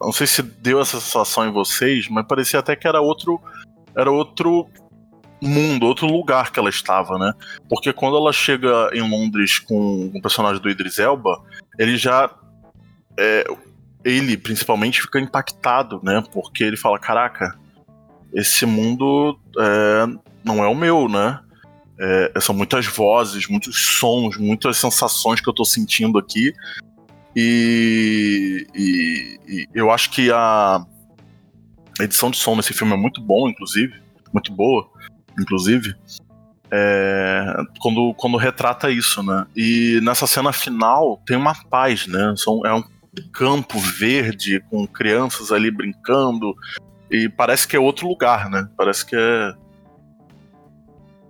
não 0.00 0.12
sei 0.12 0.26
se 0.26 0.42
deu 0.42 0.80
essa 0.80 1.00
sensação 1.00 1.46
em 1.46 1.52
vocês, 1.52 2.08
mas 2.08 2.26
parecia 2.26 2.60
até 2.60 2.76
que 2.76 2.86
era 2.86 3.00
outro 3.00 3.40
era 3.96 4.10
outro 4.10 4.68
mundo, 5.40 5.86
outro 5.86 6.06
lugar 6.06 6.50
que 6.50 6.58
ela 6.58 6.68
estava, 6.70 7.18
né? 7.18 7.32
Porque 7.68 7.92
quando 7.92 8.16
ela 8.16 8.32
chega 8.32 8.90
em 8.92 9.08
Londres 9.08 9.58
com 9.58 10.10
o 10.14 10.22
personagem 10.22 10.60
do 10.60 10.70
Idris 10.70 10.98
Elba, 10.98 11.40
ele 11.78 11.96
já 11.96 12.30
é, 13.18 13.44
ele 14.04 14.36
principalmente 14.36 15.00
fica 15.00 15.18
impactado, 15.18 16.00
né? 16.02 16.22
Porque 16.32 16.62
ele 16.62 16.76
fala, 16.76 16.98
caraca, 16.98 17.58
esse 18.32 18.66
mundo 18.66 19.38
é, 19.58 20.06
não 20.44 20.62
é 20.62 20.68
o 20.68 20.74
meu, 20.74 21.08
né? 21.08 21.40
É, 21.98 22.40
são 22.40 22.54
muitas 22.54 22.86
vozes, 22.86 23.48
muitos 23.48 23.98
sons, 23.98 24.36
muitas 24.36 24.76
sensações 24.76 25.40
que 25.40 25.48
eu 25.48 25.54
tô 25.54 25.64
sentindo 25.64 26.18
aqui. 26.18 26.52
E, 27.34 28.66
e, 28.74 29.40
e, 29.48 29.68
eu 29.74 29.90
acho 29.90 30.10
que 30.10 30.30
a 30.30 30.84
edição 32.00 32.30
de 32.30 32.36
som 32.36 32.54
nesse 32.54 32.74
filme 32.74 32.92
é 32.92 32.96
muito 32.96 33.20
bom, 33.20 33.48
inclusive, 33.48 33.94
muito 34.32 34.52
boa, 34.52 34.88
inclusive. 35.38 35.94
É, 36.70 37.56
quando, 37.78 38.12
quando 38.14 38.36
retrata 38.36 38.90
isso, 38.90 39.22
né? 39.22 39.46
E 39.54 40.00
nessa 40.02 40.26
cena 40.26 40.52
final 40.52 41.22
tem 41.24 41.36
uma 41.36 41.54
paz, 41.54 42.06
né? 42.08 42.34
São, 42.36 42.66
é 42.66 42.74
um 42.74 42.82
campo 43.32 43.78
verde 43.78 44.60
com 44.70 44.86
crianças 44.86 45.52
ali 45.52 45.70
brincando 45.70 46.54
e 47.10 47.28
parece 47.28 47.66
que 47.66 47.76
é 47.76 47.78
outro 47.78 48.08
lugar, 48.08 48.50
né? 48.50 48.68
Parece 48.76 49.04
que 49.04 49.16
é 49.16 49.54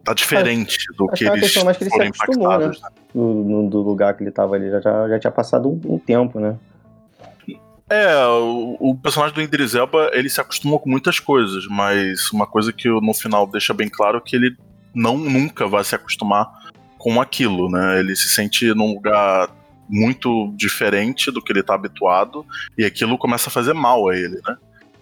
tá 0.05 0.13
diferente 0.13 0.79
é, 0.93 0.97
do 0.97 1.09
que, 1.09 1.25
eles 1.25 1.65
mais 1.65 1.79
que 1.79 1.85
ele 1.85 1.91
foram 1.91 2.13
se 2.13 2.23
acostumou, 2.23 2.59
né? 2.59 2.67
né? 2.69 2.75
Do, 3.15 3.69
do, 3.69 3.81
lugar 3.81 4.15
que 4.15 4.23
ele 4.23 4.31
tava 4.31 4.55
ali, 4.55 4.71
já, 4.71 4.81
já 4.81 5.19
tinha 5.19 5.31
passado 5.31 5.69
um, 5.69 5.95
um 5.95 5.99
tempo, 5.99 6.39
né? 6.39 6.57
É, 7.89 8.17
o, 8.27 8.77
o, 8.81 8.97
personagem 8.97 9.35
do 9.35 9.43
Idris 9.43 9.75
Elba, 9.75 10.11
ele 10.13 10.29
se 10.29 10.41
acostumou 10.41 10.79
com 10.79 10.89
muitas 10.89 11.21
coisas, 11.21 11.67
mas 11.69 12.31
uma 12.33 12.47
coisa 12.47 12.73
que 12.73 12.89
no 12.89 13.15
final 13.15 13.47
deixa 13.47 13.75
bem 13.75 13.89
claro 13.89 14.19
é 14.19 14.21
que 14.21 14.37
ele 14.37 14.57
não 14.95 15.17
nunca 15.17 15.67
vai 15.67 15.85
se 15.85 15.95
acostumar 15.95 16.51
com 16.99 17.21
aquilo, 17.21 17.71
né? 17.71 18.01
Ele 18.01 18.17
se 18.17 18.29
sente 18.29 18.73
num 18.75 18.95
lugar 18.95 19.51
muito 19.89 20.53
diferente 20.57 21.31
do 21.31 21.43
que 21.43 21.53
ele 21.53 21.63
tá 21.63 21.75
habituado 21.75 22.45
e 22.77 22.85
aquilo 22.85 23.19
começa 23.19 23.49
a 23.49 23.53
fazer 23.53 23.75
mal 23.75 24.09
a 24.09 24.17
ele, 24.17 24.41
né? 24.47 24.57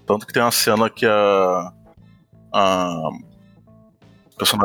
Tanto 0.06 0.26
que 0.26 0.32
tem 0.32 0.42
uma 0.42 0.50
cena 0.50 0.90
que 0.90 1.06
a, 1.06 1.72
a 2.52 3.10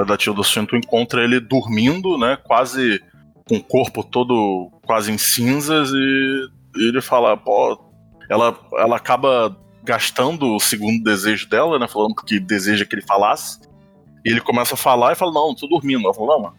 da 0.08 0.18
Tilda 0.18 0.42
Swinton 0.42 0.78
encontra 0.78 1.24
ele 1.24 1.40
dormindo, 1.40 2.18
né? 2.18 2.38
Quase 2.44 3.02
com 3.48 3.58
o 3.58 3.64
corpo 3.64 4.04
todo 4.04 4.72
quase 4.86 5.12
em 5.12 5.18
cinzas 5.18 5.92
e, 5.92 6.50
e 6.78 6.88
ele 6.88 7.02
fala, 7.02 7.38
pô, 7.38 7.80
ela, 8.30 8.58
ela 8.74 8.98
acaba 8.98 9.56
gastando 9.84 10.56
o 10.56 10.60
segundo 10.60 11.04
desejo 11.04 11.48
dela, 11.48 11.80
né? 11.80 11.88
Falando 11.88 12.16
que 12.16 12.40
deseja 12.40 12.86
que 12.86 12.96
ele 12.96 13.06
falasse. 13.06 13.62
E 14.26 14.30
ele 14.30 14.42
começa 14.42 14.74
a 14.74 14.78
falar 14.78 15.14
e 15.14 15.16
fala, 15.16 15.32
não, 15.32 15.56
tô 15.56 15.68
dormindo. 15.68 16.04
Ela 16.04 16.14
fala, 16.14 16.28
não, 16.28 16.42
mano. 16.42 16.56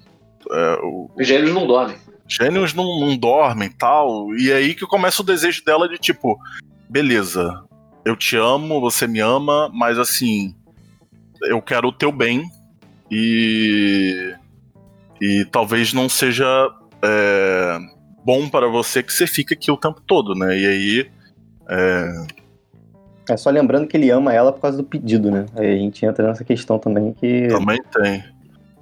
É, 0.51 0.79
o, 0.83 1.11
Os 1.15 1.27
gênios 1.27 1.53
não 1.53 1.67
dormem. 1.67 1.99
Gênios 2.29 2.75
não, 2.75 3.01
não 3.01 3.17
dormem 3.17 3.71
tal. 3.71 4.35
E 4.37 4.51
é 4.51 4.57
aí 4.57 4.75
que 4.75 4.87
começa 4.87 5.23
o 5.23 5.25
desejo 5.25 5.65
dela 5.65 5.89
de 5.89 5.97
tipo, 5.97 6.39
beleza, 6.89 7.65
eu 8.05 8.15
te 8.15 8.37
amo, 8.37 8.81
você 8.81 9.07
me 9.07 9.21
ama, 9.21 9.71
mas 9.73 9.99
assim, 9.99 10.55
eu 11.43 11.63
quero 11.63 11.89
o 11.89 11.93
teu 11.93 12.13
bem, 12.13 12.45
e, 13.11 14.35
e 15.21 15.45
talvez 15.51 15.93
não 15.93 16.09
seja 16.09 16.47
é, 17.03 17.79
bom 18.25 18.49
para 18.49 18.69
você 18.69 19.03
que 19.03 19.13
você 19.13 19.27
fica 19.27 19.55
aqui 19.55 19.71
o 19.71 19.77
tempo 19.77 20.03
todo, 20.07 20.35
né? 20.35 20.59
E 20.59 20.67
aí. 20.67 21.11
É... 21.71 22.27
é 23.31 23.37
só 23.37 23.51
lembrando 23.51 23.87
que 23.87 23.97
ele 23.97 24.11
ama 24.11 24.33
ela 24.33 24.53
por 24.53 24.61
causa 24.61 24.77
do 24.77 24.85
pedido, 24.85 25.31
né? 25.31 25.47
Aí 25.57 25.75
a 25.75 25.79
gente 25.79 26.05
entra 26.05 26.27
nessa 26.27 26.45
questão 26.45 26.79
também 26.79 27.13
que. 27.13 27.49
Também 27.49 27.79
tem. 27.93 28.25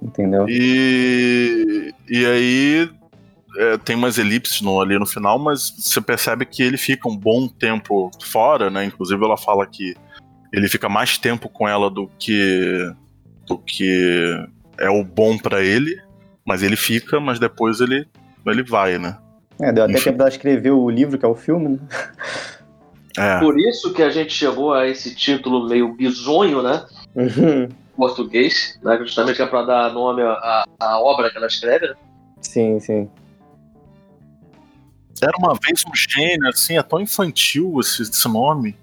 Entendeu? 0.01 0.45
E, 0.47 1.93
e 2.07 2.25
aí 2.25 2.89
é, 3.57 3.77
tem 3.77 3.95
umas 3.95 4.17
elipses 4.17 4.61
no, 4.61 4.79
ali 4.79 4.97
no 4.97 5.05
final, 5.05 5.39
mas 5.39 5.73
você 5.77 5.99
percebe 5.99 6.45
que 6.45 6.61
ele 6.61 6.77
fica 6.77 7.09
um 7.09 7.17
bom 7.17 7.47
tempo 7.47 8.11
fora, 8.23 8.69
né? 8.69 8.85
Inclusive 8.85 9.23
ela 9.23 9.37
fala 9.37 9.65
que 9.65 9.95
ele 10.53 10.69
fica 10.69 10.87
mais 10.87 11.17
tempo 11.17 11.49
com 11.49 11.67
ela 11.67 11.89
do 11.89 12.09
que 12.19 12.93
do 13.45 13.57
que 13.57 14.47
é 14.77 14.89
o 14.89 15.03
bom 15.03 15.37
para 15.37 15.63
ele, 15.63 15.99
mas 16.45 16.61
ele 16.61 16.75
fica, 16.75 17.19
mas 17.19 17.39
depois 17.39 17.79
ele, 17.79 18.05
ele 18.45 18.63
vai, 18.63 18.97
né? 18.97 19.17
É, 19.59 19.71
deu 19.71 19.85
até 19.85 19.93
Enfim. 19.93 20.03
tempo 20.03 20.17
dela 20.19 20.29
escrever 20.29 20.71
o 20.71 20.89
livro, 20.89 21.17
que 21.17 21.25
é 21.25 21.27
o 21.27 21.35
filme, 21.35 21.69
né? 21.69 21.79
É. 23.17 23.39
Por 23.39 23.59
isso 23.59 23.91
que 23.93 24.03
a 24.03 24.11
gente 24.11 24.31
chegou 24.31 24.73
a 24.73 24.87
esse 24.87 25.15
título 25.15 25.67
meio 25.67 25.91
bizonho, 25.93 26.61
né? 26.61 26.85
Uhum. 27.15 27.67
Português, 27.95 28.77
né? 28.83 28.95
justamente 28.99 29.41
é 29.41 29.47
para 29.47 29.63
dar 29.63 29.91
nome 29.91 30.21
à, 30.21 30.65
à, 30.79 30.99
obra 30.99 31.31
que 31.31 31.37
ela 31.37 31.47
escreve, 31.47 31.87
né? 31.87 31.95
Sim, 32.41 32.79
sim. 32.79 33.09
Era 35.21 35.37
uma 35.37 35.53
vez 35.55 35.83
um 35.85 35.95
gênio, 35.95 36.47
assim, 36.49 36.77
é 36.77 36.83
tão 36.83 37.01
infantil 37.01 37.79
esse, 37.79 38.03
esse 38.03 38.27
nome. 38.27 38.75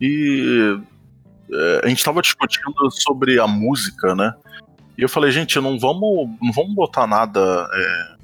E 0.00 0.78
é, 1.52 1.80
a 1.84 1.88
gente 1.88 1.98
estava 1.98 2.20
discutindo 2.20 2.90
sobre 2.90 3.38
a 3.38 3.46
música, 3.46 4.14
né? 4.14 4.34
E 4.98 5.02
eu 5.02 5.08
falei, 5.08 5.30
gente, 5.30 5.60
não 5.60 5.78
vamos, 5.78 6.30
não 6.40 6.52
vamos 6.52 6.74
botar 6.74 7.06
nada. 7.06 7.40
É, 7.72 8.16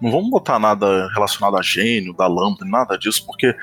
não 0.00 0.10
vamos 0.10 0.30
botar 0.30 0.58
nada 0.58 1.08
relacionado 1.14 1.56
a 1.56 1.62
gênio, 1.62 2.12
da 2.12 2.26
lâmpada, 2.26 2.70
nada 2.70 2.98
disso, 2.98 3.24
porque 3.24 3.56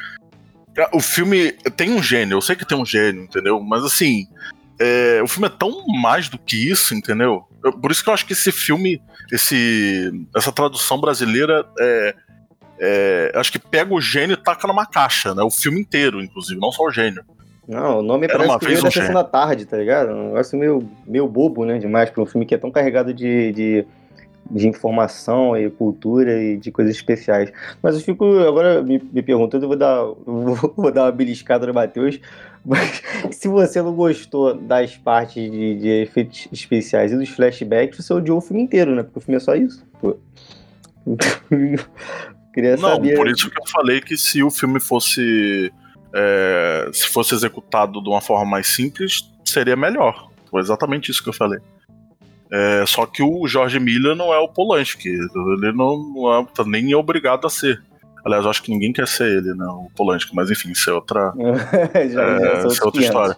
o 0.94 1.00
filme 1.00 1.52
tem 1.76 1.92
um 1.92 2.02
gênio, 2.02 2.38
eu 2.38 2.42
sei 2.42 2.56
que 2.56 2.66
tem 2.66 2.78
um 2.78 2.86
gênio, 2.86 3.24
entendeu? 3.24 3.60
Mas 3.60 3.84
assim, 3.84 4.28
é, 4.80 5.22
o 5.22 5.28
filme 5.28 5.48
é 5.48 5.52
tão 5.52 5.86
mais 5.88 6.30
do 6.30 6.40
que 6.40 6.70
isso, 6.70 6.96
entendeu? 6.96 7.48
Eu, 7.64 7.74
por 7.74 7.92
isso 7.92 8.04
que 8.04 8.10
eu 8.10 8.14
acho 8.14 8.26
que 8.26 8.34
esse 8.34 8.52
filme, 8.52 9.02
esse, 9.32 10.26
essa 10.36 10.52
tradução 10.52 11.00
brasileira 11.00 11.66
é, 11.80 12.16
é, 12.84 13.32
acho 13.36 13.52
que 13.52 13.60
pega 13.60 13.94
o 13.94 14.02
gênio 14.02 14.34
e 14.34 14.38
taca 14.38 14.68
numa 14.68 14.88
caixa, 14.88 15.36
né? 15.36 15.44
O 15.44 15.52
filme 15.52 15.80
inteiro, 15.80 16.20
inclusive, 16.20 16.60
não 16.60 16.72
só 16.72 16.84
o 16.84 16.92
gênio. 16.92 17.24
Não, 17.68 18.00
o 18.00 18.02
nome 18.02 18.26
Era 18.26 18.34
parece 18.34 18.50
uma 18.50 18.60
que 18.60 18.66
veio 18.66 18.82
da 18.82 18.90
sessão 18.90 19.14
da 19.14 19.24
tarde, 19.24 19.66
tá 19.66 19.78
ligado? 19.78 20.10
Um 20.10 20.28
negócio 20.30 20.58
meio, 20.58 20.90
meio 21.06 21.28
bobo, 21.28 21.64
né? 21.64 21.78
Demais 21.78 22.10
pra 22.10 22.24
um 22.24 22.26
filme 22.26 22.44
que 22.44 22.56
é 22.56 22.58
tão 22.58 22.72
carregado 22.72 23.14
de, 23.14 23.52
de, 23.52 23.86
de 24.50 24.68
informação 24.68 25.56
e 25.56 25.70
cultura 25.70 26.42
e 26.42 26.58
de 26.58 26.72
coisas 26.72 26.96
especiais. 26.96 27.54
Mas 27.84 27.96
eu 27.96 28.02
fico 28.02 28.26
agora 28.40 28.82
me, 28.82 29.00
me 29.14 29.22
perguntando, 29.22 29.66
eu 29.66 29.70
vou 29.70 29.78
dar, 29.78 30.04
vou, 30.26 30.74
vou 30.76 30.92
dar 30.92 31.04
uma 31.04 31.12
beliscada 31.12 31.68
no 31.68 31.74
Matheus. 31.76 32.20
Mas 32.66 33.04
se 33.30 33.48
você 33.48 33.80
não 33.80 33.94
gostou 33.94 34.56
das 34.56 34.98
partes 34.98 35.52
de, 35.52 35.76
de 35.76 35.88
efeitos 36.02 36.48
especiais 36.52 37.12
e 37.12 37.18
dos 37.18 37.30
flashbacks, 37.30 38.04
você 38.04 38.12
odiou 38.12 38.40
o 38.40 38.42
filme 38.42 38.64
inteiro, 38.64 38.96
né? 38.96 39.04
Porque 39.04 39.20
o 39.20 39.22
filme 39.22 39.38
é 39.38 39.40
só 39.40 39.54
isso. 39.54 39.86
Pô. 40.02 40.18
Queria 42.54 42.76
Não, 42.78 42.90
saber. 42.90 43.16
por 43.16 43.28
isso 43.30 43.50
que 43.50 43.62
eu 43.62 43.68
falei 43.68 44.02
que 44.02 44.18
se 44.18 44.44
o 44.44 44.52
filme 44.52 44.80
fosse. 44.80 45.72
é, 46.14 46.90
se 46.92 47.08
fosse 47.08 47.34
executado 47.34 48.02
de 48.02 48.10
uma 48.10 48.22
forma 48.22 48.46
mais 48.46 48.68
simples, 48.68 49.30
seria 49.46 49.76
melhor. 49.76 50.30
Foi 50.50 50.60
exatamente 50.60 51.10
isso 51.10 51.24
que 51.24 51.30
eu 51.30 51.34
falei. 51.34 51.60
É, 52.52 52.84
só 52.86 53.06
que 53.06 53.24
o 53.24 53.48
Jorge 53.48 53.80
Miller 53.80 54.14
não 54.14 54.34
é 54.34 54.40
o 54.40 54.50
Polanski. 54.50 55.08
Ele 55.08 55.72
não, 55.72 55.98
não 55.98 56.40
é, 56.40 56.46
nem 56.66 56.94
obrigado 56.94 57.48
a 57.48 57.50
ser. 57.50 57.82
Aliás, 58.24 58.44
eu 58.46 58.50
acho 58.52 58.62
que 58.64 58.72
ninguém 58.72 58.94
quer 58.94 59.08
ser 59.08 59.26
ele, 59.38 59.54
né? 59.54 59.66
O 59.66 59.90
Polanski, 59.96 60.36
mas 60.36 60.50
enfim, 60.52 60.72
isso 60.72 60.90
é 60.90 60.94
outra, 60.94 61.34
Já- 61.36 62.06
já 62.10 62.24
é, 62.24 62.62
são 62.62 62.68
isso 62.72 62.82
é 62.82 62.86
outra 62.86 63.02
500. 63.02 63.04
história. 63.04 63.38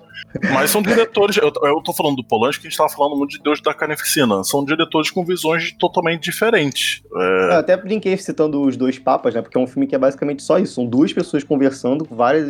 Mas 0.51 0.71
são 0.71 0.81
diretores. 0.81 1.37
Eu, 1.37 1.51
eu 1.63 1.81
tô 1.81 1.93
falando 1.93 2.15
do 2.17 2.23
Polanski, 2.23 2.65
a 2.65 2.69
gente 2.69 2.77
tava 2.77 2.89
falando 2.89 3.15
muito 3.15 3.31
de 3.37 3.43
Deus 3.43 3.61
da 3.61 3.73
Carnificina. 3.73 4.43
São 4.43 4.65
diretores 4.65 5.11
com 5.11 5.23
visões 5.23 5.71
totalmente 5.73 6.23
diferentes. 6.23 7.03
É, 7.15 7.53
Eu 7.53 7.57
até 7.59 7.77
brinquei 7.77 8.17
citando 8.17 8.61
os 8.61 8.75
dois 8.75 8.97
papas, 8.97 9.33
né? 9.35 9.41
Porque 9.43 9.57
é 9.57 9.61
um 9.61 9.67
filme 9.67 9.85
que 9.85 9.93
é 9.93 9.97
basicamente 9.99 10.41
só 10.41 10.57
isso. 10.57 10.73
São 10.73 10.85
duas 10.87 11.13
pessoas 11.13 11.43
conversando 11.43 12.03
com 12.03 12.15
várias 12.15 12.47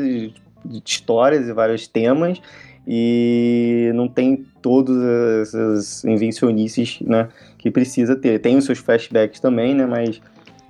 histórias 0.86 1.48
e 1.48 1.54
vários 1.54 1.88
temas. 1.88 2.42
E 2.88 3.92
não 3.96 4.08
tem 4.08 4.46
todas 4.62 4.98
essas 5.42 6.04
invencionices, 6.06 7.00
né? 7.02 7.30
Que 7.58 7.72
precisa 7.72 8.16
ter. 8.16 8.40
Tem 8.40 8.58
os 8.58 8.66
seus 8.66 8.80
flashbacks 8.80 9.40
também, 9.40 9.74
né? 9.74 9.86
Mas. 9.86 10.22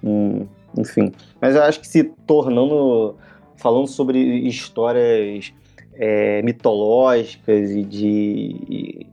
hum, 0.04 0.46
enfim. 0.78 1.12
Mas 1.42 1.56
eu 1.56 1.64
acho 1.64 1.80
que 1.80 1.88
se 1.88 2.04
tornando. 2.26 3.16
Falando 3.58 3.88
sobre 3.88 4.20
histórias 4.48 5.54
é, 5.94 6.42
mitológicas 6.42 7.70
e 7.72 7.84
de. 7.84 8.08
e- 8.70 9.08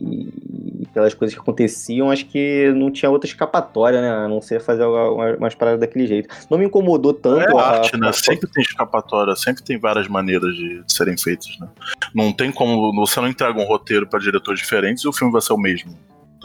e- 0.00 0.32
e 0.80 0.86
pelas 0.94 1.14
coisas 1.14 1.34
que 1.34 1.40
aconteciam, 1.40 2.10
acho 2.10 2.26
que 2.26 2.72
não 2.74 2.90
tinha 2.90 3.10
outra 3.10 3.28
escapatória, 3.28 4.00
né? 4.00 4.08
A 4.10 4.28
não 4.28 4.40
ser 4.40 4.60
fazer 4.60 4.84
uma- 4.84 5.36
umas 5.36 5.54
paradas 5.54 5.80
daquele 5.80 6.06
jeito. 6.06 6.28
Não 6.50 6.58
me 6.58 6.64
incomodou 6.64 7.12
tanto. 7.12 7.40
É 7.56 7.60
a- 7.60 7.66
arte, 7.78 7.96
né? 7.96 8.08
a- 8.08 8.12
Sempre 8.12 8.48
tem 8.50 8.62
escapatória, 8.62 9.36
sempre 9.36 9.62
tem 9.62 9.78
várias 9.78 10.08
maneiras 10.08 10.54
de, 10.56 10.82
de 10.82 10.92
serem 10.92 11.16
feitas, 11.16 11.56
né? 11.60 11.68
Não 12.14 12.32
tem 12.32 12.50
como. 12.50 12.92
Você 13.06 13.20
não 13.20 13.28
entrega 13.28 13.58
um 13.60 13.64
roteiro 13.64 14.06
para 14.08 14.18
diretores 14.18 14.60
diferentes 14.60 15.04
e 15.04 15.08
o 15.08 15.12
filme 15.12 15.32
vai 15.32 15.42
ser 15.42 15.52
o 15.52 15.58
mesmo. 15.58 15.92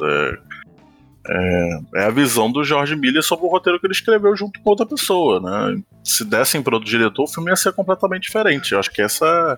É, 0.02 0.38
é- 1.28 1.80
é 1.96 2.04
a 2.06 2.10
visão 2.10 2.52
do 2.52 2.64
George 2.64 2.96
Miller 2.96 3.24
sobre 3.24 3.46
o 3.46 3.50
roteiro 3.50 3.80
que 3.80 3.86
ele 3.86 3.94
escreveu 3.94 4.36
junto 4.36 4.60
com 4.62 4.70
outra 4.70 4.86
pessoa, 4.86 5.40
né? 5.40 5.82
Se 6.04 6.26
dessem 6.26 6.62
para 6.62 6.76
outro 6.76 6.90
diretor, 6.90 7.24
o 7.24 7.28
filme 7.28 7.50
ia 7.50 7.56
ser 7.56 7.74
completamente 7.74 8.24
diferente. 8.24 8.74
Eu 8.74 8.80
acho 8.80 8.92
que 8.92 9.02
essa. 9.02 9.58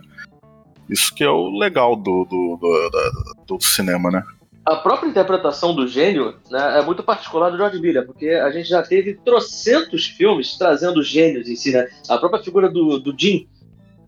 Isso 0.89 1.13
que 1.15 1.23
é 1.23 1.29
o 1.29 1.57
legal 1.57 1.95
do, 1.95 2.25
do, 2.25 2.57
do, 2.57 3.57
do 3.57 3.63
cinema, 3.63 4.11
né? 4.11 4.23
A 4.63 4.75
própria 4.75 5.07
interpretação 5.07 5.75
do 5.75 5.87
gênio 5.87 6.35
né, 6.49 6.79
é 6.79 6.81
muito 6.83 7.03
particular 7.03 7.49
do 7.51 7.57
George 7.57 7.79
Miller, 7.79 8.05
porque 8.05 8.29
a 8.29 8.49
gente 8.51 8.67
já 8.69 8.81
teve 8.81 9.13
trocentos 9.23 10.07
filmes 10.07 10.57
trazendo 10.57 11.03
gênios 11.03 11.47
em 11.47 11.55
si, 11.55 11.71
né? 11.71 11.87
A 12.09 12.17
própria 12.17 12.43
figura 12.43 12.67
do, 12.69 12.99
do 12.99 13.15
Jim, 13.17 13.47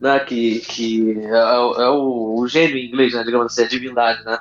né, 0.01 0.19
que, 0.19 0.59
que 0.61 1.19
é, 1.19 1.83
é 1.83 1.89
o, 1.89 2.39
o 2.39 2.47
gênio 2.47 2.77
em 2.77 2.87
inglês, 2.87 3.13
né, 3.13 3.23
digamos 3.23 3.47
assim, 3.47 3.63
a 3.63 3.67
divindade, 3.67 4.23
né? 4.23 4.39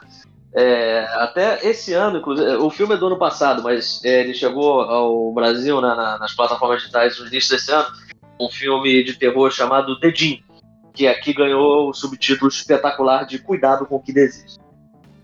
É, 0.59 1.07
até 1.17 1.69
esse 1.69 1.93
ano, 1.93 2.19
inclusive, 2.19 2.57
o 2.57 2.71
filme 2.71 2.95
é 2.95 2.97
do 2.97 3.09
ano 3.09 3.19
passado, 3.19 3.63
mas 3.63 4.03
é, 4.03 4.21
ele 4.23 4.33
chegou 4.33 4.81
ao 4.81 5.31
Brasil 5.35 5.83
né, 5.83 5.89
na- 5.89 6.19
nas 6.19 6.35
plataformas 6.35 6.81
digitais 6.81 7.21
no 7.21 7.27
início 7.27 7.55
desse 7.55 7.71
ano, 7.71 7.89
um 8.41 8.49
filme 8.49 9.05
de 9.05 9.15
terror 9.19 9.51
chamado 9.51 10.01
The 10.01 10.15
Jim, 10.15 10.43
que 10.95 11.07
aqui 11.07 11.35
ganhou 11.35 11.91
o 11.91 11.95
subtítulo 11.95 12.51
espetacular 12.51 13.27
de 13.27 13.39
Cuidado 13.39 13.85
com 13.85 13.97
o 13.97 14.01
que 14.01 14.15
Deseja. 14.15 14.57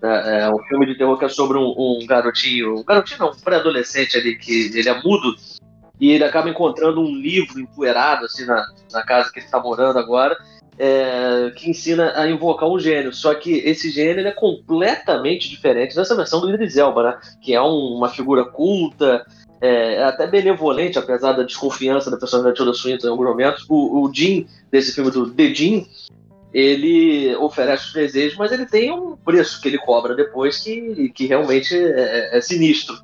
É, 0.02 0.42
é 0.42 0.50
um 0.50 0.58
filme 0.64 0.84
de 0.84 0.96
terror 0.98 1.16
que 1.18 1.24
é 1.24 1.28
sobre 1.30 1.56
um, 1.56 1.74
um 1.76 2.04
garotinho, 2.06 2.80
um 2.80 2.84
garotinho 2.84 3.20
não, 3.20 3.30
um 3.30 3.36
pré-adolescente 3.36 4.18
ali 4.18 4.36
que 4.36 4.70
ele 4.74 4.88
é 4.88 5.02
mudo 5.02 5.34
e 5.98 6.10
ele 6.10 6.24
acaba 6.24 6.50
encontrando 6.50 7.00
um 7.00 7.14
livro 7.14 7.58
empoeirado 7.58 8.26
assim 8.26 8.44
na, 8.44 8.66
na 8.92 9.02
casa 9.02 9.30
que 9.32 9.38
ele 9.38 9.46
está 9.46 9.58
morando 9.60 9.98
agora, 9.98 10.36
é, 10.84 11.52
que 11.54 11.70
ensina 11.70 12.12
a 12.16 12.28
invocar 12.28 12.68
um 12.68 12.76
gênio. 12.76 13.12
Só 13.12 13.32
que 13.36 13.52
esse 13.58 13.88
gênio 13.88 14.26
é 14.26 14.32
completamente 14.32 15.48
diferente 15.48 15.94
dessa 15.94 16.16
versão 16.16 16.40
do 16.40 16.50
Idris 16.52 16.76
Elba, 16.76 17.02
né? 17.04 17.18
Que 17.40 17.54
é 17.54 17.62
um- 17.62 17.94
uma 17.94 18.08
figura 18.08 18.44
culta, 18.44 19.24
é, 19.60 19.94
é 19.94 20.02
até 20.02 20.26
benevolente, 20.26 20.98
apesar 20.98 21.34
da 21.34 21.44
desconfiança 21.44 22.10
da 22.10 22.16
personalidade 22.16 22.56
de 22.56 22.64
Tilda 22.64 22.76
Swinton 22.76 23.06
em 23.06 23.10
alguns 23.10 23.28
momentos. 23.28 23.64
O, 23.68 24.02
o 24.02 24.12
Jim, 24.12 24.48
desse 24.72 24.92
filme 24.92 25.12
do 25.12 25.30
The 25.30 25.54
Jim, 25.54 25.86
ele 26.52 27.32
oferece 27.36 27.86
os 27.86 27.92
desejos, 27.92 28.36
mas 28.36 28.50
ele 28.50 28.66
tem 28.66 28.90
um 28.90 29.16
preço 29.16 29.60
que 29.62 29.68
ele 29.68 29.78
cobra 29.78 30.16
depois 30.16 30.58
que, 30.58 31.10
que 31.14 31.26
realmente 31.26 31.76
é, 31.76 32.36
é 32.36 32.40
sinistro. 32.40 32.96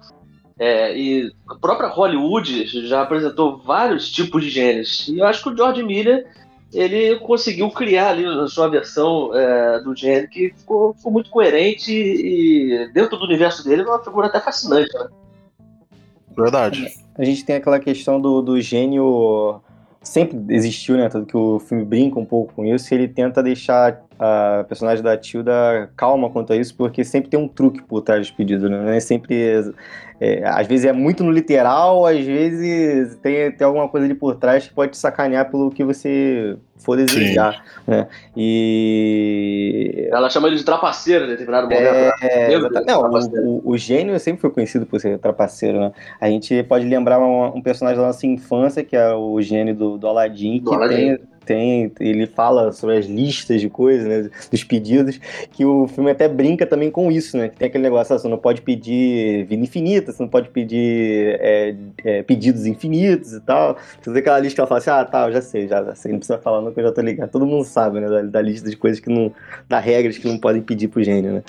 É, 0.59 0.99
e 0.99 1.33
a 1.49 1.55
própria 1.55 1.89
Hollywood 1.89 2.66
já 2.89 3.03
apresentou 3.03 3.59
vários 3.59 4.11
tipos 4.11 4.43
de 4.43 4.51
gênios. 4.51 5.07
E 5.07 5.20
eu 5.20 5.24
acho 5.24 5.45
que 5.45 5.51
o 5.51 5.57
George 5.57 5.85
Miller 5.85 6.26
ele 6.73 7.19
conseguiu 7.21 7.71
criar 7.71 8.11
ali 8.11 8.27
a 8.27 8.47
sua 8.47 8.69
versão 8.69 9.35
é, 9.35 9.81
do 9.81 9.97
gênio 9.97 10.29
que 10.29 10.53
ficou, 10.57 10.93
ficou 10.95 11.12
muito 11.12 11.31
coerente 11.31 11.93
e 11.93 12.91
dentro 12.93 13.16
do 13.16 13.25
universo 13.25 13.64
dele 13.64 13.83
é 13.83 13.87
uma 13.87 14.03
figura 14.03 14.27
até 14.27 14.41
fascinante. 14.41 14.93
Né? 14.95 15.09
Verdade. 16.37 16.87
A 17.16 17.25
gente 17.25 17.45
tem 17.45 17.57
aquela 17.57 17.81
questão 17.81 18.21
do, 18.21 18.43
do 18.43 18.61
gênio. 18.61 19.61
Sempre 20.01 20.39
existiu, 20.55 20.97
né? 20.97 21.09
Tanto 21.09 21.27
que 21.27 21.37
o 21.37 21.59
filme 21.59 21.85
brinca 21.85 22.21
um 22.21 22.25
pouco 22.25 22.53
com 22.55 22.64
isso. 22.64 22.93
E 22.93 22.97
ele 22.97 23.09
tenta 23.09 23.43
deixar 23.43 24.01
a 24.19 24.64
personagem 24.69 25.03
da 25.03 25.16
Tilda 25.16 25.91
calma 25.97 26.29
quanto 26.31 26.53
a 26.53 26.57
isso, 26.57 26.75
porque 26.77 27.05
sempre 27.05 27.31
tem 27.31 27.39
um 27.39 27.49
truque 27.49 27.83
por 27.83 28.03
trás 28.03 28.21
dos 28.21 28.31
pedidos, 28.31 28.69
né? 28.71 28.97
É 28.97 29.01
sempre. 29.01 29.35
é, 30.21 30.43
às 30.45 30.66
vezes 30.66 30.85
é 30.87 30.93
muito 30.93 31.23
no 31.23 31.31
literal, 31.31 32.05
às 32.07 32.19
vezes 32.25 33.14
tem, 33.16 33.53
tem 33.53 33.64
alguma 33.66 33.89
coisa 33.89 34.05
ali 34.07 34.14
por 34.14 34.35
trás 34.35 34.66
que 34.66 34.75
pode 34.75 34.93
te 34.93 34.99
sacanear 34.99 35.51
pelo 35.51 35.71
que 35.71 35.85
você 35.85 36.57
for 36.77 36.97
desejar. 36.97 37.62
Né? 37.87 38.07
E. 38.37 40.09
Ela 40.11 40.29
chama 40.31 40.49
ele 40.49 40.57
de 40.57 40.64
trapaceiro 40.64 41.25
em 41.25 41.29
determinado 41.29 41.69
momento. 41.69 41.83
né? 41.93 42.11
É, 42.23 42.49
Deus, 42.49 42.69
não, 42.87 43.03
o, 43.03 43.59
o- 43.66 43.71
o 43.73 43.77
gênio 43.79 44.19
sempre 44.19 44.41
foi 44.41 44.51
conhecido 44.51 44.87
por 44.87 45.01
ser 45.01 45.19
trapaceiro, 45.19 45.79
né? 45.81 45.93
A 46.21 46.29
gente 46.29 46.62
pode 46.64 46.85
lembrar 46.87 47.19
um, 47.21 47.57
um 47.57 47.62
personagem 47.62 48.01
da 48.01 48.07
nossa 48.07 48.27
infância, 48.27 48.85
que 48.85 48.97
é 48.97 49.12
o 49.14 49.41
gênio 49.41 49.75
do, 49.75 49.99
do 49.99 50.07
Aladdin, 50.07 50.59
Do 50.61 50.71
que 50.71 50.77
Aladdin. 50.77 50.97
tem, 50.97 51.19
tem. 51.49 51.91
Ele 51.99 52.27
fala 52.27 52.71
sobre 52.73 52.99
as 52.99 53.07
listas 53.07 53.63
de 53.63 53.71
coisas, 53.71 54.07
né? 54.07 54.31
Dos 54.51 54.63
pedidos, 54.63 55.19
que 55.51 55.65
o 55.65 55.89
filme 55.89 56.11
até 56.11 56.29
brinca 56.29 56.67
também 56.67 56.91
com 56.91 57.11
isso, 57.11 57.39
né? 57.39 57.49
Que 57.49 57.57
tem 57.57 57.69
aquele 57.69 57.85
negócio, 57.85 58.15
ah, 58.15 58.19
você 58.19 58.29
não 58.29 58.37
pode 58.37 58.61
pedir 58.61 59.47
vida 59.47 59.65
infinita, 59.65 60.13
você 60.13 60.23
não 60.23 60.29
pode 60.29 60.51
pedir 60.51 61.39
é, 61.41 61.75
é, 62.05 62.23
pedidos 62.23 62.67
infinitos 62.67 63.33
e 63.33 63.41
tal. 63.41 63.79
Você 63.99 64.11
vê 64.13 64.19
aquela 64.19 64.39
lista 64.39 64.57
que 64.57 64.61
ela 64.61 64.69
fala 64.69 64.79
assim, 64.79 64.91
ah, 64.91 65.05
tá, 65.07 65.27
eu 65.27 65.33
já 65.33 65.41
sei, 65.41 65.67
já, 65.67 65.83
já 65.83 65.95
sei, 65.95 66.13
não 66.13 66.19
precisa 66.19 66.39
falar 66.39 66.61
não, 66.61 66.71
que 66.71 66.81
eu 66.81 66.85
já 66.85 66.93
tô 66.93 67.01
ligado. 67.01 67.31
Todo 67.31 67.47
mundo 67.47 67.65
sabe, 67.65 67.99
né? 68.01 68.09
Da, 68.09 68.23
da 68.23 68.43
lista 68.43 68.69
de 68.69 68.77
coisas 68.77 69.01
que 69.01 69.09
não. 69.09 69.33
da 69.67 69.79
regras 69.81 70.19
que 70.19 70.29
não 70.29 70.39
podem 70.39 70.61
pedir 70.61 70.89
pro 70.89 71.03
gênio, 71.03 71.33
né? 71.33 71.43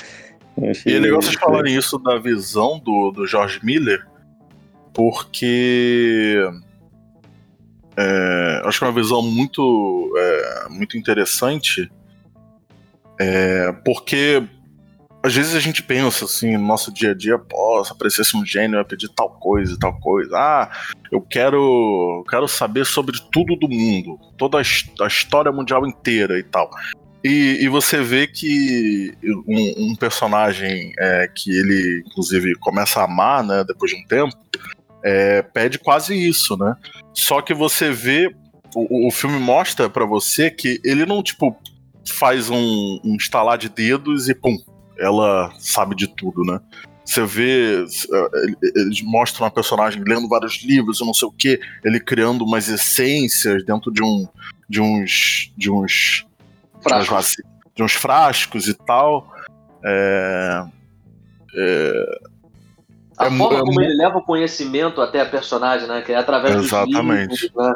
E 0.86 0.94
é 0.94 1.00
legal 1.00 1.22
vocês 1.22 1.36
falarem 1.36 1.76
isso 1.76 1.98
da 2.00 2.18
visão 2.18 2.80
do, 2.80 3.12
do 3.12 3.28
George 3.28 3.60
Miller, 3.64 4.06
porque 4.94 6.38
é, 7.98 8.62
acho 8.66 8.80
que 8.80 8.86
é 8.86 8.88
uma 8.88 9.02
visão 9.02 9.22
muito, 9.22 10.14
é, 10.18 10.70
muito 10.70 10.98
interessante, 10.98 11.92
é, 13.20 13.72
porque 13.84 14.44
às 15.22 15.36
vezes 15.36 15.54
a 15.54 15.60
gente 15.60 15.84
pensa 15.84 16.26
assim, 16.26 16.56
no 16.56 16.66
nosso 16.66 16.94
dia 16.94 17.12
a 17.12 17.14
dia, 17.14 17.38
pô, 17.38 17.84
se 17.84 17.92
aparecesse 17.92 18.38
um 18.38 18.46
gênio, 18.46 18.76
eu 18.76 18.80
ia 18.80 18.86
pedir 18.86 19.10
tal 19.10 19.30
coisa 19.32 19.74
e 19.74 19.78
tal 19.78 20.00
coisa. 20.00 20.34
Ah, 20.38 20.72
eu 21.12 21.20
quero, 21.22 22.24
quero 22.30 22.48
saber 22.48 22.86
sobre 22.86 23.18
tudo 23.32 23.56
do 23.58 23.68
mundo, 23.68 24.18
toda 24.38 24.58
a 24.58 25.08
história 25.08 25.52
mundial 25.52 25.86
inteira 25.86 26.40
e 26.40 26.44
tal. 26.44 26.70
E, 27.22 27.58
e 27.62 27.68
você 27.68 28.02
vê 28.02 28.28
que 28.28 29.14
um, 29.46 29.92
um 29.92 29.96
personagem 29.96 30.94
é, 30.98 31.30
que 31.36 31.52
ele, 31.52 32.04
inclusive, 32.08 32.56
começa 32.56 33.02
a 33.02 33.04
amar, 33.04 33.44
né, 33.44 33.64
depois 33.68 33.92
de 33.92 33.98
um 33.98 34.06
tempo, 34.06 34.34
é, 35.04 35.42
pede 35.42 35.80
quase 35.80 36.16
isso, 36.16 36.58
né? 36.58 36.76
Só 37.14 37.42
que 37.42 37.54
você 37.54 37.92
vê, 37.92 38.34
o, 38.76 39.08
o 39.08 39.12
filme 39.12 39.40
mostra 39.40 39.90
pra 39.90 40.06
você 40.06 40.50
que 40.50 40.80
ele 40.84 41.06
não, 41.06 41.24
tipo, 41.24 41.56
faz 42.08 42.50
um, 42.50 43.00
um 43.04 43.16
estalar 43.16 43.58
de 43.58 43.70
dedos 43.70 44.30
e 44.30 44.36
pum, 44.36 44.58
ela 44.98 45.54
sabe 45.60 45.96
de 45.96 46.08
tudo, 46.08 46.44
né? 46.44 46.60
você 47.10 47.26
vê, 47.26 47.86
eles 48.76 49.02
mostram 49.02 49.48
a 49.48 49.52
personagem 49.52 50.04
lendo 50.06 50.28
vários 50.28 50.64
livros, 50.64 51.00
não 51.02 51.14
sei 51.14 51.28
o 51.28 51.32
que, 51.32 51.60
ele 51.84 52.00
criando 52.00 52.46
umas 52.46 52.70
essências 52.70 53.66
dentro 53.66 53.92
de 53.92 54.04
um 54.04 54.28
de 54.70 54.80
uns 54.80 55.52
de 55.58 55.72
uns 55.72 56.28
frascos, 56.84 57.36
de 57.76 57.84
uns 57.84 57.94
frascos 57.94 58.68
e 58.68 58.76
tal. 58.76 59.34
É, 59.84 60.64
é, 61.56 62.20
a 63.20 63.28
é, 63.28 63.32
forma 63.32 63.60
é, 63.60 63.62
como 63.62 63.82
ele 63.82 63.94
leva 63.96 64.18
o 64.18 64.22
conhecimento 64.22 65.02
até 65.02 65.20
a 65.20 65.26
personagem, 65.26 65.88
né? 65.88 66.02
Que 66.02 66.14
é 66.14 66.16
através 66.16 66.56
exatamente. 66.56 67.28
dos 67.28 67.42
livros, 67.42 67.52
né? 67.56 67.76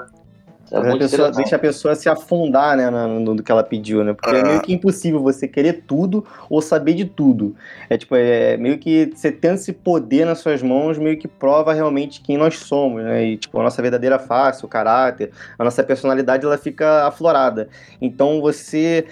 É 0.72 0.91
a 0.91 0.98
pessoa, 0.98 1.32
deixa 1.32 1.56
a 1.56 1.60
pessoa 1.60 1.94
se 1.94 2.10
afundar 2.10 2.76
né, 2.76 2.89
no, 2.89 3.20
no 3.20 3.44
que 3.44 3.52
ela 3.52 3.64
pediu, 3.64 4.04
né? 4.04 4.14
Porque 4.14 4.36
é. 4.36 4.39
é 4.39 4.44
meio 4.44 4.62
que 4.62 4.74
impossível 4.74 5.22
você 5.22 5.48
querer 5.48 5.84
tudo 5.86 6.26
ou 6.50 6.64
saber 6.64 6.96
de 6.96 7.06
tudo. 7.06 7.56
É 7.88 7.96
tipo, 7.96 8.16
é 8.16 8.58
meio 8.58 8.80
que 8.80 9.12
você 9.14 9.32
tendo 9.32 9.56
esse 9.56 9.72
poder 9.72 10.26
nas 10.26 10.39
suas 10.39 10.64
mãos, 10.64 10.98
meio 10.98 11.20
que 11.20 11.28
prova 11.28 11.74
realmente 11.74 12.22
quem 12.22 12.38
nós 12.38 12.58
somos, 12.58 13.04
né? 13.04 13.24
E 13.24 13.38
tipo, 13.38 13.60
a 13.60 13.64
nossa 13.64 13.82
verdadeira 13.84 14.18
face, 14.18 14.66
o 14.66 14.68
caráter, 14.68 15.32
a 15.60 15.64
nossa 15.64 15.84
personalidade, 15.84 16.44
ela 16.44 16.58
fica 16.58 17.06
aflorada. 17.06 17.70
Então 18.02 18.41
você 18.41 19.06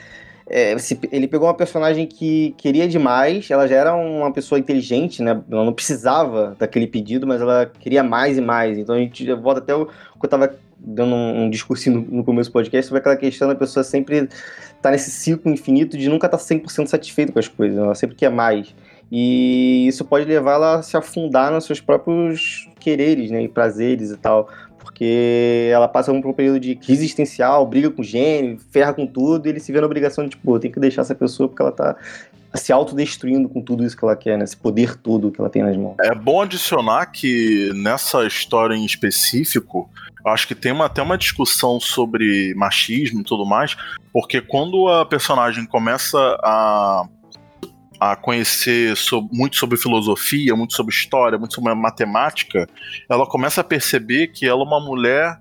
é, 0.54 0.76
ele 1.14 1.30
pegou 1.30 1.48
uma 1.48 1.54
personagem 1.54 2.06
que 2.06 2.54
queria 2.58 2.86
demais, 2.86 3.50
ela 3.50 3.66
já 3.66 3.76
era 3.78 3.96
uma 3.96 4.34
pessoa 4.34 4.60
inteligente, 4.60 5.24
né? 5.24 5.42
Ela 5.50 5.64
não 5.64 5.72
precisava 5.72 6.58
daquele 6.60 6.88
pedido, 6.88 7.26
mas 7.26 7.40
ela 7.40 7.72
queria 7.80 8.04
mais 8.04 8.38
e 8.38 8.42
mais. 8.42 8.78
Então 8.78 8.96
a 8.96 9.00
gente 9.00 9.34
volta 9.36 9.62
até 9.62 9.74
o 9.74 9.86
que 9.86 10.26
eu 10.26 10.30
tava 10.30 10.54
dando 10.78 11.16
um, 11.16 11.46
um 11.46 11.50
no, 11.50 12.02
no, 12.02 12.24
começo 12.26 12.50
do 12.50 12.54
podcast 12.54 12.90
sobre 12.90 13.00
aquela 13.00 13.16
questão 13.16 13.48
da 13.48 13.56
pessoa 13.56 13.82
sempre 13.84 14.28
tá 14.82 14.92
nesse 14.92 15.10
ciclo 15.12 15.50
infinito 15.52 15.98
de 15.98 16.10
nunca 16.10 16.28
estar 16.28 16.38
tá 16.38 16.44
100% 16.44 16.88
satisfeito 16.88 17.32
com 17.32 17.40
as 17.40 17.48
coisas, 17.48 17.78
ela 17.78 17.96
sempre 17.96 18.18
quer 18.18 18.30
mais. 18.30 18.76
E 19.10 19.88
isso 19.88 20.04
pode 20.04 20.26
levar 20.26 20.54
ela 20.54 20.76
a 20.80 20.82
se 20.82 20.98
afundar 20.98 21.52
nos 21.52 21.66
seus 21.66 21.80
próprios 21.80 22.68
quereres, 22.80 23.30
né, 23.30 23.44
e 23.44 23.48
prazeres 23.48 24.10
e 24.10 24.18
tal, 24.18 24.50
porque 25.02 25.72
ela 25.74 25.88
passa 25.88 26.14
por 26.14 26.28
um 26.30 26.34
período 26.34 26.60
de 26.60 26.76
crise 26.76 27.06
existencial, 27.06 27.66
briga 27.66 27.90
com 27.90 28.04
o 28.04 28.06
gênio, 28.06 28.60
ferra 28.72 28.94
com 28.94 29.08
tudo, 29.08 29.48
e 29.48 29.50
ele 29.50 29.60
se 29.60 29.72
vê 29.72 29.82
na 29.82 29.88
obrigação 29.88 30.26
de, 30.26 30.30
tipo, 30.30 30.60
tem 30.60 30.72
que 30.72 30.80
deixar 30.80 31.02
essa 31.02 31.16
pessoa 31.16 31.50
porque 31.50 31.60
ela 31.60 31.72
tá 31.72 31.96
se 32.54 32.72
autodestruindo 32.72 33.50
com 33.50 33.64
tudo 33.64 33.84
isso 33.84 33.98
que 33.98 34.06
ela 34.06 34.16
quer, 34.16 34.38
né? 34.38 34.44
Esse 34.44 34.56
poder 34.56 34.96
todo 34.96 35.32
que 35.32 35.42
ela 35.42 35.50
tem 35.50 35.64
nas 35.64 35.76
mãos. 35.76 35.96
É 36.04 36.14
bom 36.14 36.40
adicionar 36.40 37.08
que 37.08 37.72
nessa 37.74 38.28
história 38.28 38.76
em 38.76 38.86
específico, 38.86 39.90
acho 40.24 40.48
que 40.48 40.54
tem 40.54 40.72
uma, 40.72 40.86
até 40.86 41.02
uma 41.02 41.18
discussão 41.18 41.80
sobre 41.80 42.54
machismo 42.54 43.22
e 43.22 43.24
tudo 43.24 43.44
mais, 43.44 43.76
porque 44.14 44.40
quando 44.40 44.88
a 44.88 45.04
personagem 45.04 45.66
começa 45.66 46.20
a, 46.44 47.08
a 48.02 48.16
conhecer 48.16 48.96
muito 49.32 49.58
sobre 49.58 49.78
filosofia, 49.78 50.56
muito 50.56 50.74
sobre 50.74 50.92
história, 50.92 51.38
muito 51.38 51.54
sobre 51.54 51.72
matemática, 51.76 52.68
ela 53.08 53.28
começa 53.28 53.62
a 53.62 53.64
perceber 53.64 54.30
que 54.30 54.48
ela 54.48 54.62
é 54.62 54.66
uma 54.66 54.80
mulher 54.80 55.40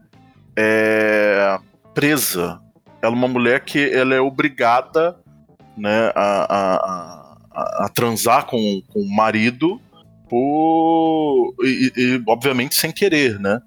é, 0.55 1.59
presa. 1.95 2.61
Ela 3.01 3.15
é 3.15 3.17
uma 3.17 3.29
mulher 3.29 3.65
que 3.65 3.79
ela 3.91 4.15
é 4.15 4.21
obrigada 4.21 5.17
né, 5.75 6.13
a, 6.15 6.45
a, 6.55 7.37
a, 7.51 7.87
a 7.87 7.89
transar 7.89 8.45
com, 8.45 8.83
com 8.93 9.01
o 9.01 9.17
marido 9.17 9.81
por, 10.29 11.55
e, 11.63 11.91
e, 11.97 12.23
obviamente 12.29 12.75
sem 12.75 12.93
querer, 12.93 13.41
né? 13.41 13.63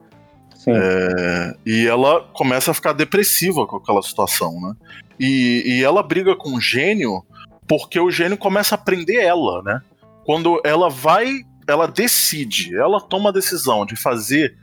É, 0.68 1.56
e 1.66 1.88
ela 1.88 2.22
começa 2.32 2.70
a 2.70 2.74
ficar 2.76 2.94
depressiva 2.94 3.66
com 3.66 3.78
aquela 3.78 4.04
situação, 4.04 4.62
né? 4.62 4.76
E, 5.20 5.64
e 5.66 5.84
ela 5.84 6.04
briga 6.04 6.36
com 6.36 6.54
o 6.54 6.62
gênio 6.62 7.24
porque 7.68 8.00
o 8.00 8.12
gênio 8.12 8.38
começa 8.38 8.76
a 8.76 8.78
prender 8.78 9.24
ela, 9.24 9.62
né? 9.64 9.82
Quando 10.26 10.62
ela 10.64 10.90
vai, 10.90 11.44
ela 11.68 11.88
decide, 11.88 12.76
ela 12.76 13.00
toma 13.00 13.30
a 13.30 13.34
decisão 13.34 13.86
de 13.86 13.96
fazer, 13.96 14.56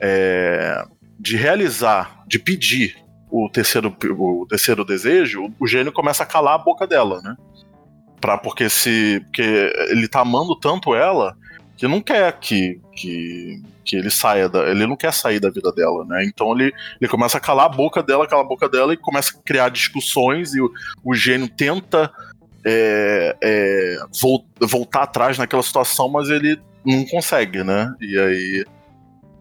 é, 0.00 0.84
de 1.18 1.36
realizar, 1.36 2.24
de 2.26 2.38
pedir 2.38 2.96
o 3.30 3.48
terceiro, 3.48 3.94
o 4.18 4.46
terceiro 4.48 4.84
desejo, 4.84 5.52
o 5.58 5.66
gênio 5.66 5.92
começa 5.92 6.22
a 6.22 6.26
calar 6.26 6.54
a 6.54 6.58
boca 6.58 6.86
dela, 6.86 7.20
né? 7.22 7.36
Pra, 8.20 8.36
porque 8.36 8.68
se 8.68 9.20
porque 9.26 9.72
ele 9.90 10.08
tá 10.08 10.20
amando 10.20 10.56
tanto 10.56 10.94
ela 10.94 11.36
que 11.76 11.86
não 11.86 12.00
quer 12.00 12.32
que, 12.40 12.80
que, 12.92 13.62
que 13.84 13.94
ele 13.94 14.10
saia 14.10 14.48
da, 14.48 14.68
ele 14.68 14.84
não 14.84 14.96
quer 14.96 15.12
sair 15.12 15.38
da 15.38 15.48
vida 15.48 15.70
dela, 15.70 16.04
né? 16.04 16.24
Então 16.24 16.52
ele, 16.52 16.72
ele 17.00 17.08
começa 17.08 17.38
a 17.38 17.40
calar 17.40 17.66
a 17.66 17.68
boca 17.68 18.02
dela, 18.02 18.26
calar 18.26 18.44
a 18.44 18.48
boca 18.48 18.68
dela 18.68 18.92
e 18.92 18.96
começa 18.96 19.38
a 19.38 19.42
criar 19.42 19.68
discussões 19.68 20.54
e 20.54 20.60
o, 20.60 20.70
o 21.04 21.14
gênio 21.14 21.48
tenta 21.48 22.12
é, 22.64 23.36
é, 23.42 23.96
voltar 24.60 25.02
atrás 25.02 25.38
naquela 25.38 25.62
situação, 25.62 26.08
mas 26.08 26.28
ele 26.28 26.60
não 26.84 27.04
consegue, 27.06 27.62
né? 27.62 27.94
E 28.00 28.18
aí 28.18 28.64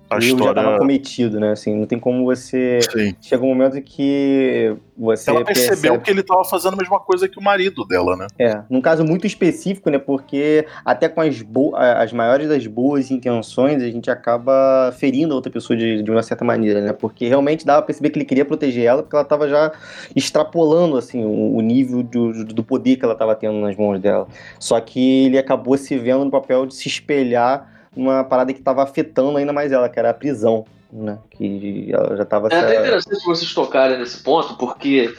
a 0.09 0.19
história... 0.19 0.45
já 0.45 0.49
estava 0.51 0.77
cometido, 0.77 1.39
né? 1.39 1.51
Assim, 1.51 1.75
não 1.75 1.85
tem 1.85 1.99
como 1.99 2.23
você. 2.23 2.79
Sim. 2.81 3.15
Chega 3.21 3.43
um 3.43 3.49
momento 3.49 3.81
que 3.81 4.75
você. 4.97 5.29
Ela 5.29 5.43
percebeu 5.43 5.75
percebe... 5.75 6.03
que 6.03 6.11
ele 6.11 6.21
estava 6.21 6.43
fazendo 6.45 6.73
a 6.73 6.77
mesma 6.77 6.99
coisa 6.99 7.27
que 7.27 7.37
o 7.37 7.41
marido 7.43 7.85
dela, 7.85 8.15
né? 8.15 8.27
É, 8.39 8.61
num 8.69 8.81
caso 8.81 9.03
muito 9.03 9.27
específico, 9.27 9.89
né? 9.89 9.97
Porque 9.97 10.65
até 10.85 11.09
com 11.09 11.21
as, 11.21 11.41
bo... 11.41 11.75
as 11.75 12.13
maiores 12.13 12.47
das 12.47 12.65
boas 12.65 13.11
intenções, 13.11 13.83
a 13.83 13.89
gente 13.89 14.09
acaba 14.09 14.93
ferindo 14.97 15.33
a 15.33 15.35
outra 15.35 15.51
pessoa 15.51 15.75
de, 15.75 16.01
de 16.01 16.09
uma 16.09 16.23
certa 16.23 16.45
maneira, 16.45 16.81
né? 16.81 16.93
Porque 16.93 17.27
realmente 17.27 17.65
dava 17.65 17.81
pra 17.81 17.87
perceber 17.87 18.09
que 18.09 18.17
ele 18.17 18.25
queria 18.25 18.45
proteger 18.45 18.85
ela, 18.85 19.03
porque 19.03 19.15
ela 19.15 19.23
estava 19.23 19.47
já 19.49 19.71
extrapolando, 20.15 20.97
assim, 20.97 21.23
o, 21.23 21.57
o 21.57 21.61
nível 21.61 22.01
do, 22.01 22.45
do 22.45 22.63
poder 22.63 22.95
que 22.95 23.03
ela 23.03 23.13
estava 23.13 23.35
tendo 23.35 23.59
nas 23.59 23.75
mãos 23.75 23.99
dela. 23.99 24.27
Só 24.59 24.79
que 24.79 25.25
ele 25.25 25.37
acabou 25.37 25.77
se 25.77 25.97
vendo 25.97 26.23
no 26.23 26.31
papel 26.31 26.65
de 26.65 26.75
se 26.75 26.87
espelhar 26.87 27.76
uma 27.97 28.23
parada 28.23 28.53
que 28.53 28.59
estava 28.59 28.83
afetando 28.83 29.37
ainda 29.37 29.51
mais 29.51 29.71
ela, 29.71 29.89
que 29.89 29.97
era 29.97 30.11
a 30.11 30.13
prisão, 30.13 30.65
né? 30.91 31.17
Que 31.31 31.89
ela 31.91 32.15
já 32.15 32.23
estava. 32.23 32.47
É 32.49 32.59
até 32.59 32.79
interessante 32.79 33.25
vocês 33.25 33.53
tocarem 33.53 33.97
nesse 33.97 34.21
ponto, 34.23 34.55
porque 34.57 35.13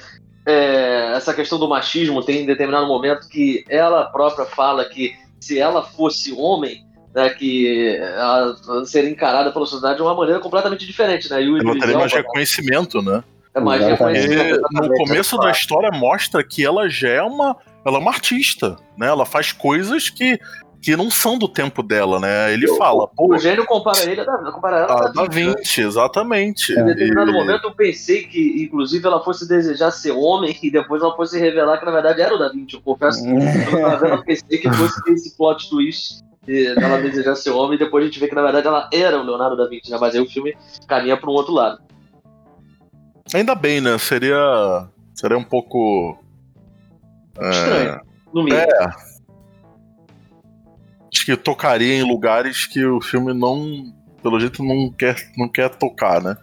é, 0.47 1.13
essa 1.15 1.35
questão 1.35 1.59
do 1.59 1.69
machismo 1.69 2.23
tem 2.23 2.43
em 2.43 2.47
determinado 2.47 2.87
momento 2.87 3.29
que 3.29 3.65
ela 3.69 4.07
própria 4.07 4.47
fala 4.47 4.85
que 4.85 5.15
se 5.41 5.59
ela 5.59 5.83
fosse 5.83 6.33
homem, 6.33 6.85
né, 7.15 7.31
que 7.31 7.97
ela 7.97 8.57
seria 8.87 9.11
encarada 9.11 9.53
pela 9.53 9.67
sociedade 9.67 9.97
de 9.97 10.03
uma 10.03 10.15
maneira 10.15 10.41
completamente 10.41 10.87
diferente, 10.87 11.29
né? 11.29 11.43
E 11.43 11.51
o 11.51 11.59
ela 11.59 11.79
teria 11.79 11.99
mais 11.99 12.13
reconhecimento, 12.13 13.03
né? 13.03 13.23
É 13.55 13.61
mais 13.61 13.85
reconhecimento. 13.85 14.61
No 14.71 14.89
começo 14.95 15.37
da 15.39 15.51
história 15.51 15.91
mostra 15.91 16.45
que 16.45 16.65
ela 16.65 16.89
já 16.89 17.09
é 17.09 17.23
uma, 17.23 17.57
ela 17.85 17.97
é 17.99 18.01
uma 18.01 18.11
artista, 18.11 18.77
né? 18.97 19.09
Ela 19.09 19.27
faz 19.27 19.53
coisas 19.53 20.09
que 20.09 20.39
que 20.81 20.97
não 20.97 21.11
são 21.11 21.37
do 21.37 21.49
tempo 21.49 21.83
dela, 21.83 22.21
né? 22.21 22.53
Ele 22.53 22.69
fala. 22.77 23.09
Pô, 23.09 23.35
o 23.35 23.39
gênio 23.39 23.67
compara 23.67 23.99
ele 24.05 24.21
a 24.21 24.53
compara 24.53 24.79
ela 24.79 25.07
a 25.07 25.13
Da 25.13 25.25
Vinci, 25.25 25.81
exatamente. 25.81 26.73
Em 26.73 26.85
determinado 26.85 27.31
e... 27.31 27.33
momento 27.33 27.65
eu 27.65 27.75
pensei 27.75 28.25
que, 28.25 28.63
inclusive, 28.63 29.05
ela 29.05 29.23
fosse 29.23 29.49
desejar 29.49 29.91
ser 29.91 30.13
homem 30.13 30.57
e 30.63 30.71
depois 30.71 31.03
ela 31.03 31.17
fosse 31.17 31.39
revelar 31.39 31.79
que 31.79 31.85
na 31.85 31.91
verdade 31.91 32.21
era 32.21 32.35
o 32.35 32.39
Da 32.39 32.49
Vinci. 32.49 32.75
Eu 32.75 32.83
confesso 32.83 33.23
que 33.25 33.31
eu 33.31 34.23
pensei 34.23 34.59
que 34.59 34.71
fosse 34.73 35.03
ter 35.03 35.13
esse 35.13 35.37
plot 35.37 35.69
twist 35.69 36.23
dela 36.47 36.99
desejar 37.03 37.35
ser 37.35 37.51
homem 37.51 37.75
e 37.75 37.79
depois 37.79 38.03
a 38.03 38.07
gente 38.07 38.19
vê 38.19 38.27
que 38.27 38.35
na 38.35 38.43
verdade 38.43 38.67
ela 38.67 38.89
era 38.91 39.21
o 39.21 39.23
Leonardo 39.23 39.57
da 39.57 39.69
Vinci, 39.69 39.91
né? 39.91 39.99
Mas 40.01 40.15
aí 40.15 40.21
o 40.21 40.31
filme 40.31 40.57
caminha 40.87 41.17
para 41.17 41.29
um 41.29 41.35
outro 41.35 41.53
lado. 41.53 41.81
Ainda 43.35 43.55
bem, 43.55 43.81
né? 43.81 43.99
Seria. 43.99 44.87
Seria 45.13 45.37
um 45.37 45.45
pouco. 45.45 46.19
Estranho. 47.39 47.91
É... 47.91 48.01
No 48.33 48.45
mínimo. 48.45 48.63
É 48.63 49.08
que 51.29 51.37
tocaria 51.37 51.95
em 51.95 52.03
lugares 52.03 52.65
que 52.65 52.83
o 52.87 53.03
filme 53.03 53.35
não, 53.35 53.93
pelo 54.23 54.41
jeito, 54.41 54.65
não 54.65 54.91
quer, 54.91 55.15
não 55.37 55.47
quer 55.47 55.69
tocar, 55.69 56.23
né? 56.23 56.39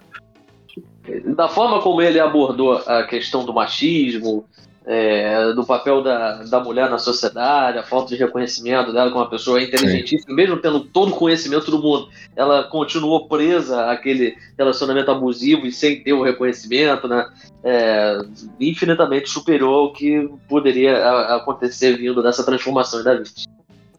Da 1.36 1.48
forma 1.48 1.82
como 1.82 2.04
ele 2.04 2.20
abordou 2.20 2.74
a 2.74 3.04
questão 3.08 3.44
do 3.44 3.52
machismo, 3.52 4.46
é, 4.86 5.54
do 5.54 5.66
papel 5.66 6.04
da, 6.04 6.44
da 6.44 6.60
mulher 6.60 6.88
na 6.88 7.00
sociedade, 7.00 7.80
a 7.80 7.84
falta 7.84 8.10
de 8.10 8.16
reconhecimento 8.16 8.94
dela 8.94 9.10
como 9.10 9.24
uma 9.24 9.30
pessoa 9.30 9.60
inteligentíssima, 9.60 10.30
Sim. 10.30 10.36
mesmo 10.36 10.58
tendo 10.58 10.82
todo 10.82 11.14
o 11.14 11.18
conhecimento 11.18 11.72
do 11.72 11.82
mundo, 11.82 12.08
ela 12.36 12.66
continuou 12.66 13.28
presa 13.28 13.90
àquele 13.90 14.36
relacionamento 14.56 15.10
abusivo 15.10 15.66
e 15.66 15.72
sem 15.72 16.04
ter 16.04 16.14
o 16.14 16.22
reconhecimento, 16.22 17.08
né? 17.08 17.28
É, 17.64 18.20
infinitamente 18.60 19.30
superior 19.30 19.88
ao 19.88 19.94
que 19.94 20.30
poderia 20.48 21.36
acontecer 21.38 21.98
vindo 21.98 22.22
dessa 22.22 22.46
transformação 22.46 23.04
da 23.04 23.16
vida. 23.16 23.32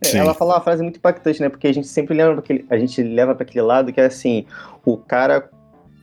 É, 0.03 0.19
ela 0.19 0.35
fala 0.35 0.55
uma 0.55 0.61
frase 0.61 0.83
muito 0.83 0.97
impactante, 0.97 1.41
né? 1.41 1.49
Porque 1.49 1.67
a 1.67 1.73
gente 1.73 1.87
sempre 1.87 2.15
lembra 2.15 2.39
aquele, 2.39 2.65
a 2.69 2.77
gente 2.77 3.03
leva 3.03 3.35
para 3.35 3.45
aquele 3.45 3.63
lado 3.63 3.93
que 3.93 4.01
é 4.01 4.07
assim, 4.07 4.47
o 4.85 4.97
cara, 4.97 5.49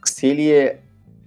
se 0.03 0.27
ele 0.27 0.51
é, 0.51 0.79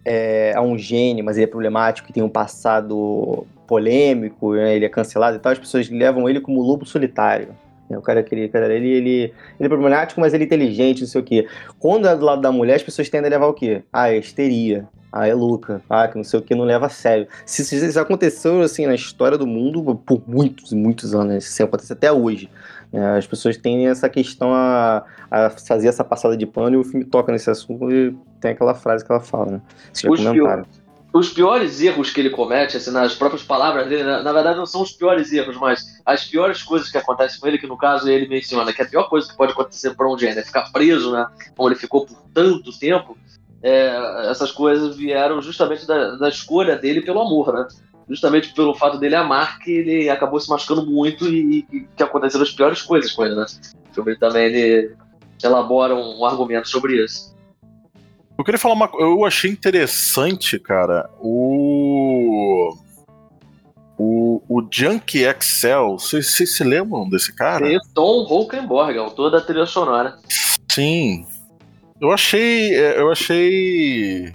é, 0.05 0.53
é, 0.55 0.61
um 0.61 0.77
gênio, 0.77 1.25
mas 1.25 1.37
ele 1.37 1.45
é 1.45 1.49
problemático, 1.49 2.13
tem 2.13 2.23
um 2.23 2.29
passado 2.29 3.47
polêmico, 3.67 4.55
né? 4.55 4.75
ele 4.77 4.85
é 4.85 4.89
cancelado 4.89 5.37
e 5.37 5.41
tal, 5.41 5.53
as 5.53 5.59
pessoas 5.59 5.89
levam 5.91 6.29
ele 6.29 6.41
como 6.41 6.61
lobo 6.61 6.85
solitário. 6.85 7.49
Né? 7.89 7.97
O 7.97 8.03
cara, 8.03 8.21
aquele 8.21 8.49
cara 8.49 8.73
ele, 8.73 8.89
ele, 8.89 9.21
ele 9.21 9.33
é 9.61 9.69
problemático, 9.69 10.21
mas 10.21 10.35
ele 10.35 10.45
é 10.45 10.47
inteligente, 10.47 11.01
não 11.01 11.09
sei 11.09 11.21
o 11.21 11.25
quê. 11.25 11.47
Quando 11.79 12.09
é 12.09 12.17
do 12.17 12.25
lado 12.25 12.41
da 12.41 12.53
mulher, 12.53 12.77
as 12.77 12.83
pessoas 12.83 13.09
tendem 13.09 13.29
a 13.29 13.31
levar 13.31 13.47
o 13.47 13.55
quê? 13.55 13.83
Ah, 13.93 14.11
é 14.11 14.19
histeria. 14.19 14.89
Ah, 15.13 15.27
é 15.27 15.35
louca. 15.35 15.81
Ah, 15.89 16.09
que 16.09 16.17
não 16.17 16.25
sei 16.25 16.41
o 16.41 16.43
que, 16.43 16.55
não 16.55 16.65
leva 16.65 16.87
a 16.87 16.91
sério. 16.91 17.27
Se 17.45 17.63
isso 17.63 18.01
aconteceu, 18.01 18.61
assim, 18.61 18.87
na 18.87 18.95
história 18.95 19.39
do 19.39 19.47
mundo 19.47 19.95
por 20.05 20.23
muitos 20.27 20.73
e 20.73 20.77
muitos 20.77 21.15
anos, 21.15 21.27
né? 21.27 21.39
isso 21.39 21.63
acontece 21.63 21.93
até 21.93 22.13
hoje. 22.13 22.51
É, 22.93 23.19
as 23.19 23.27
pessoas 23.27 23.57
têm 23.57 23.89
essa 23.89 24.09
questão 24.09 24.55
a, 24.55 25.05
a, 25.31 25.51
fazer 25.51 25.89
essa 25.89 26.05
passada 26.05 26.37
de 26.37 26.47
pano 26.47 26.77
e 26.77 26.79
o 26.79 26.85
filme 26.85 27.05
toca 27.05 27.33
nesse 27.33 27.51
assunto 27.51 27.91
e 27.91 28.17
tem 28.41 28.53
aquela 28.53 28.75
frase 28.75 29.05
que 29.05 29.11
ela 29.11 29.21
fala, 29.21 29.53
né? 29.53 29.61
Os, 30.09 30.21
pior, 30.21 30.67
os 31.13 31.29
piores 31.31 31.81
erros 31.81 32.11
que 32.11 32.21
ele 32.21 32.31
comete, 32.31 32.77
assim, 32.77 32.91
nas 32.91 33.15
próprias 33.15 33.43
palavras 33.43 33.89
dele, 33.89 34.05
na, 34.05 34.23
na, 34.23 34.33
verdade 34.33 34.59
não 34.59 34.67
são 34.67 34.83
os 34.83 34.93
piores 34.93 35.33
erros, 35.33 35.57
mas 35.57 36.01
as 36.05 36.25
piores 36.25 36.63
coisas 36.63 36.91
que 36.91 36.99
acontecem 36.99 37.41
com 37.41 37.47
ele, 37.47 37.59
que 37.59 37.67
no 37.67 37.77
caso 37.77 38.09
ele 38.09 38.29
menciona 38.29 38.73
que 38.73 38.83
a 38.83 38.87
pior 38.87 39.09
coisa 39.09 39.29
que 39.29 39.37
pode 39.37 39.53
acontecer 39.53 39.95
para 39.95 40.09
um 40.09 40.19
gênero 40.19 40.41
é 40.41 40.45
ficar 40.45 40.71
preso, 40.73 41.13
né? 41.13 41.27
Como 41.57 41.69
ele 41.69 41.77
ficou 41.77 42.07
por 42.07 42.17
tanto 42.33 42.79
tempo, 42.79 43.17
é, 43.67 44.31
essas 44.31 44.53
coisas 44.53 44.97
vieram 44.97 45.43
justamente 45.43 45.87
da, 45.87 46.17
da 46.17 46.29
escolha 46.29 46.77
dele 46.77 47.01
pelo 47.01 47.21
amor, 47.21 47.53
né? 47.53 47.67
justamente 48.09 48.55
pelo 48.55 48.75
fato 48.75 48.99
dele 48.99 49.17
amar 49.17 49.59
que 49.59 49.71
ele 49.71 50.09
acabou 50.09 50.39
se 50.39 50.49
machucando 50.49 50.87
muito 50.87 51.27
e, 51.27 51.67
e 51.73 51.81
que 51.97 52.03
aconteceram 52.03 52.45
as 52.45 52.53
piores 52.53 52.81
coisas 52.83 53.11
com 53.11 53.25
ele, 53.25 53.35
né? 53.35 53.45
O 53.91 53.95
filme 53.95 54.17
também 54.17 54.47
ele 54.47 54.95
elabora 55.43 55.95
um, 55.95 56.21
um 56.21 56.25
argumento 56.25 56.69
sobre 56.69 57.05
isso. 57.05 57.35
Eu 58.39 58.45
queria 58.45 58.59
falar 58.59 58.75
uma 58.75 58.91
Eu 58.99 59.25
achei 59.25 59.51
interessante, 59.51 60.59
cara, 60.59 61.11
o. 61.21 62.77
O, 63.99 64.43
o 64.47 64.69
Junkie 64.71 65.25
Excel. 65.25 65.99
Vocês, 65.99 66.27
vocês 66.27 66.55
se 66.55 66.63
lembram 66.63 67.09
desse 67.09 67.35
cara? 67.35 67.67
E 67.67 67.81
Tom 67.95 68.25
Holkenborg, 68.25 68.99
autor 68.99 69.31
da 69.31 69.41
trilha 69.41 69.65
sonora. 69.65 70.19
Sim. 70.71 71.27
Eu 72.01 72.13
achei. 72.13 72.75
Eu 72.75 73.11
achei. 73.11 74.33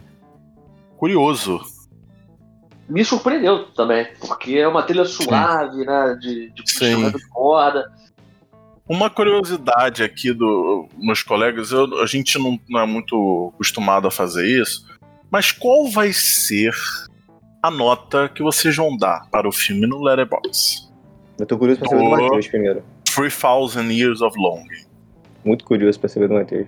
Curioso 0.98 1.62
me 2.92 3.06
surpreendeu 3.06 3.68
também, 3.68 4.06
porque 4.20 4.58
é 4.58 4.68
uma 4.68 4.84
trilha 4.84 5.06
suave, 5.06 5.78
Sim. 5.78 5.86
né? 5.86 6.18
De, 6.20 6.50
de 6.50 6.64
de 7.12 7.28
corda. 7.30 7.90
Uma 8.88 9.10
curiosidade 9.10 10.04
aqui 10.04 10.34
dos 10.34 10.88
meus 10.98 11.24
colegas, 11.24 11.72
eu, 11.72 12.02
a 12.02 12.06
gente 12.06 12.38
não, 12.38 12.60
não, 12.70 12.82
é 12.82 12.86
muito 12.86 13.54
acostumado 13.56 14.08
a 14.08 14.12
fazer 14.12 14.46
isso, 14.46 14.86
mas 15.30 15.54
qual 15.54 15.90
vai 15.90 16.12
ser 16.12 16.74
a 17.64 17.72
nota 17.72 18.28
que 18.28 18.44
vocês 18.44 18.76
vão 18.76 18.98
dar 18.98 19.30
para 19.32 19.48
o 19.48 19.52
filme 19.52 19.88
no 19.88 20.04
Letterboxd? 20.04 20.92
Eu 21.40 21.46
tô 21.46 21.58
curioso 21.58 21.80
pra 21.80 21.90
saber 21.90 22.04
do 22.04 22.10
Matheus 22.10 22.48
primeiro. 22.50 22.84
3000 23.06 23.92
Years 23.92 24.22
of 24.22 24.38
Longing. 24.38 24.86
Muito 25.46 25.64
curioso 25.64 25.98
pra 25.98 26.10
saber 26.10 26.28
do 26.28 26.34
Matheus. 26.34 26.68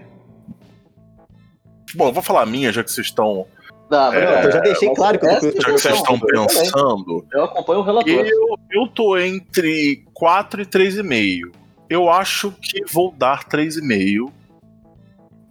Bom, 1.96 2.08
eu 2.08 2.14
vou 2.14 2.24
falar 2.24 2.42
a 2.42 2.46
minha, 2.46 2.72
já 2.72 2.84
que 2.84 2.92
vocês 2.92 3.08
estão 3.08 3.46
não, 3.90 4.14
é, 4.14 4.46
eu 4.46 4.52
já 4.52 4.60
deixei 4.62 4.94
claro 4.96 5.20
que 5.20 5.26
eu 5.26 5.40
tô 5.40 5.62
Já 5.62 5.66
que 5.66 5.72
vocês 5.72 5.96
estão 5.96 6.20
pensando. 6.20 7.26
Eu 7.32 7.44
acompanho 7.44 7.80
o 7.80 7.84
relator. 7.84 8.12
Eu, 8.12 8.58
eu 8.72 8.88
tô 8.88 9.18
entre 9.18 10.04
4 10.14 10.62
e 10.64 10.66
3,5. 10.66 11.52
Eu 11.88 12.10
acho 12.10 12.52
que 12.52 12.84
vou 12.92 13.12
dar 13.12 13.48
3,5. 13.48 14.32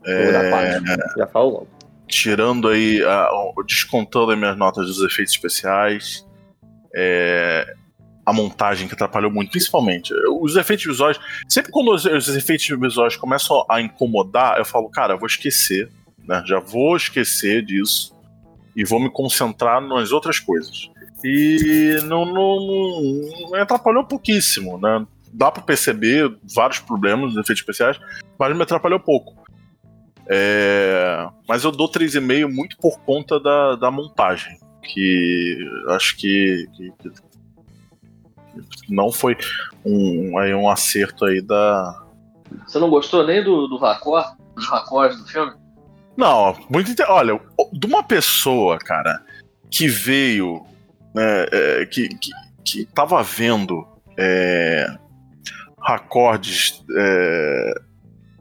É, 0.04 0.80
já 1.16 1.26
falo 1.28 1.50
logo. 1.50 1.68
Tirando 2.08 2.68
aí, 2.68 3.00
uh, 3.02 3.62
descontando 3.64 4.32
as 4.32 4.38
minhas 4.38 4.56
notas 4.58 4.86
dos 4.86 5.02
efeitos 5.04 5.34
especiais. 5.34 6.26
É, 6.94 7.74
a 8.26 8.32
montagem 8.32 8.88
que 8.88 8.94
atrapalhou 8.94 9.30
muito, 9.30 9.52
principalmente. 9.52 10.12
Os 10.40 10.56
efeitos 10.56 10.84
visuais. 10.84 11.18
Sempre 11.48 11.70
quando 11.70 11.92
os, 11.92 12.04
os 12.04 12.28
efeitos 12.28 12.66
visuais 12.66 13.16
começam 13.16 13.64
a 13.68 13.80
incomodar, 13.80 14.58
eu 14.58 14.64
falo, 14.64 14.88
cara, 14.90 15.14
eu 15.14 15.18
vou 15.18 15.26
esquecer. 15.26 15.88
Né? 16.26 16.42
Já 16.46 16.60
vou 16.60 16.96
esquecer 16.96 17.64
disso 17.64 18.14
e 18.74 18.84
vou 18.84 19.00
me 19.00 19.10
concentrar 19.10 19.80
nas 19.80 20.12
outras 20.12 20.38
coisas. 20.38 20.90
E 21.24 21.98
não, 22.04 22.24
não, 22.24 23.50
não 23.50 23.54
atrapalhou 23.54 24.04
pouquíssimo, 24.04 24.78
né? 24.78 25.06
Dá 25.32 25.50
para 25.50 25.62
perceber 25.62 26.36
vários 26.54 26.78
problemas 26.80 27.28
nos 27.28 27.36
efeitos 27.36 27.60
especiais, 27.60 27.98
mas 28.38 28.56
me 28.56 28.62
atrapalhou 28.62 28.98
pouco. 28.98 29.34
É... 30.28 31.28
Mas 31.48 31.64
eu 31.64 31.70
dou 31.70 31.90
3,5 31.90 32.52
muito 32.52 32.76
por 32.76 32.98
conta 33.00 33.38
da, 33.38 33.76
da 33.76 33.90
montagem, 33.90 34.58
que 34.82 35.58
acho 35.88 36.16
que, 36.16 36.68
que, 36.74 36.92
que 37.00 37.10
não 38.88 39.12
foi 39.12 39.36
um, 39.84 40.38
aí 40.38 40.54
um 40.54 40.68
acerto 40.68 41.24
aí 41.24 41.40
da. 41.40 42.02
Você 42.66 42.78
não 42.78 42.90
gostou 42.90 43.26
nem 43.26 43.42
do, 43.42 43.66
do 43.66 43.78
racor, 43.78 44.24
dos 44.54 44.66
racores 44.66 45.16
do 45.16 45.26
filme? 45.26 45.52
Não, 46.16 46.56
muito 46.68 46.90
inter... 46.90 47.06
Olha, 47.08 47.40
de 47.72 47.86
uma 47.86 48.02
pessoa, 48.02 48.78
cara, 48.78 49.22
que 49.70 49.88
veio, 49.88 50.64
né, 51.14 51.46
é, 51.50 51.86
que, 51.86 52.08
que, 52.08 52.30
que 52.64 52.84
tava 52.86 53.22
vendo 53.22 53.86
é, 54.18 54.86
racordes. 55.80 56.82
É, 56.96 57.74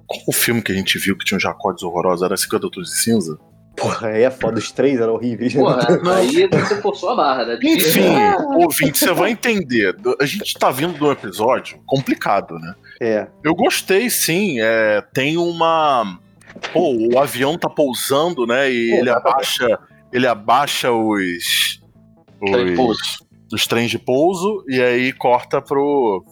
qual 0.06 0.22
o 0.28 0.34
filme 0.34 0.62
que 0.62 0.72
a 0.72 0.76
gente 0.76 0.98
viu 1.00 1.18
que 1.18 1.26
tinha 1.26 1.38
uns 1.38 1.44
racordes 1.44 1.84
horrorosos? 1.84 2.24
Era 2.24 2.36
50 2.36 2.70
Tons 2.70 2.90
de 2.90 2.98
Cinza? 2.98 3.40
Porra, 3.76 4.10
aí 4.10 4.24
é 4.24 4.30
foda, 4.30 4.60
os 4.60 4.72
três 4.72 5.00
eram 5.00 5.14
horríveis. 5.14 5.54
Porra, 5.54 5.88
aí 6.16 6.48
você 6.48 6.82
forçou 6.82 7.12
a 7.12 7.16
barra, 7.16 7.46
né? 7.46 7.60
Enfim, 7.64 8.14
ouvinte, 8.62 9.00
você 9.00 9.14
vai 9.14 9.32
entender. 9.32 9.96
A 10.20 10.26
gente 10.26 10.54
tá 10.56 10.70
vindo 10.70 10.94
de 10.94 11.04
um 11.04 11.12
episódio 11.12 11.80
complicado, 11.86 12.60
né? 12.60 12.76
É. 13.02 13.28
Eu 13.44 13.56
gostei, 13.56 14.10
sim. 14.10 14.60
É, 14.60 15.02
tem 15.14 15.38
uma 15.38 16.20
Pô, 16.74 16.96
o 17.14 17.20
avião 17.20 17.58
tá 17.58 17.70
pousando, 17.70 18.46
né? 18.46 18.72
E 18.72 18.92
Pô, 18.92 18.96
ele 18.98 19.10
abaixa. 19.10 19.80
Ele 20.12 20.28
abaixa 20.28 20.92
os. 20.92 21.82
Os, 22.42 23.24
os 23.54 23.68
trens 23.68 23.92
de 23.92 24.00
pouso 24.00 24.64
e 24.68 24.82
aí 24.82 25.14
corta 25.14 25.62
pro. 25.62 26.26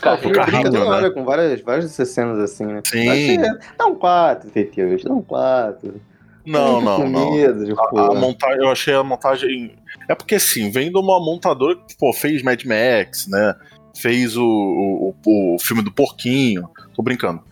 Carrinho, 0.00 0.34
carrinho 0.34 0.70
né? 0.70 0.80
hora, 0.80 1.10
com 1.10 1.24
várias, 1.24 1.60
várias 1.60 1.92
cenas 1.92 2.38
assim, 2.38 2.66
né? 2.66 2.82
Sim. 2.84 3.38
Dá 3.78 3.86
um 3.86 3.94
4, 3.94 4.50
Teteu, 4.50 4.98
dá 5.02 5.12
um 5.12 5.22
4. 5.22 6.00
Não, 6.44 6.80
não, 6.80 7.08
não. 7.08 7.32
Medo, 7.32 7.74
a, 7.78 8.12
a 8.12 8.14
montagem, 8.14 8.60
eu 8.60 8.70
achei 8.70 8.94
a 8.94 9.02
montagem. 9.02 9.76
É 10.08 10.14
porque 10.14 10.36
assim, 10.36 10.70
vem 10.70 10.90
de 10.90 10.98
uma 10.98 11.18
montadora 11.18 11.76
que 11.76 11.96
pô, 11.96 12.12
fez 12.12 12.42
Mad 12.42 12.62
Max, 12.64 13.26
né? 13.28 13.54
Fez 13.96 14.36
o, 14.36 14.44
o, 14.44 15.14
o 15.54 15.58
filme 15.58 15.82
do 15.82 15.92
Porquinho. 15.92 16.68
Tô 16.96 17.02
brincando. 17.02 17.42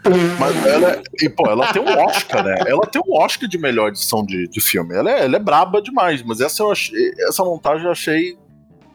Mas 0.41 0.67
ela, 0.67 1.03
e, 1.21 1.29
pô, 1.29 1.47
ela 1.47 1.71
tem 1.71 1.83
um 1.83 1.99
Oscar, 2.07 2.43
né? 2.43 2.65
Ela 2.67 2.87
tem 2.87 3.03
um 3.07 3.13
Oscar 3.13 3.47
de 3.47 3.59
melhor 3.59 3.89
edição 3.89 4.25
de, 4.25 4.49
de 4.49 4.59
filme. 4.59 4.95
Ela 4.95 5.11
é, 5.11 5.25
ela 5.27 5.37
é 5.37 5.39
braba 5.39 5.83
demais, 5.83 6.23
mas 6.23 6.41
essa, 6.41 6.63
eu 6.63 6.73
achei, 6.73 7.13
essa 7.29 7.45
montagem 7.45 7.85
eu 7.85 7.93
achei 7.93 8.39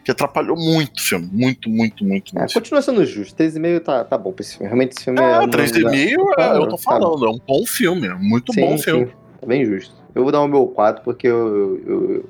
que 0.03 0.09
atrapalhou 0.09 0.57
muito 0.57 0.97
o 0.97 1.01
filme. 1.03 1.29
Muito, 1.31 1.69
muito, 1.69 2.03
muito. 2.03 2.35
É, 2.35 2.47
continua 2.51 2.81
sendo 2.81 3.05
justo. 3.05 3.35
3,5 3.35 3.79
tá, 3.81 4.03
tá 4.03 4.17
bom 4.17 4.31
pra 4.31 4.41
esse 4.41 4.53
filme. 4.53 4.65
Realmente 4.65 4.93
esse 4.93 5.03
filme 5.03 5.21
é. 5.21 5.23
É, 5.23 5.47
3,5 5.47 6.17
é, 6.39 6.57
eu 6.57 6.67
tô 6.67 6.77
falando. 6.79 7.27
É 7.27 7.29
um 7.29 7.39
bom 7.47 7.63
filme. 7.67 8.07
É 8.07 8.15
muito 8.15 8.51
sim, 8.51 8.61
bom 8.61 8.75
filme. 8.79 9.05
Sim, 9.05 9.11
tá 9.39 9.45
bem 9.45 9.63
justo. 9.63 9.93
Eu 10.15 10.23
vou 10.23 10.31
dar 10.31 10.41
o 10.41 10.47
meu 10.47 10.65
4 10.65 11.03
porque 11.03 11.27
eu, 11.27 11.79
eu, 11.85 12.29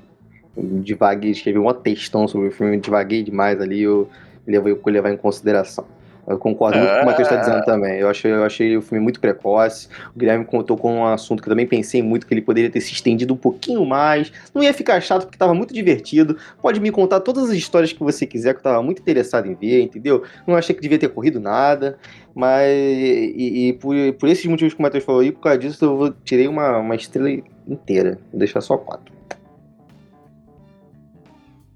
eu 0.57 0.79
divaguei, 0.81 1.31
escrevi 1.31 1.57
uma 1.57 1.73
textão 1.73 2.27
sobre 2.27 2.49
o 2.49 2.51
filme, 2.51 2.77
divaguei 2.81 3.23
demais 3.23 3.61
ali. 3.61 3.81
Eu 3.81 4.09
levei, 4.45 4.73
eu 4.73 4.81
levar 4.91 5.09
em 5.09 5.17
consideração. 5.17 5.85
Eu 6.29 6.37
concordo 6.37 6.77
muito 6.77 6.93
com 6.93 7.01
o 7.01 7.05
Matheus 7.07 7.27
está 7.27 7.41
dizendo 7.41 7.65
também. 7.65 7.99
Eu 7.99 8.07
achei, 8.07 8.31
eu 8.31 8.43
achei 8.43 8.77
o 8.77 8.83
filme 8.83 9.03
muito 9.03 9.19
precoce. 9.19 9.87
O 10.15 10.19
Guilherme 10.19 10.45
contou 10.45 10.77
com 10.77 10.99
um 10.99 11.05
assunto 11.07 11.41
que 11.41 11.49
eu 11.49 11.51
também 11.51 11.65
pensei 11.65 12.03
muito 12.03 12.27
que 12.27 12.33
ele 12.33 12.41
poderia 12.43 12.69
ter 12.69 12.79
se 12.81 12.93
estendido 12.93 13.33
um 13.33 13.37
pouquinho 13.37 13.83
mais. 13.83 14.31
Não 14.53 14.61
ia 14.61 14.71
ficar 14.71 15.01
chato 15.01 15.23
porque 15.23 15.35
estava 15.35 15.55
muito 15.55 15.73
divertido. 15.73 16.37
Pode 16.61 16.79
me 16.79 16.91
contar 16.91 17.21
todas 17.21 17.45
as 17.45 17.55
histórias 17.55 17.91
que 17.91 17.99
você 17.99 18.27
quiser, 18.27 18.53
que 18.53 18.57
eu 18.57 18.59
estava 18.59 18.83
muito 18.83 19.01
interessado 19.01 19.47
em 19.47 19.55
ver, 19.55 19.81
entendeu? 19.81 20.23
Não 20.45 20.55
achei 20.55 20.75
que 20.75 20.81
devia 20.81 20.99
ter 20.99 21.09
corrido 21.09 21.39
nada. 21.39 21.97
Mas. 22.35 22.69
E, 22.69 23.69
e 23.69 23.73
por, 23.73 23.95
por 24.19 24.29
esses 24.29 24.45
motivos 24.45 24.75
que 24.75 24.79
o 24.79 24.83
Matheus 24.83 25.03
falou 25.03 25.21
aí, 25.21 25.31
por 25.31 25.41
causa 25.41 25.57
disso, 25.57 25.83
eu 25.83 25.97
vou, 25.97 26.13
tirei 26.23 26.47
uma, 26.47 26.77
uma 26.77 26.95
estrela 26.95 27.31
inteira. 27.67 28.19
Vou 28.29 28.37
deixar 28.37 28.61
só 28.61 28.77
quatro. 28.77 29.11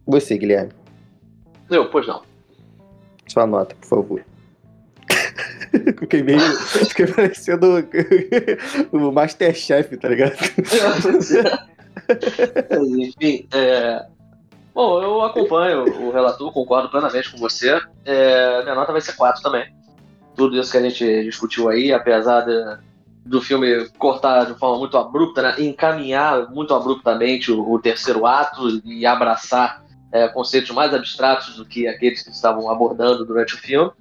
Você, 0.06 0.38
Guilherme. 0.38 0.72
Eu, 1.72 1.89
pois 1.89 2.06
não. 2.06 2.22
Sua 3.28 3.47
nota, 3.47 3.74
por 3.82 3.88
favor. 3.88 4.33
Fiquei 6.00 6.24
meio. 6.24 6.40
Fiquei 6.40 7.08
parecendo 7.08 7.68
o 8.92 9.12
Masterchef, 9.12 9.98
tá 9.98 10.10
ligado? 10.10 10.34
Enfim, 12.98 13.48
é... 13.54 14.06
Bom, 14.74 15.02
eu 15.02 15.22
acompanho 15.22 15.84
o 15.84 16.12
relator, 16.12 16.52
concordo 16.52 16.90
plenamente 16.90 17.32
com 17.32 17.38
você. 17.38 17.80
É... 18.06 18.64
Minha 18.64 18.76
nota 18.76 18.92
vai 18.92 19.02
ser 19.02 19.14
4 19.14 19.42
também. 19.42 19.74
Tudo 20.36 20.60
isso 20.60 20.72
que 20.72 20.78
a 20.78 20.82
gente 20.82 21.24
discutiu 21.24 21.70
aí, 21.70 21.94
apesar 21.94 22.42
de, 22.42 22.78
do 23.26 23.42
filme 23.42 23.88
cortar 23.98 24.46
de 24.46 24.58
forma 24.58 24.80
muito 24.80 24.98
abrupta, 24.98 25.42
né? 25.42 25.56
encaminhar 25.60 26.50
muito 26.50 26.74
abruptamente 26.74 27.52
o, 27.52 27.72
o 27.72 27.80
terceiro 27.80 28.26
ato 28.26 28.82
e 28.84 29.06
abraçar 29.06 29.84
é, 30.12 30.28
conceitos 30.28 30.72
mais 30.72 30.94
abstratos 30.94 31.56
do 31.56 31.66
que 31.66 31.88
aqueles 31.88 32.22
que 32.24 32.32
estavam 32.32 32.70
abordando 32.70 33.26
durante 33.26 33.56
o 33.56 33.58
filme. 33.58 33.92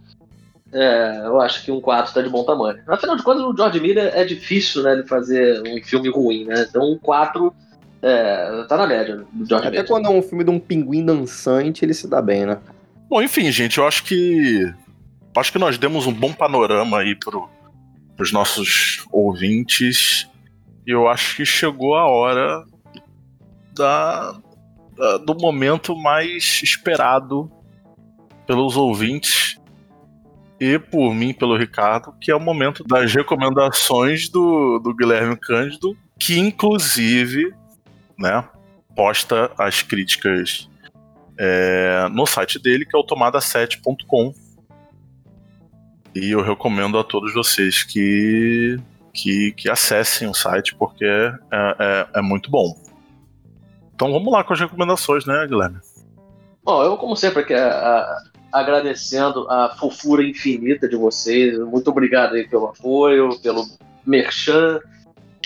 É, 0.72 1.22
eu 1.26 1.38
acho 1.40 1.62
que 1.64 1.70
um 1.70 1.80
4 1.80 2.08
está 2.08 2.22
de 2.22 2.30
bom 2.30 2.44
tamanho. 2.44 2.80
Afinal 2.86 3.16
de 3.16 3.22
contas, 3.22 3.42
o 3.42 3.54
George 3.54 3.78
Miller 3.78 4.10
é 4.14 4.24
difícil 4.24 4.82
né, 4.82 4.96
de 4.96 5.06
fazer 5.06 5.62
um 5.68 5.82
filme 5.84 6.08
ruim, 6.08 6.46
né? 6.46 6.66
Então 6.68 6.92
um 6.92 6.98
4 6.98 7.54
é, 8.00 8.64
tá 8.66 8.78
na 8.78 8.86
média 8.86 9.16
do 9.16 9.46
George 9.46 9.66
Até 9.66 9.70
Miller. 9.70 9.86
quando 9.86 10.06
é 10.06 10.10
um 10.10 10.22
filme 10.22 10.42
de 10.42 10.50
um 10.50 10.58
pinguim 10.58 11.04
dançante, 11.04 11.84
ele 11.84 11.92
se 11.92 12.08
dá 12.08 12.22
bem, 12.22 12.46
né? 12.46 12.58
Bom, 13.08 13.20
enfim, 13.20 13.52
gente, 13.52 13.76
eu 13.76 13.86
acho 13.86 14.02
que 14.04 14.72
acho 15.36 15.52
que 15.52 15.58
nós 15.58 15.76
demos 15.76 16.06
um 16.06 16.12
bom 16.12 16.32
panorama 16.32 17.00
aí 17.00 17.14
pro, 17.14 17.48
pros 18.16 18.32
nossos 18.32 19.04
ouvintes. 19.12 20.26
E 20.86 20.90
eu 20.90 21.06
acho 21.06 21.36
que 21.36 21.44
chegou 21.44 21.94
a 21.94 22.06
hora 22.06 22.64
da, 23.74 24.40
da, 24.96 25.16
do 25.18 25.34
momento 25.34 25.94
mais 25.94 26.60
esperado 26.62 27.50
pelos 28.46 28.76
ouvintes 28.76 29.60
e 30.62 30.78
por 30.78 31.12
mim, 31.12 31.34
pelo 31.34 31.56
Ricardo, 31.56 32.14
que 32.20 32.30
é 32.30 32.36
o 32.36 32.38
momento 32.38 32.84
das 32.84 33.12
recomendações 33.12 34.28
do, 34.28 34.78
do 34.78 34.94
Guilherme 34.94 35.36
Cândido, 35.36 35.96
que 36.16 36.38
inclusive 36.38 37.52
né, 38.16 38.44
posta 38.94 39.50
as 39.58 39.82
críticas 39.82 40.70
é, 41.36 42.06
no 42.12 42.24
site 42.26 42.60
dele, 42.60 42.86
que 42.86 42.96
é 42.96 42.98
o 42.98 43.04
tomada7.com. 43.04 44.32
E 46.14 46.30
eu 46.30 46.40
recomendo 46.42 46.96
a 46.96 47.02
todos 47.02 47.34
vocês 47.34 47.82
que, 47.82 48.78
que, 49.12 49.50
que 49.56 49.68
acessem 49.68 50.28
o 50.28 50.34
site, 50.34 50.76
porque 50.76 51.04
é, 51.04 51.34
é, 51.50 52.06
é 52.14 52.22
muito 52.22 52.48
bom. 52.48 52.72
Então 53.92 54.12
vamos 54.12 54.32
lá 54.32 54.44
com 54.44 54.52
as 54.52 54.60
recomendações, 54.60 55.26
né, 55.26 55.44
Guilherme? 55.44 55.80
Bom, 56.62 56.84
eu, 56.84 56.96
como 56.96 57.16
sempre, 57.16 57.42
que, 57.44 57.52
a, 57.52 58.16
agradecendo 58.52 59.48
a 59.50 59.70
fofura 59.70 60.22
infinita 60.22 60.88
de 60.88 60.96
vocês. 60.96 61.58
Muito 61.58 61.88
obrigado 61.90 62.34
aí 62.34 62.46
pelo 62.46 62.66
apoio, 62.66 63.38
pelo 63.40 63.66
merchan. 64.06 64.80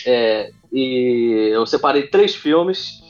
É, 0.04 0.50
e 0.72 1.50
eu 1.52 1.64
separei 1.66 2.09
três 2.09 2.34
filmes, 2.34 3.02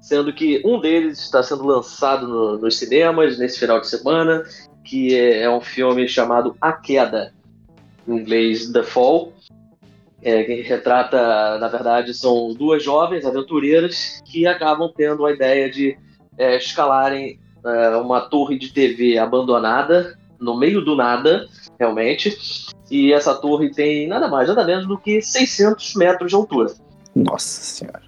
sendo 0.00 0.32
que 0.32 0.62
um 0.64 0.80
deles 0.80 1.20
está 1.20 1.42
sendo 1.42 1.64
lançado 1.64 2.26
no, 2.26 2.58
nos 2.58 2.78
cinemas 2.78 3.38
nesse 3.38 3.58
final 3.60 3.80
de 3.80 3.88
semana, 3.88 4.42
que 4.82 5.14
é, 5.14 5.42
é, 5.42 5.50
um 5.50 5.60
filme 5.60 6.08
chamado 6.08 6.56
A 6.60 6.72
Queda, 6.72 7.32
em 8.08 8.16
inglês 8.16 8.72
The 8.72 8.82
Fall, 8.82 9.32
é, 10.22 10.42
que 10.44 10.62
retrata, 10.62 11.58
na 11.58 11.68
verdade, 11.68 12.14
são 12.14 12.54
duas 12.54 12.82
jovens 12.82 13.24
aventureiras 13.24 14.22
que 14.24 14.46
acabam 14.46 14.90
tendo 14.94 15.26
a 15.26 15.32
ideia 15.32 15.70
de 15.70 15.96
é, 16.38 16.56
escalarem 16.56 17.38
é, 17.64 17.96
uma 17.96 18.20
torre 18.20 18.58
de 18.58 18.72
TV 18.72 19.18
abandonada, 19.18 20.18
no 20.38 20.58
meio 20.58 20.84
do 20.84 20.96
nada, 20.96 21.46
realmente, 21.78 22.36
e 22.90 23.12
essa 23.12 23.34
torre 23.34 23.70
tem 23.70 24.08
nada 24.08 24.28
mais, 24.28 24.48
nada 24.48 24.64
menos 24.64 24.86
do 24.86 24.98
que 24.98 25.22
600 25.22 25.94
metros 25.94 26.30
de 26.30 26.36
altura. 26.36 26.72
Nossa 27.14 27.62
Senhora. 27.62 28.02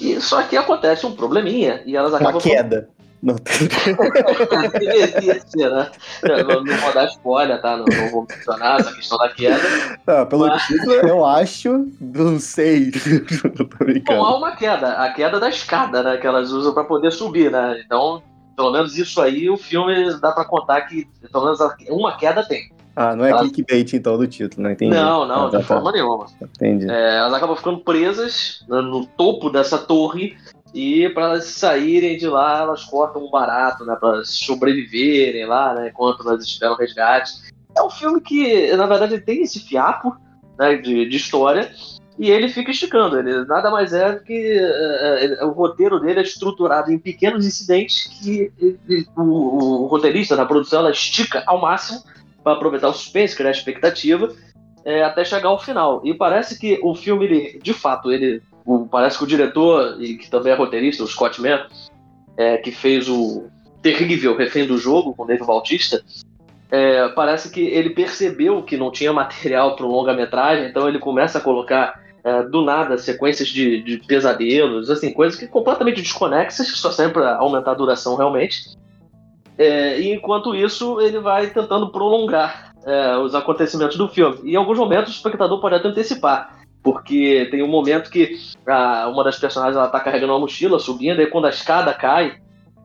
E, 0.00 0.20
só 0.20 0.42
que 0.42 0.56
acontece 0.56 1.06
um 1.06 1.12
probleminha 1.12 1.82
e 1.86 1.96
elas 1.96 2.14
acabam. 2.14 2.34
Uma 2.34 2.40
queda. 2.40 2.88
Não 3.24 3.36
Deveria 3.36 5.40
ser, 5.48 5.70
né? 5.70 5.90
Não, 6.22 6.62
não 6.62 6.76
vou 6.76 6.92
dar 6.92 7.06
spoiler, 7.06 7.58
tá? 7.62 7.74
Não, 7.74 7.86
não 7.86 8.10
vou 8.10 8.26
mencionar 8.28 8.80
essa 8.80 8.92
questão 8.92 9.16
da 9.16 9.30
queda. 9.30 9.62
Não, 10.06 10.26
pelo 10.26 10.46
mas... 10.46 10.62
título, 10.64 10.92
eu 10.92 11.24
acho, 11.24 11.88
não 11.98 12.38
sei. 12.38 12.92
Bom, 14.06 14.22
há 14.22 14.36
uma 14.36 14.54
queda, 14.54 15.02
a 15.02 15.10
queda 15.10 15.40
da 15.40 15.48
escada, 15.48 16.02
né? 16.02 16.18
Que 16.18 16.26
elas 16.26 16.50
usam 16.50 16.74
para 16.74 16.84
poder 16.84 17.12
subir, 17.12 17.50
né? 17.50 17.80
Então, 17.82 18.22
pelo 18.54 18.72
menos 18.72 18.96
isso 18.96 19.20
aí, 19.20 19.48
o 19.50 19.56
filme 19.56 20.12
dá 20.20 20.32
para 20.32 20.44
contar 20.44 20.82
que 20.82 21.06
pelo 21.30 21.44
menos 21.44 21.60
uma 21.88 22.16
queda 22.16 22.42
tem. 22.46 22.70
Ah, 22.96 23.16
não 23.16 23.24
é 23.24 23.30
elas... 23.30 23.50
clickbait 23.50 23.92
então 23.94 24.16
do 24.16 24.26
título, 24.26 24.62
não 24.62 24.70
entendi. 24.70 24.94
Não, 24.94 25.26
não, 25.26 25.46
ah, 25.46 25.50
de 25.50 25.58
tá, 25.58 25.62
forma 25.62 25.90
tá. 25.90 25.98
nenhuma. 25.98 26.26
Entendi. 26.40 26.88
É, 26.88 27.16
elas 27.16 27.34
acabam 27.34 27.56
ficando 27.56 27.80
presas 27.80 28.64
no 28.68 29.04
topo 29.04 29.50
dessa 29.50 29.78
torre 29.78 30.36
e 30.72 31.08
para 31.10 31.24
elas 31.24 31.44
saírem 31.46 32.16
de 32.16 32.28
lá, 32.28 32.60
elas 32.60 32.84
cortam 32.84 33.24
um 33.24 33.30
barato, 33.30 33.84
né, 33.84 33.96
para 33.98 34.24
sobreviverem 34.24 35.46
lá, 35.46 35.74
né, 35.74 35.88
enquanto 35.88 36.26
elas 36.26 36.44
esperam 36.44 36.76
resgate. 36.76 37.32
É 37.76 37.82
um 37.82 37.90
filme 37.90 38.20
que, 38.20 38.74
na 38.76 38.86
verdade, 38.86 39.20
tem 39.20 39.42
esse 39.42 39.60
fiapo 39.60 40.16
né, 40.58 40.76
de, 40.76 41.08
de 41.08 41.16
história, 41.16 41.72
e 42.18 42.30
ele 42.30 42.48
fica 42.48 42.70
esticando. 42.70 43.18
Ele 43.18 43.44
nada 43.44 43.70
mais 43.70 43.92
é 43.92 44.12
do 44.12 44.20
que 44.22 44.58
uh, 44.58 45.46
o 45.46 45.50
roteiro 45.50 46.00
dele 46.00 46.20
é 46.20 46.22
estruturado 46.22 46.92
em 46.92 46.98
pequenos 46.98 47.46
incidentes 47.46 48.04
que 48.04 48.52
ele, 48.58 49.06
o, 49.16 49.22
o, 49.22 49.86
roteirista 49.86 50.36
na 50.36 50.46
produção 50.46 50.80
ela 50.80 50.90
estica 50.90 51.42
ao 51.46 51.60
máximo 51.60 52.02
para 52.42 52.52
aproveitar 52.52 52.88
o 52.88 52.92
suspense, 52.92 53.36
criar 53.36 53.50
expectativa 53.50 54.32
é, 54.84 55.02
até 55.02 55.24
chegar 55.24 55.48
ao 55.48 55.58
final. 55.58 56.02
E 56.04 56.14
parece 56.14 56.58
que 56.58 56.78
o 56.82 56.94
filme, 56.94 57.24
ele, 57.24 57.60
de 57.62 57.72
fato, 57.72 58.12
ele 58.12 58.42
o, 58.64 58.86
parece 58.86 59.18
que 59.18 59.24
o 59.24 59.26
diretor 59.26 60.00
e 60.00 60.16
que 60.16 60.30
também 60.30 60.52
é 60.52 60.56
roteirista, 60.56 61.02
o 61.02 61.08
Scott 61.08 61.40
Mann, 61.40 61.66
é, 62.36 62.58
que 62.58 62.70
fez 62.70 63.08
o 63.08 63.48
terrível 63.82 64.36
Refém 64.36 64.66
do 64.66 64.78
Jogo 64.78 65.14
com 65.14 65.26
Dave 65.26 65.44
Bautista, 65.44 66.02
é, 66.70 67.08
parece 67.08 67.50
que 67.50 67.60
ele 67.60 67.90
percebeu 67.90 68.62
que 68.62 68.76
não 68.76 68.90
tinha 68.90 69.12
material 69.12 69.76
para 69.76 69.86
um 69.86 69.90
longa-metragem, 69.90 70.66
então 70.66 70.88
ele 70.88 70.98
começa 70.98 71.38
a 71.38 71.40
colocar 71.40 72.03
é, 72.24 72.42
do 72.42 72.62
nada 72.62 72.96
sequências 72.96 73.48
de, 73.48 73.82
de, 73.82 73.98
pesadelos, 73.98 74.90
assim, 74.90 75.12
coisas 75.12 75.38
que 75.38 75.46
completamente 75.46 76.00
desconexas, 76.00 76.72
que 76.72 76.78
só 76.78 76.90
servem 76.90 77.12
para 77.12 77.36
aumentar 77.36 77.72
a 77.72 77.74
duração 77.74 78.16
realmente. 78.16 78.76
É, 79.58 80.00
e 80.00 80.12
enquanto 80.12 80.54
isso, 80.54 81.00
ele 81.02 81.20
vai 81.20 81.48
tentando 81.48 81.92
prolongar 81.92 82.72
é, 82.86 83.16
os 83.18 83.34
acontecimentos 83.34 83.98
do 83.98 84.08
filme. 84.08 84.38
E 84.42 84.52
em 84.52 84.56
alguns 84.56 84.78
momentos 84.78 85.12
o 85.12 85.16
espectador 85.16 85.60
pode 85.60 85.74
até 85.74 85.86
antecipar, 85.86 86.60
porque 86.82 87.46
tem 87.50 87.62
um 87.62 87.68
momento 87.68 88.10
que 88.10 88.38
a, 88.66 89.06
uma 89.08 89.22
das 89.22 89.38
personagens 89.38 89.76
ela 89.76 89.88
tá 89.88 90.00
carregando 90.00 90.32
uma 90.32 90.40
mochila, 90.40 90.78
subindo, 90.78 91.20
e 91.20 91.26
quando 91.26 91.46
a 91.46 91.50
escada 91.50 91.92
cai, 91.92 92.38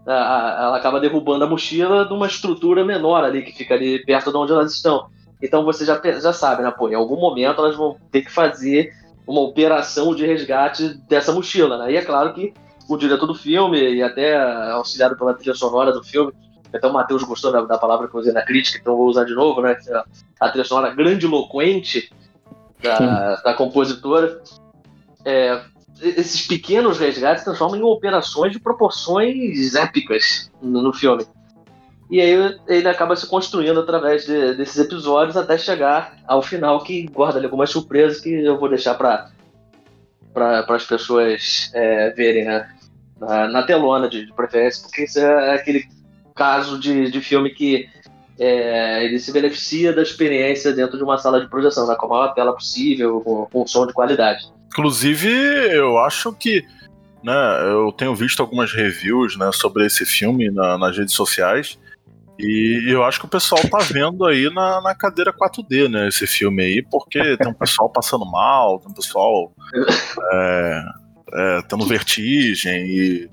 a, 0.05 0.57
ela 0.63 0.77
acaba 0.77 0.99
derrubando 0.99 1.45
a 1.45 1.47
mochila 1.47 2.05
de 2.05 2.13
uma 2.13 2.27
estrutura 2.27 2.83
menor 2.83 3.23
ali, 3.23 3.41
que 3.41 3.53
fica 3.53 3.73
ali 3.73 4.03
perto 4.03 4.31
de 4.31 4.37
onde 4.37 4.51
elas 4.51 4.73
estão. 4.73 5.07
Então 5.41 5.63
você 5.63 5.85
já, 5.85 5.99
já 6.19 6.33
sabe, 6.33 6.61
né? 6.61 6.71
Pô, 6.71 6.89
em 6.89 6.95
algum 6.95 7.15
momento 7.15 7.61
elas 7.61 7.75
vão 7.75 7.95
ter 8.11 8.23
que 8.23 8.31
fazer 8.31 8.91
uma 9.29 9.41
operação 9.41 10.15
de 10.15 10.25
resgate 10.25 10.95
dessa 11.07 11.31
mochila, 11.31 11.77
né? 11.77 11.91
E 11.91 11.95
é 11.95 12.01
claro 12.03 12.33
que 12.33 12.51
o 12.87 12.97
diretor 12.97 13.27
do 13.27 13.35
filme, 13.35 13.77
e 13.77 14.01
até 14.01 14.35
auxiliado 14.71 15.15
pela 15.15 15.35
trilha 15.35 15.53
sonora 15.53 15.91
do 15.91 16.03
filme, 16.03 16.33
até 16.73 16.87
o 16.87 16.91
Matheus 16.91 17.21
gostou 17.21 17.51
da, 17.51 17.61
da, 17.61 17.77
palavra 17.77 18.07
que 18.07 18.15
eu 18.15 18.19
usei 18.19 18.33
na 18.33 18.41
crítica, 18.41 18.79
então 18.81 18.97
vou 18.97 19.07
usar 19.07 19.25
de 19.25 19.35
novo, 19.35 19.61
né? 19.61 19.77
A 20.39 20.49
trilha 20.49 20.65
sonora 20.65 20.95
grandiloquente 20.95 22.11
da, 22.81 23.35
da 23.35 23.53
compositora. 23.53 24.41
É, 25.23 25.61
esses 26.01 26.47
pequenos 26.47 26.97
resgates 26.97 27.43
transformam 27.43 27.77
em 27.77 27.83
operações 27.83 28.51
de 28.51 28.59
proporções 28.59 29.75
épicas 29.75 30.51
no, 30.59 30.81
no 30.81 30.91
filme. 30.91 31.23
E 32.09 32.19
aí 32.19 32.57
ele 32.67 32.87
acaba 32.87 33.15
se 33.15 33.27
construindo 33.27 33.79
através 33.79 34.25
de, 34.25 34.55
desses 34.55 34.77
episódios 34.79 35.37
até 35.37 35.57
chegar 35.57 36.17
ao 36.27 36.41
final, 36.41 36.83
que 36.83 37.05
guarda 37.07 37.37
ali 37.37 37.45
algumas 37.45 37.69
surpresas 37.69 38.19
que 38.19 38.31
eu 38.31 38.57
vou 38.57 38.69
deixar 38.69 38.95
para 38.95 39.29
para 40.33 40.63
as 40.69 40.85
pessoas 40.85 41.69
é, 41.73 42.11
verem 42.11 42.45
né? 42.45 42.69
na, 43.19 43.47
na 43.47 43.63
telona 43.63 44.07
de, 44.07 44.25
de, 44.25 44.33
preferência, 44.33 44.83
porque 44.83 45.03
isso 45.03 45.19
é 45.19 45.55
aquele 45.55 45.83
caso 46.35 46.79
de, 46.79 47.11
de 47.11 47.19
filme 47.19 47.49
que 47.49 47.89
é, 48.39 49.03
ele 49.03 49.19
se 49.19 49.31
beneficia 49.33 49.91
da 49.91 50.01
experiência 50.01 50.71
dentro 50.71 50.97
de 50.97 51.03
uma 51.03 51.17
sala 51.17 51.41
de 51.41 51.49
projeção, 51.49 51.87
né, 51.87 51.95
com 51.95 52.05
a 52.05 52.09
maior 52.09 52.33
tela 52.33 52.53
possível, 52.53 53.19
com, 53.21 53.45
com 53.47 53.67
som 53.67 53.85
de 53.85 53.91
qualidade. 53.91 54.47
Inclusive, 54.67 55.29
eu 55.29 55.97
acho 55.97 56.31
que 56.31 56.63
né, 57.21 57.33
eu 57.63 57.91
tenho 57.91 58.15
visto 58.15 58.39
algumas 58.39 58.71
reviews 58.71 59.35
né, 59.35 59.49
sobre 59.51 59.85
esse 59.85 60.05
filme 60.05 60.49
na, 60.49 60.77
nas 60.77 60.95
redes 60.97 61.13
sociais 61.13 61.77
e 62.39 62.85
eu 62.89 63.03
acho 63.03 63.19
que 63.19 63.25
o 63.25 63.29
pessoal 63.29 63.61
tá 63.69 63.79
vendo 63.79 64.25
aí 64.25 64.49
na, 64.53 64.81
na 64.81 64.95
cadeira 64.95 65.33
4D, 65.33 65.89
né, 65.89 66.07
esse 66.07 66.25
filme 66.25 66.63
aí, 66.63 66.81
porque 66.81 67.35
tem 67.35 67.49
um 67.49 67.53
pessoal 67.53 67.89
passando 67.89 68.25
mal, 68.25 68.79
tem 68.79 68.89
um 68.89 68.93
pessoal 68.93 69.51
é, 70.31 70.83
é, 71.33 71.61
tendo 71.67 71.85
vertigem 71.85 72.85
e, 72.85 73.29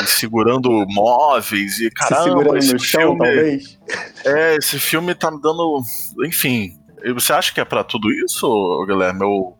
e, 0.00 0.06
segurando 0.06 0.70
móveis 0.88 1.78
e 1.80 1.90
caramba. 1.90 2.22
Se 2.22 2.28
segurando 2.28 2.56
esse 2.56 2.72
no 2.72 2.78
chão, 2.78 3.00
filme, 3.00 3.18
talvez. 3.18 3.78
É, 4.24 4.56
esse 4.56 4.78
filme 4.78 5.14
tá 5.14 5.30
me 5.30 5.40
dando. 5.40 5.82
Enfim. 6.24 6.78
Você 7.14 7.32
acha 7.32 7.52
que 7.52 7.60
é 7.60 7.64
para 7.64 7.84
tudo 7.84 8.10
isso, 8.10 8.84
Guilherme? 8.86 9.22
Ou, 9.22 9.56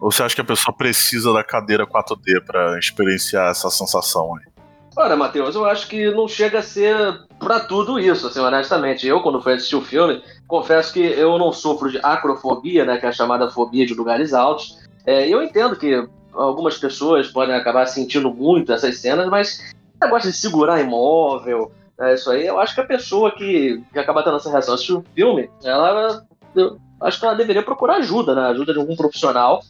ou 0.00 0.10
você 0.10 0.22
acha 0.22 0.34
que 0.34 0.40
a 0.40 0.44
pessoa 0.44 0.76
precisa 0.76 1.32
da 1.32 1.44
cadeira 1.44 1.86
4D 1.86 2.44
para 2.44 2.78
experienciar 2.78 3.50
essa 3.50 3.70
sensação 3.70 4.34
aí? 4.36 4.54
Olha, 4.96 5.16
Matheus, 5.16 5.54
eu 5.54 5.64
acho 5.64 5.88
que 5.88 6.10
não 6.10 6.28
chega 6.28 6.60
a 6.60 6.62
ser 6.62 6.96
para 7.44 7.60
tudo 7.60 8.00
isso, 8.00 8.26
assim, 8.26 8.40
honestamente. 8.40 9.06
Eu, 9.06 9.20
quando 9.20 9.40
fui 9.40 9.52
assistir 9.52 9.76
o 9.76 9.82
filme, 9.82 10.22
confesso 10.48 10.92
que 10.92 11.00
eu 11.00 11.38
não 11.38 11.52
sofro 11.52 11.90
de 11.90 12.00
acrofobia, 12.02 12.84
né, 12.84 12.98
que 12.98 13.06
é 13.06 13.10
a 13.10 13.12
chamada 13.12 13.50
fobia 13.50 13.86
de 13.86 13.94
lugares 13.94 14.32
altos. 14.32 14.78
É, 15.06 15.28
eu 15.28 15.42
entendo 15.42 15.76
que 15.76 16.08
algumas 16.32 16.78
pessoas 16.78 17.28
podem 17.28 17.54
acabar 17.54 17.86
sentindo 17.86 18.32
muito 18.32 18.72
essas 18.72 18.98
cenas, 18.98 19.28
mas 19.28 19.74
negócio 20.00 20.30
de 20.30 20.36
segurar 20.36 20.80
imóvel, 20.80 21.70
é, 21.98 22.14
isso 22.14 22.30
aí, 22.30 22.46
eu 22.46 22.58
acho 22.58 22.74
que 22.74 22.80
a 22.80 22.86
pessoa 22.86 23.30
que, 23.30 23.82
que 23.92 23.98
acaba 23.98 24.22
tendo 24.22 24.36
essa 24.36 24.50
reação 24.50 24.74
assistir 24.74 24.94
o 24.94 25.04
filme, 25.14 25.48
ela. 25.62 26.24
Eu 26.54 26.78
acho 27.00 27.20
que 27.20 27.26
ela 27.26 27.36
deveria 27.36 27.62
procurar 27.62 27.96
ajuda, 27.96 28.34
né? 28.34 28.42
Ajuda 28.48 28.72
de 28.72 28.78
algum 28.78 28.96
profissional, 28.96 29.62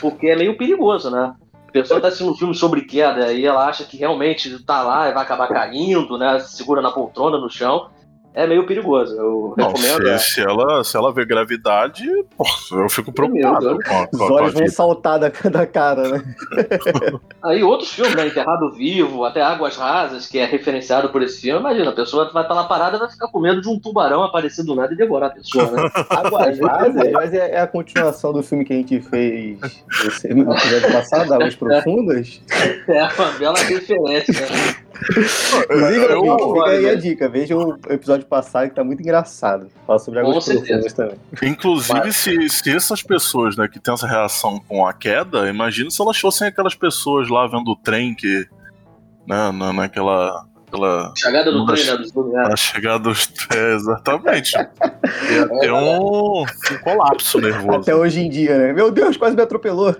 porque 0.00 0.28
é 0.28 0.36
meio 0.36 0.56
perigoso, 0.56 1.10
né? 1.10 1.34
Pessoa 1.82 2.00
tá 2.00 2.08
assistindo 2.08 2.32
um 2.32 2.36
filme 2.36 2.54
sobre 2.54 2.82
queda 2.82 3.32
e 3.32 3.44
ela 3.44 3.66
acha 3.66 3.84
que 3.84 3.96
realmente 3.96 4.58
tá 4.64 4.82
lá 4.82 5.08
e 5.08 5.12
vai 5.12 5.22
acabar 5.22 5.48
caindo, 5.48 6.18
né? 6.18 6.38
Se 6.40 6.56
segura 6.56 6.82
na 6.82 6.90
poltrona, 6.90 7.38
no 7.38 7.50
chão. 7.50 7.90
É 8.34 8.46
meio 8.46 8.66
perigoso. 8.66 9.16
Eu 9.16 9.54
Não, 9.56 9.68
recomendo. 9.72 10.02
se, 10.02 10.08
é. 10.08 10.18
se 10.18 10.40
ela, 10.40 10.84
se 10.84 10.96
ela 10.96 11.12
vê 11.12 11.24
gravidade, 11.24 12.04
eu 12.06 12.88
fico 12.88 13.12
preocupado 13.12 13.78
com 13.82 14.08
Os 14.12 14.30
olhos 14.30 14.54
vão 14.54 14.68
saltar 14.68 15.18
da, 15.18 15.28
da 15.50 15.66
cara, 15.66 16.08
né? 16.08 16.22
Aí 17.42 17.62
outros 17.62 17.92
filmes, 17.92 18.14
né? 18.14 18.28
Enterrado 18.28 18.70
Vivo, 18.72 19.24
até 19.24 19.42
Águas 19.42 19.76
Rasas, 19.76 20.26
que 20.26 20.38
é 20.38 20.44
referenciado 20.44 21.08
por 21.10 21.22
esse 21.22 21.40
filme. 21.40 21.60
Imagina, 21.60 21.90
a 21.90 21.94
pessoa 21.94 22.30
vai 22.32 22.42
estar 22.42 22.54
lá 22.54 22.64
parada 22.64 22.96
e 22.96 23.00
vai 23.00 23.10
ficar 23.10 23.28
com 23.28 23.40
medo 23.40 23.60
de 23.60 23.68
um 23.68 23.78
tubarão 23.78 24.22
aparecer 24.22 24.64
do 24.64 24.74
nada 24.74 24.92
e 24.92 24.96
devorar 24.96 25.30
a 25.30 25.34
pessoa, 25.34 25.70
né? 25.70 25.90
Águas 26.10 26.58
Rasas, 26.60 27.12
mas 27.12 27.34
é, 27.34 27.54
é 27.54 27.60
a 27.60 27.66
continuação 27.66 28.32
do 28.32 28.42
filme 28.42 28.64
que 28.64 28.72
a 28.72 28.76
gente 28.76 29.00
fez 29.00 29.58
no 30.24 30.52
episódio 30.52 30.92
passado, 30.92 31.34
Águas 31.34 31.54
Profundas. 31.56 32.40
É 32.86 33.02
uma 33.02 33.30
bela 33.38 33.58
referência. 33.58 34.46
né? 34.46 34.87
Inclusive, 35.64 36.04
Eu- 36.06 36.24
ouvinte, 36.24 36.58
fica 36.60 36.70
aí 36.70 36.88
a 36.88 36.94
dica, 36.94 37.28
veja 37.28 37.56
o 37.56 37.78
episódio 37.88 38.26
passado 38.26 38.68
que 38.68 38.74
tá 38.74 38.82
muito 38.84 39.00
engraçado. 39.00 39.68
Fala 39.86 39.98
sobre 39.98 40.20
Águas. 40.20 40.44
Profundas 40.44 40.92
também. 40.92 41.16
Inclusive, 41.42 42.12
se, 42.12 42.48
se 42.48 42.74
essas 42.74 43.02
pessoas 43.02 43.56
né, 43.56 43.68
que 43.68 43.78
têm 43.78 43.94
essa 43.94 44.06
reação 44.06 44.60
com 44.68 44.86
a 44.86 44.92
queda, 44.92 45.48
imagina 45.48 45.90
se 45.90 46.00
elas 46.02 46.18
fossem 46.18 46.48
aquelas 46.48 46.74
pessoas 46.74 47.28
lá 47.28 47.46
vendo 47.46 47.70
o 47.70 47.76
trem 47.76 48.14
que. 48.14 48.46
Né, 49.26 49.52
na, 49.52 49.72
naquela. 49.72 50.46
Aquela, 50.68 51.12
Chegada 51.16 51.50
do 51.50 51.66
trem, 51.66 51.84
né? 51.86 52.48
A 52.52 52.56
chegada 52.56 52.98
dos. 52.98 53.28
É, 53.54 53.74
exatamente. 53.74 54.52
Ia 55.32 55.48
ter 55.60 55.72
um, 55.72 56.42
um 56.42 56.44
colapso 56.84 57.40
nervoso. 57.40 57.78
Até 57.80 57.94
hoje 57.94 58.20
em 58.20 58.28
dia, 58.28 58.58
né? 58.58 58.72
Meu 58.74 58.90
Deus, 58.90 59.16
quase 59.16 59.34
me 59.34 59.42
atropelou. 59.42 59.88
É, 59.90 59.96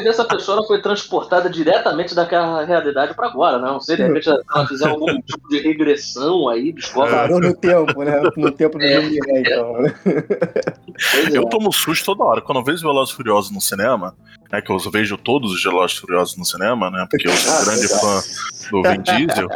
essa 0.08 0.24
pessoa 0.24 0.66
foi 0.66 0.80
transportada 0.80 1.50
diretamente 1.50 2.14
daquela 2.14 2.64
realidade 2.64 3.14
pra 3.14 3.26
agora, 3.26 3.58
né? 3.58 3.66
Não 3.68 3.80
sei, 3.80 3.96
de 3.96 4.04
repente 4.04 4.28
ela 4.28 4.66
fizer 4.66 4.88
algum 4.88 5.20
tipo 5.20 5.48
de 5.50 5.60
regressão 5.60 6.48
aí, 6.48 6.72
descobre. 6.72 7.10
Parou 7.10 7.40
no 7.40 7.54
tempo, 7.54 8.02
né? 8.02 8.22
No 8.36 8.50
tempo 8.50 8.78
do 8.78 8.84
É. 8.84 9.00
filme, 9.02 9.32
né? 9.32 9.40
Então, 9.40 9.86
é. 9.86 11.36
eu 11.36 11.44
tomo 11.48 11.70
susto 11.72 12.06
toda 12.06 12.24
hora. 12.24 12.40
Quando 12.40 12.58
eu 12.58 12.64
vejo 12.64 12.80
Velozes 12.86 13.12
e 13.12 13.16
Furiosos 13.16 13.50
no 13.50 13.60
cinema, 13.60 14.14
né, 14.52 14.60
que 14.60 14.70
eu 14.70 14.78
vejo 14.90 15.16
todos 15.16 15.52
os 15.52 15.62
Velozes 15.62 15.96
Furiosos 15.96 16.36
no 16.36 16.44
cinema, 16.44 16.90
né? 16.90 17.06
Porque 17.10 17.28
eu 17.28 17.32
sou 17.32 17.52
Ah, 17.52 17.64
grande 17.64 17.88
fã 17.88 18.22
do 18.70 18.82
Vin 18.82 19.02
Diesel. 19.02 19.48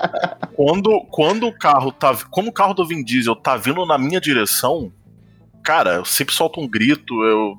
quando, 0.55 1.01
quando 1.11 1.47
o 1.47 1.53
carro 1.59 1.93
tá. 1.93 2.17
Como 2.31 2.49
o 2.51 2.53
carro 2.53 2.75
do 2.75 2.87
Vin 2.87 3.03
Diesel 3.05 3.37
tá 3.37 3.57
vindo 3.57 3.85
na 3.87 3.99
minha 3.99 4.21
direção, 4.21 4.93
cara, 5.63 5.97
eu 5.97 6.05
sempre 6.05 6.35
solto 6.35 6.61
um 6.61 6.69
grito, 6.69 7.23
eu. 7.25 7.57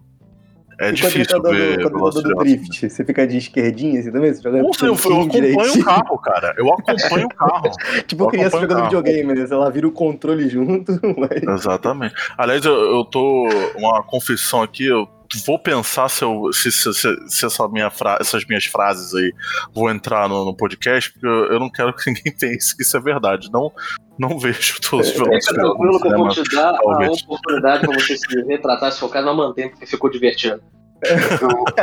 É 0.79 0.89
E 0.89 0.93
difícil 0.93 1.39
quando 1.39 1.53
ele 1.53 1.57
ver 1.59 1.77
tá 1.77 1.83
dando, 1.89 1.99
quando 1.99 2.13
tá 2.15 2.21
dando 2.21 2.35
drift, 2.37 2.89
você 2.89 3.05
fica 3.05 3.27
de 3.27 3.37
esquerdinha 3.37 3.99
assim 3.99 4.11
também? 4.11 4.33
Você 4.33 4.41
joga 4.41 4.63
Não 4.63 4.73
sei, 4.73 4.89
eu, 4.89 4.95
eu 4.95 5.21
acompanho 5.21 5.73
o 5.79 5.83
carro, 5.83 6.17
cara. 6.17 6.55
Eu 6.57 6.73
acompanho 6.73 7.27
o 7.27 7.35
carro. 7.35 7.71
Tipo 8.07 8.23
Eu 8.23 8.27
criança 8.29 8.59
jogando 8.59 8.77
carro. 8.77 8.83
videogame, 8.85 9.35
né? 9.35 9.47
Ela 9.51 9.69
vira 9.69 9.87
o 9.87 9.91
controle 9.91 10.49
junto, 10.49 10.91
mas... 11.19 11.43
Exatamente. 11.59 12.15
Aliás, 12.35 12.65
eu, 12.65 12.73
eu 12.73 13.05
tô. 13.05 13.47
Uma 13.75 14.01
confissão 14.01 14.63
aqui, 14.63 14.87
eu 14.87 15.07
vou 15.45 15.57
pensar 15.59 16.09
se, 16.09 16.23
eu, 16.23 16.51
se, 16.53 16.71
se, 16.71 16.93
se- 16.93 17.45
essa 17.45 17.67
minha 17.67 17.89
fra- 17.89 18.17
essas 18.19 18.45
minhas 18.45 18.65
frases 18.65 19.13
aí 19.13 19.33
vão 19.73 19.89
entrar 19.89 20.27
no, 20.27 20.45
no 20.45 20.55
podcast, 20.55 21.11
porque 21.11 21.25
eu, 21.27 21.45
eu 21.53 21.59
não 21.59 21.69
quero 21.69 21.93
que 21.95 22.09
ninguém 22.11 22.35
pense 22.37 22.75
que 22.75 22.83
isso 22.83 22.95
é 22.97 22.99
verdade. 22.99 23.49
Não, 23.51 23.71
não 24.17 24.37
vejo 24.39 24.79
todos 24.81 25.07
os 25.09 25.13
Velozes 25.13 25.45
e 25.45 25.49
Fica 25.49 25.61
tranquilo 25.61 25.99
que 26.01 26.07
eu 26.07 26.17
vou 26.17 26.29
te 26.29 26.43
dar 26.55 26.75
a 26.75 27.11
oportunidade 27.11 27.87
pra 27.87 27.93
você 27.99 28.17
se 28.17 28.41
retratar, 28.47 28.91
se 28.91 28.99
caso, 29.09 29.25
mas 29.25 29.35
mantém, 29.35 29.69
porque 29.69 29.85
ficou 29.85 30.09
divertido. 30.09 30.61
Eu, 31.01 31.17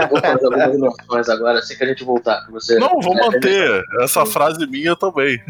eu 0.00 0.08
vou 0.08 0.20
fazer 0.20 0.46
algumas 0.46 1.28
agora, 1.28 1.58
assim 1.58 1.76
que 1.76 1.84
a 1.84 1.86
gente 1.88 2.04
voltar. 2.04 2.44
Que 2.46 2.52
você, 2.52 2.78
Não, 2.78 3.00
vou 3.00 3.16
É, 3.16 3.26
manter 3.26 3.84
essa 4.00 4.24
frase 4.24 4.66
minha 4.66 4.94
também. 4.94 5.40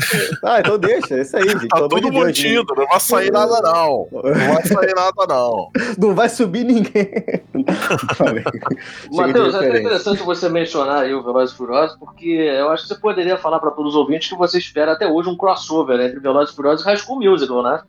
Ah, 0.42 0.60
então 0.60 0.78
deixa, 0.78 1.16
é 1.16 1.22
isso 1.22 1.36
aí, 1.36 1.48
gente. 1.48 1.68
Tá 1.68 1.80
tudo 1.80 2.00
de 2.00 2.10
mantido, 2.10 2.74
não 2.74 2.86
vai 2.86 3.00
sair 3.00 3.30
nada 3.30 3.60
não. 3.60 4.08
Não 4.10 4.54
vai 4.54 4.64
sair 4.64 4.94
nada 4.94 5.26
não. 5.28 5.70
Não 5.98 6.14
vai 6.14 6.28
subir 6.28 6.64
ninguém. 6.64 7.08
Matheus, 9.12 9.58
de 9.58 9.64
é 9.64 9.80
interessante 9.80 10.22
você 10.22 10.48
mencionar 10.48 11.02
aí 11.02 11.14
o 11.14 11.22
Velozes 11.22 11.54
e 11.54 11.56
Furiosos, 11.58 11.96
porque 11.98 12.28
eu 12.28 12.70
acho 12.70 12.84
que 12.84 12.88
você 12.88 13.00
poderia 13.00 13.36
falar 13.36 13.58
pra 13.58 13.70
todos 13.70 13.94
os 13.94 13.98
ouvintes 13.98 14.28
que 14.28 14.36
você 14.36 14.58
espera 14.58 14.92
até 14.92 15.06
hoje 15.06 15.28
um 15.28 15.36
crossover 15.36 16.00
entre 16.00 16.20
Velozes 16.20 16.52
e 16.52 16.56
Furiosos 16.56 16.84
e 16.84 16.88
High 16.88 16.96
School 16.96 17.20
Musical, 17.20 17.62
né? 17.62 17.82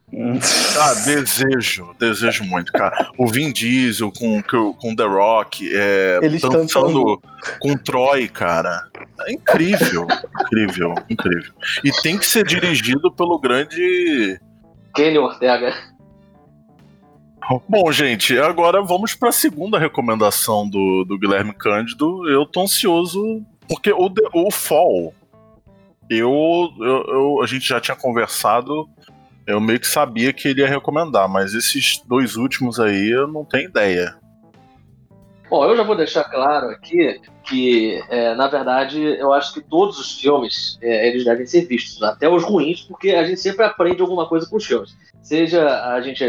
Ah, 0.80 0.94
desejo, 1.06 1.96
desejo 2.00 2.44
muito, 2.44 2.72
cara. 2.72 3.12
O 3.18 3.28
Vin 3.28 3.52
Diesel 3.52 4.12
com, 4.12 4.42
com 4.44 4.90
com 4.90 4.96
The 4.96 5.04
Rock, 5.04 5.69
é, 5.76 6.20
Eles 6.22 6.42
dançando 6.42 7.22
com 7.60 7.78
Troy, 7.78 8.28
cara. 8.28 8.88
É 9.28 9.32
incrível, 9.34 10.08
incrível, 10.46 10.94
incrível. 11.10 11.54
E 11.84 11.92
tem 12.02 12.18
que 12.18 12.26
ser 12.26 12.46
dirigido 12.46 13.12
pelo 13.12 13.40
grande. 13.40 14.40
Kenny 14.96 15.18
Ortega. 15.18 15.74
Bom, 17.68 17.92
gente, 17.92 18.38
agora 18.38 18.82
vamos 18.84 19.16
para 19.16 19.30
a 19.30 19.32
segunda 19.34 19.80
recomendação 19.80 20.70
do, 20.70 21.04
do 21.04 21.18
Guilherme 21.18 21.52
Cândido. 21.54 22.30
Eu 22.30 22.46
tô 22.46 22.62
ansioso, 22.62 23.42
porque 23.68 23.92
o, 23.92 24.08
The- 24.10 24.30
o 24.36 24.52
Fall, 24.52 25.14
eu, 26.10 26.70
eu, 26.80 27.04
eu- 27.08 27.42
a 27.42 27.48
gente 27.48 27.68
já 27.68 27.80
tinha 27.82 27.96
conversado, 27.98 28.88
eu 29.48 29.60
meio 29.60 29.80
que 29.80 29.88
sabia 29.88 30.32
que 30.32 30.48
ele 30.50 30.62
ia 30.62 30.68
recomendar, 30.68 31.28
mas 31.28 31.56
esses 31.56 32.00
dois 32.08 32.36
últimos 32.36 32.80
aí 32.80 33.10
eu 33.10 33.28
não 33.28 33.44
tenho 33.44 33.68
ideia. 33.68 34.16
Bom, 35.50 35.66
eu 35.66 35.76
já 35.76 35.84
vou 35.84 35.96
deixar 35.96 36.24
claro 36.26 36.70
aqui 36.70 37.20
que, 37.44 38.02
é, 38.10 38.36
na 38.36 38.48
verdade, 38.48 39.02
eu 39.02 39.34
acho 39.34 39.54
que 39.54 39.62
todos 39.62 40.00
os 40.00 40.20
filmes 40.20 40.78
é, 40.82 41.10
eles 41.10 41.26
devem 41.26 41.46
ser 41.46 41.66
vistos, 41.66 42.04
até 42.04 42.30
os 42.30 42.44
ruins, 42.44 42.82
porque 42.82 43.12
a 43.12 43.24
gente 43.24 43.40
sempre 43.40 43.66
aprende 43.66 44.02
alguma 44.02 44.28
coisa 44.28 44.48
com 44.48 44.58
os 44.58 44.66
filmes. 44.66 44.96
Seja 45.22 45.68
a 45.92 46.00
gente 46.02 46.24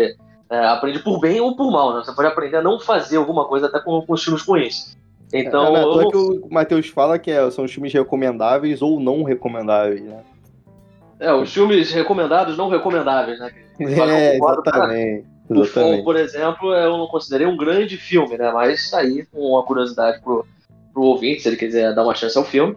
é, 0.50 0.58
aprende 0.66 1.00
por 1.00 1.20
bem 1.20 1.40
ou 1.40 1.54
por 1.54 1.70
mal, 1.70 1.94
né? 1.94 2.02
Você 2.04 2.14
pode 2.14 2.28
aprender 2.28 2.56
a 2.56 2.62
não 2.62 2.80
fazer 2.80 3.18
alguma 3.18 3.44
coisa 3.44 3.66
até 3.66 3.78
com, 3.78 4.00
com 4.00 4.14
os 4.14 4.24
filmes 4.24 4.42
ruins. 4.42 4.96
Então, 5.32 5.76
é, 5.76 5.80
é 5.80 5.84
eu 5.84 6.08
que 6.08 6.16
o 6.16 6.48
Matheus 6.50 6.88
fala 6.88 7.18
que 7.18 7.30
é- 7.30 7.50
são 7.50 7.64
os 7.64 7.72
filmes 7.72 7.92
recomendáveis 7.92 8.80
ou 8.82 8.98
não 8.98 9.22
recomendáveis, 9.22 10.02
né? 10.02 10.22
é, 11.20 11.32
os 11.32 11.52
filmes 11.52 11.92
recomendados, 11.92 12.56
não 12.56 12.68
recomendáveis, 12.68 13.38
né? 13.38 13.50
É, 13.80 14.38
concordo, 14.38 14.62
exatamente. 15.50 15.68
O 15.68 15.72
Fall, 15.72 15.82
Exatamente. 15.82 16.04
por 16.04 16.16
exemplo, 16.16 16.74
eu 16.74 16.96
não 16.96 17.06
considerei 17.06 17.46
um 17.46 17.56
grande 17.56 17.96
filme, 17.96 18.36
né? 18.36 18.50
Mas 18.52 18.90
tá 18.90 18.98
aí 18.98 19.26
com 19.26 19.40
uma 19.40 19.62
curiosidade 19.64 20.20
pro, 20.22 20.46
pro 20.92 21.02
ouvinte, 21.02 21.42
se 21.42 21.48
ele 21.48 21.56
quiser 21.56 21.94
dar 21.94 22.04
uma 22.04 22.14
chance 22.14 22.36
ao 22.38 22.44
filme. 22.44 22.76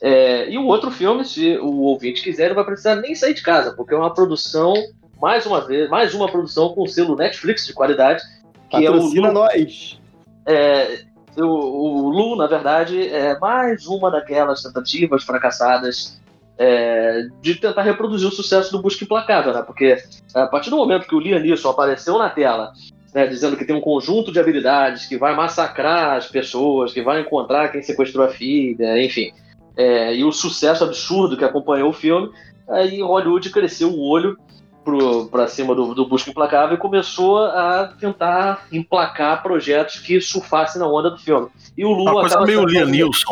É, 0.00 0.50
e 0.50 0.56
o 0.56 0.66
outro 0.66 0.90
filme, 0.90 1.24
se 1.24 1.58
o 1.58 1.82
ouvinte 1.82 2.22
quiser, 2.22 2.48
não 2.48 2.54
vai 2.54 2.64
precisar 2.64 2.96
nem 2.96 3.14
sair 3.14 3.34
de 3.34 3.42
casa, 3.42 3.72
porque 3.72 3.94
é 3.94 3.96
uma 3.96 4.12
produção, 4.12 4.72
mais 5.20 5.44
uma 5.44 5.60
vez, 5.60 5.90
mais 5.90 6.14
uma 6.14 6.30
produção 6.30 6.70
com 6.70 6.86
selo 6.86 7.16
Netflix 7.16 7.66
de 7.66 7.74
qualidade, 7.74 8.22
que 8.70 8.84
é 8.84 8.90
o 8.90 8.94
Patrocina 8.94 9.28
Lu, 9.28 9.34
nós. 9.34 10.00
é, 10.46 11.04
o, 11.36 11.44
o 11.44 12.08
Lu, 12.08 12.36
na 12.36 12.46
verdade, 12.46 13.08
é 13.08 13.38
mais 13.38 13.86
uma 13.86 14.10
daquelas 14.10 14.62
tentativas 14.62 15.22
fracassadas 15.22 16.19
é, 16.62 17.26
de 17.40 17.54
tentar 17.54 17.80
reproduzir 17.80 18.28
o 18.28 18.30
sucesso 18.30 18.70
do 18.70 18.82
Busca 18.82 19.02
Implacável, 19.02 19.54
né? 19.54 19.62
Porque 19.62 19.96
a 20.34 20.46
partir 20.46 20.68
do 20.68 20.76
momento 20.76 21.06
que 21.06 21.14
o 21.14 21.18
Liam 21.18 21.40
Neeson 21.40 21.70
apareceu 21.70 22.18
na 22.18 22.28
tela, 22.28 22.74
né, 23.14 23.26
dizendo 23.26 23.56
que 23.56 23.64
tem 23.64 23.74
um 23.74 23.80
conjunto 23.80 24.30
de 24.30 24.38
habilidades, 24.38 25.06
que 25.06 25.16
vai 25.16 25.34
massacrar 25.34 26.18
as 26.18 26.26
pessoas, 26.26 26.92
que 26.92 27.00
vai 27.00 27.22
encontrar 27.22 27.72
quem 27.72 27.82
sequestrou 27.82 28.26
a 28.26 28.28
filha, 28.28 29.02
enfim, 29.02 29.32
é, 29.74 30.14
e 30.14 30.22
o 30.22 30.30
sucesso 30.30 30.84
absurdo 30.84 31.34
que 31.34 31.44
acompanhou 31.46 31.88
o 31.88 31.94
filme, 31.94 32.30
aí 32.68 33.00
Hollywood 33.00 33.48
cresceu 33.48 33.88
o 33.88 34.06
olho 34.06 34.36
pro, 34.84 35.28
pra 35.28 35.48
cima 35.48 35.74
do, 35.74 35.94
do 35.94 36.06
Busca 36.06 36.30
Implacável 36.30 36.76
e 36.76 36.78
começou 36.78 37.38
a 37.38 37.86
tentar 37.98 38.66
emplacar 38.70 39.42
projetos 39.42 39.98
que 39.98 40.20
surfassem 40.20 40.78
na 40.78 40.86
onda 40.86 41.10
do 41.10 41.16
filme. 41.18 41.48
E 41.76 41.86
o 41.86 41.90
Lu 41.90 42.02
Uma 42.02 42.20
coisa 42.20 42.42
meio 42.42 42.66
Liam 42.66 42.86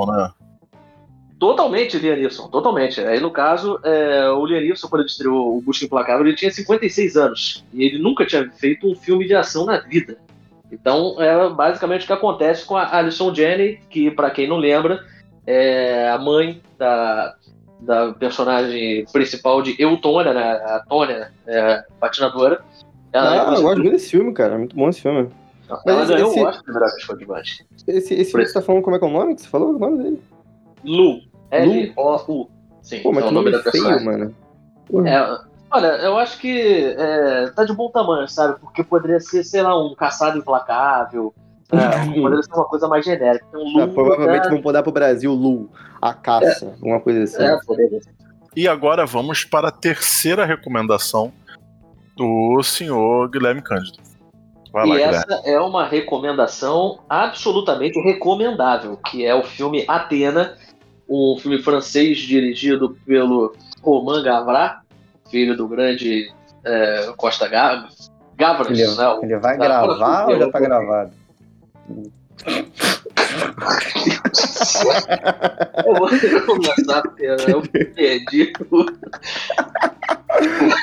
né? 0.06 0.30
Totalmente 1.38 1.96
Liam 1.98 2.16
Neeson, 2.16 2.48
totalmente. 2.48 3.00
Aí 3.00 3.20
no 3.20 3.30
caso, 3.30 3.78
é, 3.84 4.28
o 4.30 4.44
Liam 4.44 4.60
Neeson, 4.60 4.88
quando 4.88 5.02
ele 5.02 5.10
estreou 5.10 5.56
o 5.56 5.60
Busca 5.62 5.84
Implacável, 5.84 6.26
ele 6.26 6.34
tinha 6.36 6.50
56 6.50 7.16
anos. 7.16 7.64
E 7.72 7.84
ele 7.84 7.98
nunca 7.98 8.26
tinha 8.26 8.50
feito 8.50 8.90
um 8.90 8.94
filme 8.96 9.26
de 9.26 9.34
ação 9.34 9.64
na 9.64 9.78
vida. 9.78 10.16
Então, 10.70 11.14
é 11.22 11.48
basicamente 11.48 12.02
o 12.04 12.06
que 12.06 12.12
acontece 12.12 12.64
com 12.66 12.76
a 12.76 12.96
Alison 12.96 13.32
Janney, 13.34 13.78
que, 13.88 14.10
pra 14.10 14.30
quem 14.30 14.48
não 14.48 14.56
lembra, 14.58 15.04
é 15.46 16.10
a 16.10 16.18
mãe 16.18 16.60
da, 16.76 17.34
da 17.80 18.12
personagem 18.12 19.06
principal 19.12 19.62
de 19.62 19.74
Eutônia, 19.80 20.34
né? 20.34 20.42
A 20.42 20.84
Tônia, 20.88 21.32
é, 21.46 21.84
patinadora. 22.00 22.62
Ela, 23.12 23.30
Ah, 23.30 23.36
eu 23.36 23.42
inclusive, 23.44 23.62
gosto 23.62 23.78
muito 23.78 23.92
desse 23.92 24.10
filme, 24.10 24.32
cara. 24.34 24.54
É 24.54 24.58
muito 24.58 24.76
bom 24.76 24.88
esse 24.90 25.00
filme. 25.00 25.30
ela 25.70 25.80
Mas 25.86 26.10
esse- 26.10 26.22
o 26.22 26.44
Oscar 26.44 26.74
de 26.74 26.84
atriz 26.84 27.04
coadjuvante. 27.06 27.66
Esse, 27.86 28.14
esse 28.14 28.30
filme 28.30 28.44
que 28.44 28.50
você 28.50 28.54
tá 28.54 28.62
falando, 28.62 28.82
como 28.82 28.96
é 28.96 28.98
que 28.98 29.04
é 29.04 29.08
o 29.08 29.12
nome 29.12 29.34
que 29.36 29.40
você 29.42 29.48
falou? 29.48 29.74
O 29.74 29.78
nome 29.78 30.02
dele? 30.02 30.22
Lu. 30.84 31.20
L-O-U. 31.50 32.48
Sim, 32.82 33.00
Pô, 33.02 33.12
mas 33.12 33.24
é 33.24 33.28
o 33.28 33.30
nome 33.30 33.50
da 33.50 33.58
feio, 33.62 33.72
personagem. 33.84 34.06
mano. 34.06 35.06
É, 35.06 35.38
olha, 35.70 35.86
eu 35.98 36.16
acho 36.18 36.38
que 36.38 36.94
é, 36.96 37.50
tá 37.54 37.64
de 37.64 37.72
bom 37.74 37.90
tamanho, 37.90 38.26
sabe? 38.28 38.58
Porque 38.60 38.82
poderia 38.82 39.20
ser, 39.20 39.44
sei 39.44 39.62
lá, 39.62 39.78
um 39.78 39.94
caçado 39.94 40.38
implacável. 40.38 41.34
é, 41.72 41.76
poderia 42.20 42.42
ser 42.42 42.54
uma 42.54 42.64
coisa 42.64 42.88
mais 42.88 43.04
genérica. 43.04 43.44
Então, 43.48 43.62
Lu, 43.62 43.82
Ah, 43.82 43.88
provavelmente 43.88 44.44
né, 44.44 44.50
vão 44.50 44.62
mudar 44.62 44.82
pro 44.82 44.92
Brasil 44.92 45.32
Lu, 45.32 45.68
a 46.00 46.14
caça, 46.14 46.66
alguma 46.80 47.00
coisa 47.00 47.22
assim. 47.24 47.42
é, 47.42 47.58
poderia. 47.66 48.00
E 48.56 48.66
agora 48.66 49.04
vamos 49.04 49.44
para 49.44 49.68
a 49.68 49.72
terceira 49.72 50.44
recomendação 50.46 51.30
do 52.16 52.62
senhor 52.62 53.28
Guilherme 53.28 53.62
Cândido. 53.62 53.98
Vai 54.72 54.86
lá, 54.86 54.94
e 54.94 54.98
Guilherme. 54.98 55.16
essa 55.16 55.42
é 55.48 55.60
uma 55.60 55.86
recomendação 55.86 56.98
absolutamente 57.08 57.98
recomendável, 58.00 58.96
que 58.96 59.24
é 59.24 59.34
o 59.34 59.42
filme 59.44 59.84
Atena, 59.86 60.56
um 61.08 61.38
filme 61.40 61.62
francês 61.62 62.18
dirigido 62.18 62.96
pelo 63.06 63.54
Romain 63.82 64.22
Gavras, 64.22 64.72
filho 65.30 65.56
do 65.56 65.66
grande 65.66 66.30
é, 66.64 67.12
Costa 67.16 67.48
Gavras. 67.48 68.10
Gavras, 68.36 68.78
ele, 68.78 68.86
né? 68.86 69.18
ele 69.22 69.38
vai 69.38 69.56
gravar 69.56 70.28
ou 70.28 70.38
já 70.38 70.50
tá 70.50 70.60
gravado? 70.60 71.12
eu 75.84 75.94
vou 75.94 76.08
começar 76.46 77.02
porque 77.02 77.24
eu 77.24 77.62
perdi. 77.94 78.52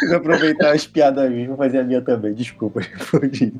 Vou 0.09 0.17
aproveitar 0.17 0.73
as 0.73 0.85
piadas 0.85 1.29
minhas, 1.31 1.47
vou 1.47 1.57
fazer 1.57 1.79
a 1.79 1.83
minha 1.83 2.01
também. 2.01 2.33
Desculpa, 2.33 2.81
respondi. 2.83 3.53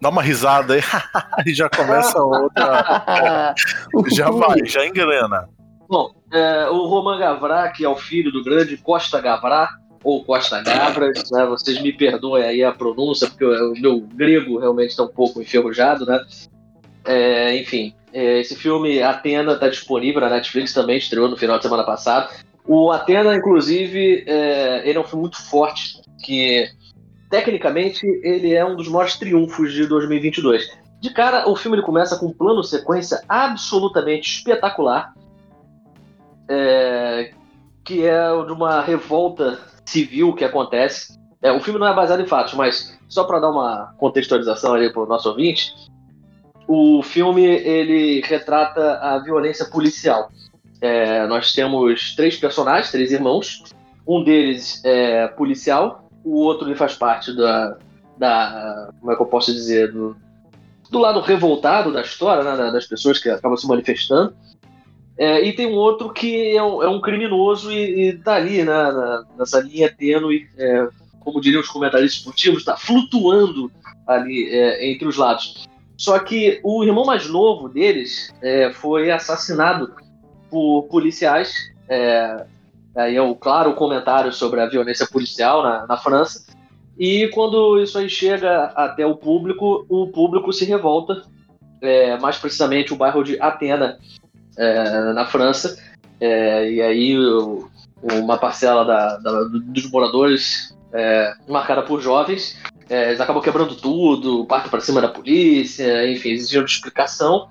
Dá 0.00 0.08
uma 0.10 0.22
risada 0.22 0.74
aí 0.74 0.82
e 1.46 1.54
já 1.54 1.68
começa 1.68 2.22
outra. 2.22 3.54
já 4.12 4.30
vai, 4.30 4.64
já 4.64 4.86
engrena. 4.86 5.48
Bom, 5.88 6.12
é, 6.32 6.68
o 6.68 6.86
Roman 6.86 7.18
Gavra, 7.18 7.68
que 7.70 7.84
é 7.84 7.88
o 7.88 7.96
filho 7.96 8.30
do 8.30 8.44
grande 8.44 8.76
Costa 8.76 9.20
Gavra, 9.20 9.68
ou 10.04 10.24
Costa 10.24 10.62
Gavras, 10.62 11.30
né? 11.30 11.44
Vocês 11.46 11.80
me 11.82 11.92
perdoem 11.92 12.44
aí 12.44 12.62
a 12.62 12.72
pronúncia, 12.72 13.26
porque 13.26 13.44
o 13.44 13.72
meu 13.72 14.00
grego 14.00 14.58
realmente 14.58 14.90
está 14.90 15.02
um 15.02 15.08
pouco 15.08 15.40
enferrujado, 15.40 16.06
né? 16.06 16.24
É, 17.04 17.56
enfim, 17.56 17.94
é, 18.12 18.40
esse 18.40 18.54
filme 18.54 19.02
Atena 19.02 19.54
está 19.54 19.68
disponível 19.68 20.20
na 20.20 20.30
Netflix 20.30 20.72
também, 20.72 20.98
estreou 20.98 21.28
no 21.28 21.36
final 21.36 21.56
de 21.56 21.64
semana 21.64 21.84
passado. 21.84 22.32
O 22.66 22.92
Atena, 22.92 23.34
inclusive, 23.34 24.24
é, 24.26 24.82
ele 24.88 24.98
é 24.98 25.00
um 25.00 25.04
filme 25.04 25.22
muito 25.22 25.42
forte, 25.42 26.02
que 26.22 26.68
tecnicamente 27.30 28.06
ele 28.22 28.54
é 28.54 28.64
um 28.64 28.76
dos 28.76 28.88
maiores 28.88 29.16
triunfos 29.16 29.72
de 29.72 29.86
2022. 29.86 30.78
De 31.00 31.10
cara, 31.10 31.48
o 31.48 31.54
filme 31.54 31.76
ele 31.76 31.84
começa 31.84 32.18
com 32.18 32.26
um 32.26 32.32
plano 32.32 32.62
sequência 32.64 33.22
absolutamente 33.28 34.38
espetacular, 34.38 35.14
é, 36.48 37.32
que 37.84 38.04
é 38.04 38.28
de 38.44 38.52
uma 38.52 38.80
revolta 38.80 39.58
civil 39.84 40.34
que 40.34 40.44
acontece. 40.44 41.18
É, 41.40 41.52
o 41.52 41.60
filme 41.60 41.78
não 41.78 41.86
é 41.86 41.94
baseado 41.94 42.20
em 42.20 42.26
fatos, 42.26 42.54
mas 42.54 42.98
só 43.08 43.24
para 43.24 43.38
dar 43.38 43.50
uma 43.50 43.94
contextualização 43.96 44.74
ali 44.74 44.92
para 44.92 45.02
o 45.02 45.06
nosso 45.06 45.28
ouvinte, 45.28 45.72
o 46.66 47.02
filme 47.02 47.44
ele 47.44 48.20
retrata 48.20 48.98
a 48.98 49.18
violência 49.18 49.64
policial. 49.64 50.30
É, 50.80 51.26
nós 51.26 51.52
temos 51.52 52.14
três 52.14 52.36
personagens, 52.36 52.90
três 52.90 53.12
irmãos. 53.12 53.64
Um 54.06 54.22
deles 54.22 54.82
é 54.84 55.28
policial, 55.28 56.07
o 56.28 56.36
outro 56.36 56.68
ele 56.68 56.74
faz 56.74 56.94
parte 56.94 57.34
da, 57.34 57.76
da 58.16 58.90
como 59.00 59.12
é 59.12 59.16
que 59.16 59.22
eu 59.22 59.26
posso 59.26 59.52
dizer, 59.52 59.92
do, 59.92 60.16
do 60.90 60.98
lado 60.98 61.20
revoltado 61.20 61.92
da 61.92 62.02
história, 62.02 62.42
né, 62.44 62.70
das 62.70 62.86
pessoas 62.86 63.18
que 63.18 63.28
acabam 63.28 63.56
se 63.56 63.66
manifestando. 63.66 64.34
É, 65.16 65.44
e 65.44 65.52
tem 65.52 65.66
um 65.66 65.74
outro 65.74 66.12
que 66.12 66.56
é 66.56 66.62
um, 66.62 66.82
é 66.82 66.88
um 66.88 67.00
criminoso 67.00 67.72
e, 67.72 68.10
e 68.10 68.12
tá 68.18 68.34
ali 68.34 68.58
né, 68.58 68.64
na, 68.66 69.24
nessa 69.36 69.60
linha 69.60 69.92
tênue, 69.92 70.48
é, 70.56 70.88
como 71.18 71.40
diriam 71.40 71.60
os 71.60 71.68
comentaristas 71.68 72.20
esportivos, 72.20 72.60
está 72.60 72.76
flutuando 72.76 73.70
ali 74.06 74.48
é, 74.48 74.90
entre 74.90 75.08
os 75.08 75.16
lados. 75.16 75.66
Só 75.96 76.18
que 76.20 76.60
o 76.62 76.84
irmão 76.84 77.04
mais 77.04 77.28
novo 77.28 77.68
deles 77.68 78.32
é, 78.40 78.72
foi 78.72 79.10
assassinado 79.10 79.92
por 80.48 80.84
policiais. 80.84 81.52
Aí 82.98 83.14
é 83.14 83.22
o 83.22 83.36
claro 83.36 83.74
comentário 83.74 84.32
sobre 84.32 84.60
a 84.60 84.68
violência 84.68 85.06
policial 85.06 85.62
na, 85.62 85.86
na 85.86 85.96
França. 85.96 86.44
E 86.98 87.28
quando 87.28 87.80
isso 87.80 87.96
aí 87.96 88.10
chega 88.10 88.72
até 88.74 89.06
o 89.06 89.14
público, 89.14 89.86
o 89.88 90.08
público 90.08 90.52
se 90.52 90.64
revolta, 90.64 91.22
é, 91.80 92.18
mais 92.18 92.38
precisamente 92.38 92.92
o 92.92 92.96
bairro 92.96 93.22
de 93.22 93.40
Atena, 93.40 93.98
é, 94.56 95.12
na 95.12 95.24
França. 95.26 95.78
É, 96.20 96.68
e 96.72 96.82
aí 96.82 97.16
o, 97.16 97.70
uma 98.02 98.36
parcela 98.36 98.84
da, 98.84 99.16
da, 99.18 99.44
dos 99.44 99.88
moradores, 99.88 100.76
é, 100.92 101.34
marcada 101.46 101.82
por 101.82 102.00
jovens, 102.00 102.60
é, 102.90 103.10
eles 103.10 103.20
acabam 103.20 103.40
quebrando 103.40 103.76
tudo, 103.76 104.44
partem 104.46 104.70
para 104.70 104.80
cima 104.80 105.00
da 105.00 105.08
polícia, 105.08 106.10
enfim, 106.10 106.30
exigindo 106.30 106.66
explicação. 106.66 107.48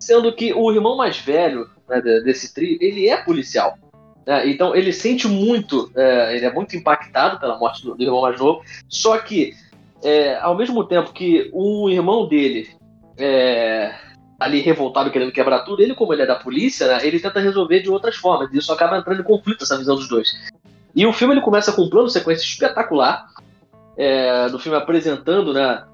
Sendo 0.00 0.32
que 0.32 0.52
o 0.52 0.72
irmão 0.72 0.96
mais 0.96 1.18
velho 1.18 1.70
né, 1.88 2.00
desse 2.00 2.52
trio, 2.52 2.76
ele 2.80 3.08
é 3.08 3.16
policial. 3.16 3.78
Né? 4.26 4.48
Então 4.48 4.74
ele 4.74 4.92
sente 4.92 5.26
muito, 5.28 5.90
é, 5.96 6.36
ele 6.36 6.46
é 6.46 6.52
muito 6.52 6.76
impactado 6.76 7.38
pela 7.38 7.58
morte 7.58 7.82
do, 7.84 7.94
do 7.94 8.02
irmão 8.02 8.22
mais 8.22 8.38
novo. 8.38 8.62
Só 8.88 9.18
que, 9.18 9.54
é, 10.02 10.38
ao 10.38 10.56
mesmo 10.56 10.84
tempo 10.84 11.12
que 11.12 11.50
o 11.52 11.88
irmão 11.88 12.26
dele 12.26 12.68
é, 13.18 13.94
ali 14.38 14.60
revoltado 14.60 15.10
querendo 15.10 15.32
quebrar 15.32 15.60
tudo, 15.60 15.82
ele, 15.82 15.94
como 15.94 16.12
ele 16.12 16.22
é 16.22 16.26
da 16.26 16.36
polícia, 16.36 16.86
né, 16.88 17.06
ele 17.06 17.20
tenta 17.20 17.40
resolver 17.40 17.80
de 17.80 17.90
outras 17.90 18.16
formas. 18.16 18.52
E 18.52 18.58
isso 18.58 18.72
acaba 18.72 18.98
entrando 18.98 19.20
em 19.20 19.24
conflito, 19.24 19.62
essa 19.62 19.78
visão 19.78 19.96
dos 19.96 20.08
dois. 20.08 20.30
E 20.94 21.06
o 21.06 21.12
filme 21.12 21.34
ele 21.34 21.40
começa 21.40 21.72
com 21.72 21.82
um 21.82 21.90
plano 21.90 22.08
sequência 22.08 22.44
espetacular 22.44 23.26
é, 23.96 24.48
do 24.48 24.58
filme 24.58 24.76
apresentando 24.76 25.52
né, 25.52 25.84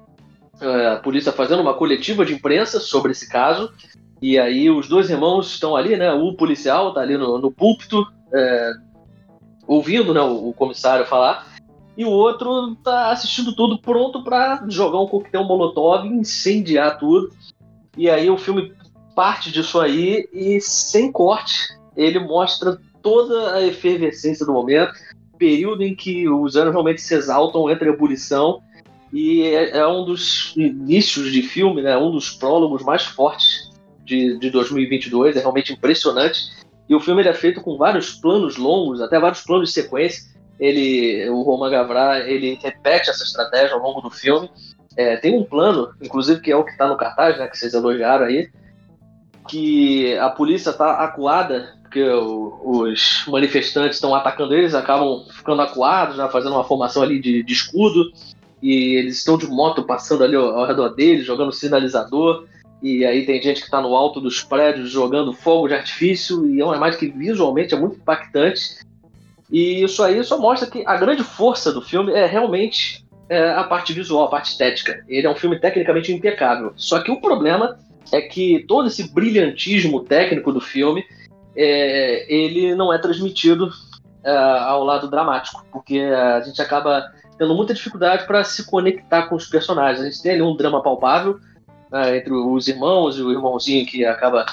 é, 0.59 0.87
a 0.87 0.95
polícia 0.97 1.31
fazendo 1.31 1.61
uma 1.61 1.73
coletiva 1.73 2.25
de 2.25 2.33
imprensa 2.33 2.79
sobre 2.79 3.11
esse 3.11 3.29
caso. 3.29 3.71
E 4.21 4.37
aí 4.37 4.69
os 4.69 4.89
dois 4.89 5.09
irmãos 5.09 5.51
estão 5.53 5.75
ali, 5.75 5.95
né? 5.95 6.11
O 6.11 6.33
policial 6.33 6.89
está 6.89 7.01
ali 7.01 7.17
no, 7.17 7.37
no 7.39 7.49
púlpito, 7.49 8.05
é, 8.33 8.73
ouvindo 9.67 10.13
né, 10.13 10.21
o, 10.21 10.49
o, 10.49 10.53
comissário 10.53 11.05
falar, 11.05 11.47
e 11.97 12.05
o 12.05 12.09
outro 12.09 12.73
está 12.73 13.11
assistindo 13.11 13.55
tudo 13.55 13.79
pronto 13.79 14.23
para 14.23 14.63
jogar 14.69 15.01
um 15.01 15.07
coquetel 15.07 15.43
molotov, 15.43 16.07
incendiar 16.07 16.97
tudo. 16.97 17.31
E 17.97 18.09
aí 18.09 18.29
o 18.29 18.37
filme 18.37 18.73
parte 19.15 19.51
disso 19.51 19.79
aí 19.79 20.29
e 20.31 20.61
sem 20.61 21.11
corte 21.11 21.77
ele 21.97 22.19
mostra 22.19 22.79
toda 23.01 23.55
a 23.55 23.61
efervescência 23.61 24.45
do 24.45 24.53
momento, 24.53 24.93
período 25.37 25.83
em 25.83 25.93
que 25.93 26.29
os 26.29 26.55
anos 26.55 26.71
realmente 26.71 27.01
se 27.01 27.13
exaltam 27.13 27.69
entre 27.69 27.89
a 27.89 27.93
ebulição 27.93 28.61
e 29.11 29.41
é, 29.43 29.77
é, 29.77 29.87
um 29.87 30.05
dos 30.05 30.53
inícios 30.55 31.31
de 31.31 31.41
filme, 31.41 31.81
né, 31.81 31.97
um 31.97 32.11
dos 32.11 32.29
prólogos 32.29 32.83
mais 32.83 33.03
fortes 33.03 33.71
de, 34.05 34.37
de 34.37 34.49
2022, 34.49 35.35
é 35.35 35.39
realmente 35.39 35.73
impressionante. 35.73 36.51
E 36.89 36.95
o 36.95 36.99
filme 36.99 37.21
ele 37.21 37.29
é 37.29 37.33
feito 37.33 37.61
com 37.61 37.77
vários 37.77 38.13
planos 38.15 38.57
longos, 38.57 38.99
até 38.99 39.19
vários 39.19 39.41
planos 39.41 39.69
de 39.69 39.73
sequência. 39.75 40.27
Ele, 40.59 41.29
o 41.29 41.41
Roman 41.43 41.69
Gavra, 41.69 42.27
ele 42.27 42.59
repete 42.61 43.09
essa 43.09 43.23
estratégia 43.23 43.75
ao 43.75 43.81
longo 43.81 44.01
do 44.01 44.09
filme 44.09 44.49
é, 44.99 45.15
tem 45.15 45.37
um 45.37 45.45
plano, 45.45 45.93
inclusive 46.01 46.41
que 46.41 46.51
é 46.51 46.55
o 46.57 46.63
que 46.65 46.71
está 46.71 46.85
no 46.85 46.97
cartaz, 46.97 47.37
né, 47.37 47.47
que 47.47 47.57
vocês 47.57 47.73
elogiaram 47.73 48.25
aí, 48.25 48.49
que 49.47 50.17
a 50.17 50.29
polícia 50.29 50.71
está 50.71 51.03
acuada, 51.03 51.73
porque 51.81 52.03
o, 52.03 52.81
os 52.83 53.23
manifestantes 53.27 53.95
estão 53.95 54.13
atacando 54.13 54.53
eles, 54.53 54.75
acabam 54.75 55.23
ficando 55.31 55.61
acuados, 55.61 56.17
né, 56.17 56.27
fazendo 56.29 56.55
uma 56.55 56.65
formação 56.65 57.01
ali 57.01 57.17
de, 57.17 57.41
de 57.43 57.53
escudo, 57.53 58.11
e 58.61 58.95
eles 58.95 59.17
estão 59.17 59.37
de 59.37 59.47
moto 59.47 59.83
passando 59.83 60.23
ali 60.23 60.35
ao, 60.35 60.59
ao 60.59 60.67
redor 60.67 60.89
deles, 60.89 61.25
jogando 61.25 61.53
sinalizador, 61.53 62.45
e 62.81 63.05
aí 63.05 63.25
tem 63.25 63.41
gente 63.41 63.59
que 63.59 63.65
está 63.65 63.81
no 63.81 63.95
alto 63.95 64.21
dos 64.21 64.41
prédios 64.41 64.89
jogando 64.89 65.33
fogo 65.33 65.67
de 65.67 65.73
artifício, 65.73 66.47
e 66.47 66.61
é 66.61 66.65
uma 66.65 66.77
imagem 66.77 66.99
que 66.99 67.07
visualmente 67.09 67.73
é 67.73 67.77
muito 67.77 67.97
impactante. 67.97 68.79
E 69.51 69.83
isso 69.83 70.01
aí 70.03 70.23
só 70.23 70.37
mostra 70.37 70.69
que 70.69 70.83
a 70.85 70.95
grande 70.95 71.23
força 71.23 71.73
do 71.73 71.81
filme 71.81 72.13
é 72.13 72.25
realmente 72.25 73.05
é, 73.27 73.49
a 73.49 73.63
parte 73.63 73.91
visual, 73.93 74.25
a 74.25 74.29
parte 74.29 74.51
estética. 74.51 75.03
Ele 75.07 75.27
é 75.27 75.29
um 75.29 75.35
filme 75.35 75.59
tecnicamente 75.59 76.13
impecável. 76.13 76.71
Só 76.75 77.01
que 77.01 77.11
o 77.11 77.19
problema 77.19 77.77
é 78.11 78.21
que 78.21 78.63
todo 78.67 78.87
esse 78.87 79.13
brilhantismo 79.13 80.01
técnico 80.01 80.51
do 80.53 80.61
filme 80.61 81.03
é, 81.55 82.31
ele 82.33 82.75
não 82.75 82.93
é 82.93 82.97
transmitido 82.97 83.69
é, 84.23 84.31
ao 84.31 84.83
lado 84.83 85.09
dramático, 85.09 85.65
porque 85.71 85.99
a 85.99 86.39
gente 86.41 86.61
acaba 86.61 87.11
tendo 87.37 87.55
muita 87.55 87.73
dificuldade 87.73 88.25
para 88.25 88.43
se 88.43 88.65
conectar 88.65 89.23
com 89.23 89.35
os 89.35 89.45
personagens. 89.45 90.01
A 90.01 90.09
gente 90.09 90.21
tem 90.21 90.33
ali 90.33 90.41
um 90.41 90.55
drama 90.55 90.81
palpável 90.81 91.39
né, 91.91 92.17
entre 92.17 92.33
os 92.33 92.67
irmãos 92.67 93.17
e 93.17 93.21
o 93.21 93.31
irmãozinho 93.31 93.85
que 93.85 94.05
acaba 94.05 94.45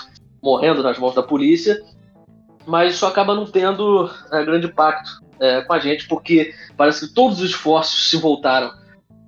morrendo 0.43 0.83
nas 0.83 0.99
mãos 0.99 1.15
da 1.15 1.23
polícia, 1.23 1.83
mas 2.67 2.95
isso 2.95 3.07
acaba 3.07 3.35
não 3.35 3.47
tendo 3.47 4.11
é, 4.33 4.45
grande 4.45 4.67
impacto 4.67 5.21
é, 5.41 5.63
com 5.63 5.73
a 5.73 5.79
gente, 5.79 6.07
porque 6.09 6.53
parece 6.77 7.07
que 7.07 7.15
todos 7.15 7.41
os 7.41 7.51
esforços 7.51 8.11
se 8.11 8.17
voltaram 8.17 8.71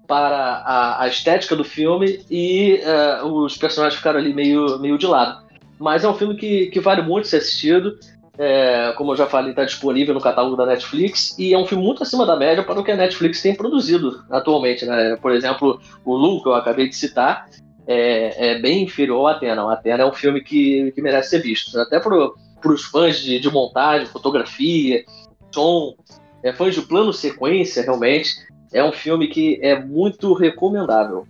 para 0.07 0.63
a, 0.65 1.03
a 1.03 1.09
estética 1.09 1.55
do 1.55 1.65
filme 1.65 2.25
e 2.31 2.81
é, 2.83 3.23
os 3.23 3.57
personagens 3.57 3.99
ficaram 3.99 4.19
ali 4.19 4.33
meio, 4.33 4.79
meio 4.79 4.97
de 4.97 5.07
lado. 5.07 5.47
Mas 5.79 6.03
é 6.03 6.09
um 6.09 6.15
filme 6.15 6.35
que, 6.35 6.67
que 6.67 6.81
vale 6.81 7.03
muito 7.03 7.29
ser 7.29 7.37
assistido. 7.37 7.97
É, 8.37 8.93
como 8.97 9.13
eu 9.13 9.17
já 9.17 9.27
falei, 9.27 9.51
está 9.51 9.65
disponível 9.65 10.15
no 10.15 10.21
catálogo 10.21 10.57
da 10.57 10.65
Netflix 10.65 11.37
e 11.39 11.53
é 11.53 11.59
um 11.59 11.67
filme 11.67 11.85
muito 11.85 12.03
acima 12.03 12.25
da 12.25 12.37
média 12.37 12.63
para 12.63 12.81
o 12.81 12.85
que 12.85 12.93
a 12.93 12.97
Netflix 12.97 13.43
tem 13.43 13.55
produzido 13.55 14.25
atualmente. 14.31 14.87
Né? 14.87 15.17
Por 15.21 15.33
exemplo, 15.33 15.81
o 16.05 16.17
Lu, 16.17 16.43
que 16.43 16.49
eu 16.49 16.55
acabei 16.55 16.89
de 16.89 16.97
citar, 16.97 17.47
é, 17.89 18.51
é 18.51 18.59
bem 18.61 18.85
inferior 18.85 19.19
ao 19.21 19.27
Atena. 19.29 19.65
O 19.65 19.71
Atena 19.71 20.03
é 20.03 20.07
um 20.07 20.13
filme 20.13 20.43
que, 20.43 20.93
que 20.93 21.01
merece 21.03 21.31
ser 21.31 21.39
visto. 21.43 21.77
Até 21.81 21.99
pro, 21.99 22.37
para 22.61 22.73
os 22.73 22.85
fãs 22.85 23.19
de, 23.19 23.41
de 23.41 23.51
montagem, 23.51 24.07
fotografia, 24.07 25.05
som, 25.51 25.95
é, 26.43 26.53
fãs 26.53 26.75
de 26.75 26.83
plano 26.83 27.13
sequência, 27.13 27.83
realmente. 27.83 28.31
É 28.73 28.85
um 28.85 28.93
filme 28.93 29.27
que 29.29 29.59
é 29.63 29.81
muito 29.83 30.35
recomendável. 30.35 31.27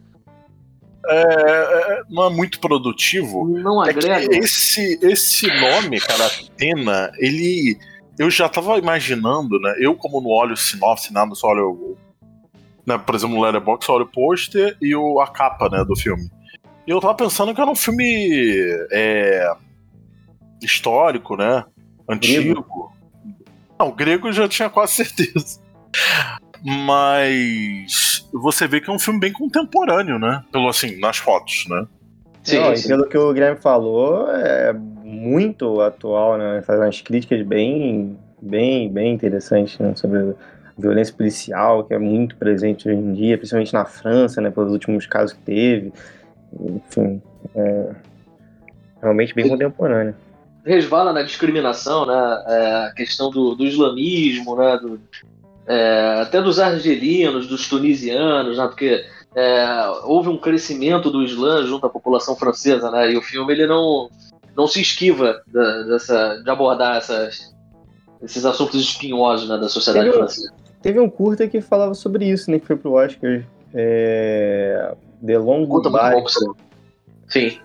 É, 1.07 1.23
é, 1.23 2.03
não 2.11 2.25
é 2.27 2.31
muito 2.31 2.59
produtivo. 2.61 3.47
Não 3.49 3.83
É 3.85 3.91
agrega. 3.91 4.29
que 4.29 4.37
esse, 4.39 4.99
esse 5.03 5.47
nome, 5.47 6.01
cara, 6.01 6.27
Atena, 6.27 7.11
ele. 7.19 7.79
Eu 8.19 8.29
já 8.31 8.49
tava 8.49 8.77
imaginando, 8.79 9.61
né? 9.61 9.77
Eu, 9.79 9.95
como 9.95 10.21
não 10.21 10.29
olho 10.31 10.57
sinopse, 10.57 11.13
nada, 11.13 11.35
só 11.37 11.49
olho. 11.49 11.71
o- 11.71 11.97
Né, 12.85 12.99
por 12.99 13.15
exemplo, 13.15 13.37
no 13.37 13.43
Letterboxd, 13.43 13.87
só 13.87 13.95
olho 13.95 14.05
o 14.05 14.09
pôster 14.09 14.77
e 14.83 14.95
o, 14.97 15.21
a 15.21 15.29
capa 15.29 15.69
né, 15.71 15.85
do 15.85 15.95
filme. 15.97 16.29
E 16.89 16.91
eu 16.91 17.01
tava 17.01 17.15
pensando 17.15 17.55
que 17.55 17.61
era 17.61 17.71
um 17.71 17.75
filme 17.75 18.65
é, 18.91 19.53
histórico, 20.63 21.37
né? 21.37 21.63
Antigo. 22.09 22.65
Não, 23.79 23.91
grego 23.91 24.29
eu 24.29 24.33
já 24.33 24.49
tinha 24.49 24.71
quase 24.71 24.95
certeza. 24.95 25.61
Mas 26.65 28.27
você 28.33 28.67
vê 28.67 28.81
que 28.81 28.89
é 28.89 28.93
um 28.93 28.99
filme 28.99 29.21
bem 29.21 29.35
contemporâneo, 29.35 30.19
né? 30.19 30.43
Pelo 30.51 30.67
assim, 30.67 30.99
nas 30.99 31.19
fotos, 31.19 31.67
né? 31.69 31.87
Sim, 32.43 32.59
Não, 32.59 32.75
sim. 32.75 32.89
pelo 32.89 33.07
que 33.07 33.19
o 33.19 33.35
Guilherme 33.35 33.61
falou, 33.61 34.31
é 34.31 34.73
muito 34.73 35.83
atual, 35.83 36.39
né? 36.39 36.63
Faz 36.63 36.81
umas 36.81 37.03
críticas 37.03 37.47
bem, 37.47 38.17
bem, 38.41 38.91
bem 38.91 39.13
interessantes 39.13 39.79
né? 39.79 39.93
sobre 39.95 40.21
a 40.21 40.35
violência 40.79 41.13
policial, 41.13 41.85
que 41.85 41.93
é 41.93 41.99
muito 41.99 42.35
presente 42.37 42.89
hoje 42.89 42.99
em 42.99 43.13
dia, 43.13 43.37
principalmente 43.37 43.75
na 43.75 43.85
França, 43.85 44.41
né? 44.41 44.51
Pelos 44.51 44.73
últimos 44.73 45.05
casos 45.05 45.35
que 45.35 45.43
teve. 45.43 45.93
Enfim, 46.61 47.21
é 47.55 47.95
realmente 49.03 49.35
bem 49.35 49.49
contemporâneo. 49.49 50.15
resvala 50.65 51.13
na 51.13 51.23
discriminação, 51.23 52.07
né? 52.07 52.45
É, 52.47 52.75
a 52.87 52.93
questão 52.95 53.31
do, 53.31 53.55
do 53.55 53.65
islamismo, 53.65 54.57
né? 54.57 54.77
Do, 54.79 55.01
é, 55.67 56.21
até 56.23 56.41
dos 56.43 56.59
argelinos, 56.59 57.47
dos 57.47 57.69
tunisianos, 57.69 58.57
né? 58.59 58.67
Porque 58.67 59.05
é, 59.35 59.67
houve 60.05 60.29
um 60.31 60.39
crescimento 60.39 61.11
do 61.11 61.23
Islã 61.23 61.65
junto 61.67 61.87
à 61.87 61.91
população 61.91 62.35
francesa, 62.35 62.91
né? 62.91 63.13
E 63.13 63.17
o 63.17 63.23
filme 63.23 63.53
ele 63.53 63.67
não, 63.67 64.09
não 64.57 64.67
se 64.67 64.81
esquiva 64.81 65.43
da- 65.47 65.83
dessa, 65.83 66.37
de 66.43 66.51
abordar 66.51 66.97
essas, 66.97 67.55
esses 68.23 68.45
assuntos 68.45 68.81
espinhosos 68.81 69.49
né, 69.49 69.59
da 69.59 69.69
sociedade 69.69 70.07
Teve 70.07 70.17
um- 70.17 70.21
francesa. 70.21 70.53
Teve 70.81 71.01
um 71.01 71.11
curta 71.11 71.47
que 71.47 71.61
falava 71.61 71.93
sobre 71.95 72.25
isso, 72.29 72.51
né? 72.51 72.59
Que 72.59 72.67
foi 72.67 72.77
pro 72.77 72.93
Oscar. 72.93 73.43
É... 73.75 74.95
The 75.25 75.39
Long 75.39 75.67
Goodbye. 75.67 76.23
cinema. 76.29 76.55
Sim. 77.29 77.59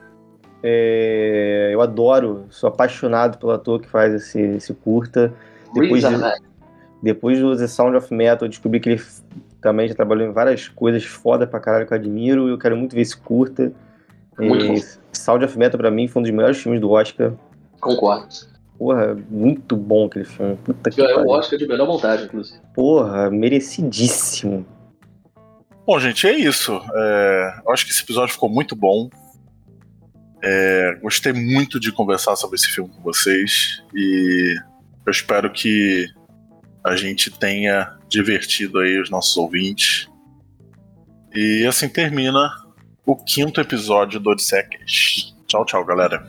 É, 0.61 1.71
eu 1.73 1.81
adoro, 1.81 2.45
sou 2.49 2.69
apaixonado 2.69 3.37
pelo 3.37 3.51
ator 3.51 3.81
que 3.81 3.89
faz 3.89 4.13
esse, 4.13 4.39
esse 4.41 4.73
curta. 4.73 5.33
Depois 5.73 6.03
Riz 6.03 6.07
de- 6.09 6.15
Ahmed. 6.23 6.41
Depois 7.01 7.39
do 7.39 7.57
The 7.57 7.67
Sound 7.67 7.97
of 7.97 8.13
Metal, 8.13 8.45
eu 8.45 8.49
descobri 8.49 8.79
que 8.79 8.89
ele 8.91 9.01
também 9.61 9.89
já 9.89 9.93
trabalhou 9.95 10.25
em 10.25 10.31
várias 10.31 10.69
coisas 10.69 11.03
foda 11.03 11.45
pra 11.45 11.59
caralho 11.59 11.85
que 11.85 11.93
eu 11.93 11.97
admiro. 11.97 12.47
e 12.47 12.51
Eu 12.51 12.57
quero 12.57 12.77
muito 12.77 12.95
ver 12.95 13.01
esse 13.01 13.17
curta. 13.17 13.73
Muito 14.39 14.65
E 14.65 14.67
bom. 14.69 14.75
Sound 15.11 15.43
of 15.43 15.57
Metal 15.59 15.77
pra 15.77 15.91
mim 15.91 16.07
foi 16.07 16.21
um 16.21 16.23
dos 16.23 16.31
melhores 16.31 16.57
filmes 16.57 16.79
do 16.79 16.89
Oscar. 16.91 17.33
Concordo. 17.81 18.27
Porra, 18.77 19.17
muito 19.29 19.75
bom 19.75 20.05
aquele 20.05 20.25
filme. 20.25 20.55
Puta 20.63 20.89
que 20.89 20.97
Ganhou 21.01 21.25
o. 21.25 21.29
Oscar 21.31 21.59
de 21.59 21.67
melhor 21.67 21.87
montagem, 21.87 22.25
inclusive. 22.25 22.59
Porra, 22.73 23.29
merecidíssimo. 23.29 24.65
Bom, 25.85 25.99
gente, 25.99 26.25
é 26.25 26.37
isso. 26.37 26.81
É, 26.95 27.61
eu 27.65 27.73
acho 27.73 27.85
que 27.85 27.91
esse 27.91 28.01
episódio 28.01 28.33
ficou 28.33 28.49
muito 28.49 28.75
bom. 28.75 29.09
É, 30.41 30.97
gostei 31.01 31.33
muito 31.33 31.79
de 31.79 31.91
conversar 31.91 32.35
sobre 32.35 32.55
esse 32.55 32.67
filme 32.67 32.89
com 32.89 33.01
vocês 33.01 33.81
e 33.93 34.55
eu 35.05 35.11
espero 35.11 35.51
que 35.51 36.07
a 36.85 36.95
gente 36.95 37.31
tenha 37.31 37.97
divertido 38.09 38.79
aí 38.79 38.99
os 38.99 39.09
nossos 39.09 39.35
ouvintes. 39.37 40.09
E 41.33 41.65
assim 41.65 41.89
termina 41.89 42.49
o 43.05 43.15
quinto 43.15 43.59
episódio 43.59 44.19
do 44.19 44.29
Odissecast. 44.29 45.33
Tchau, 45.47 45.65
tchau, 45.65 45.85
galera. 45.85 46.25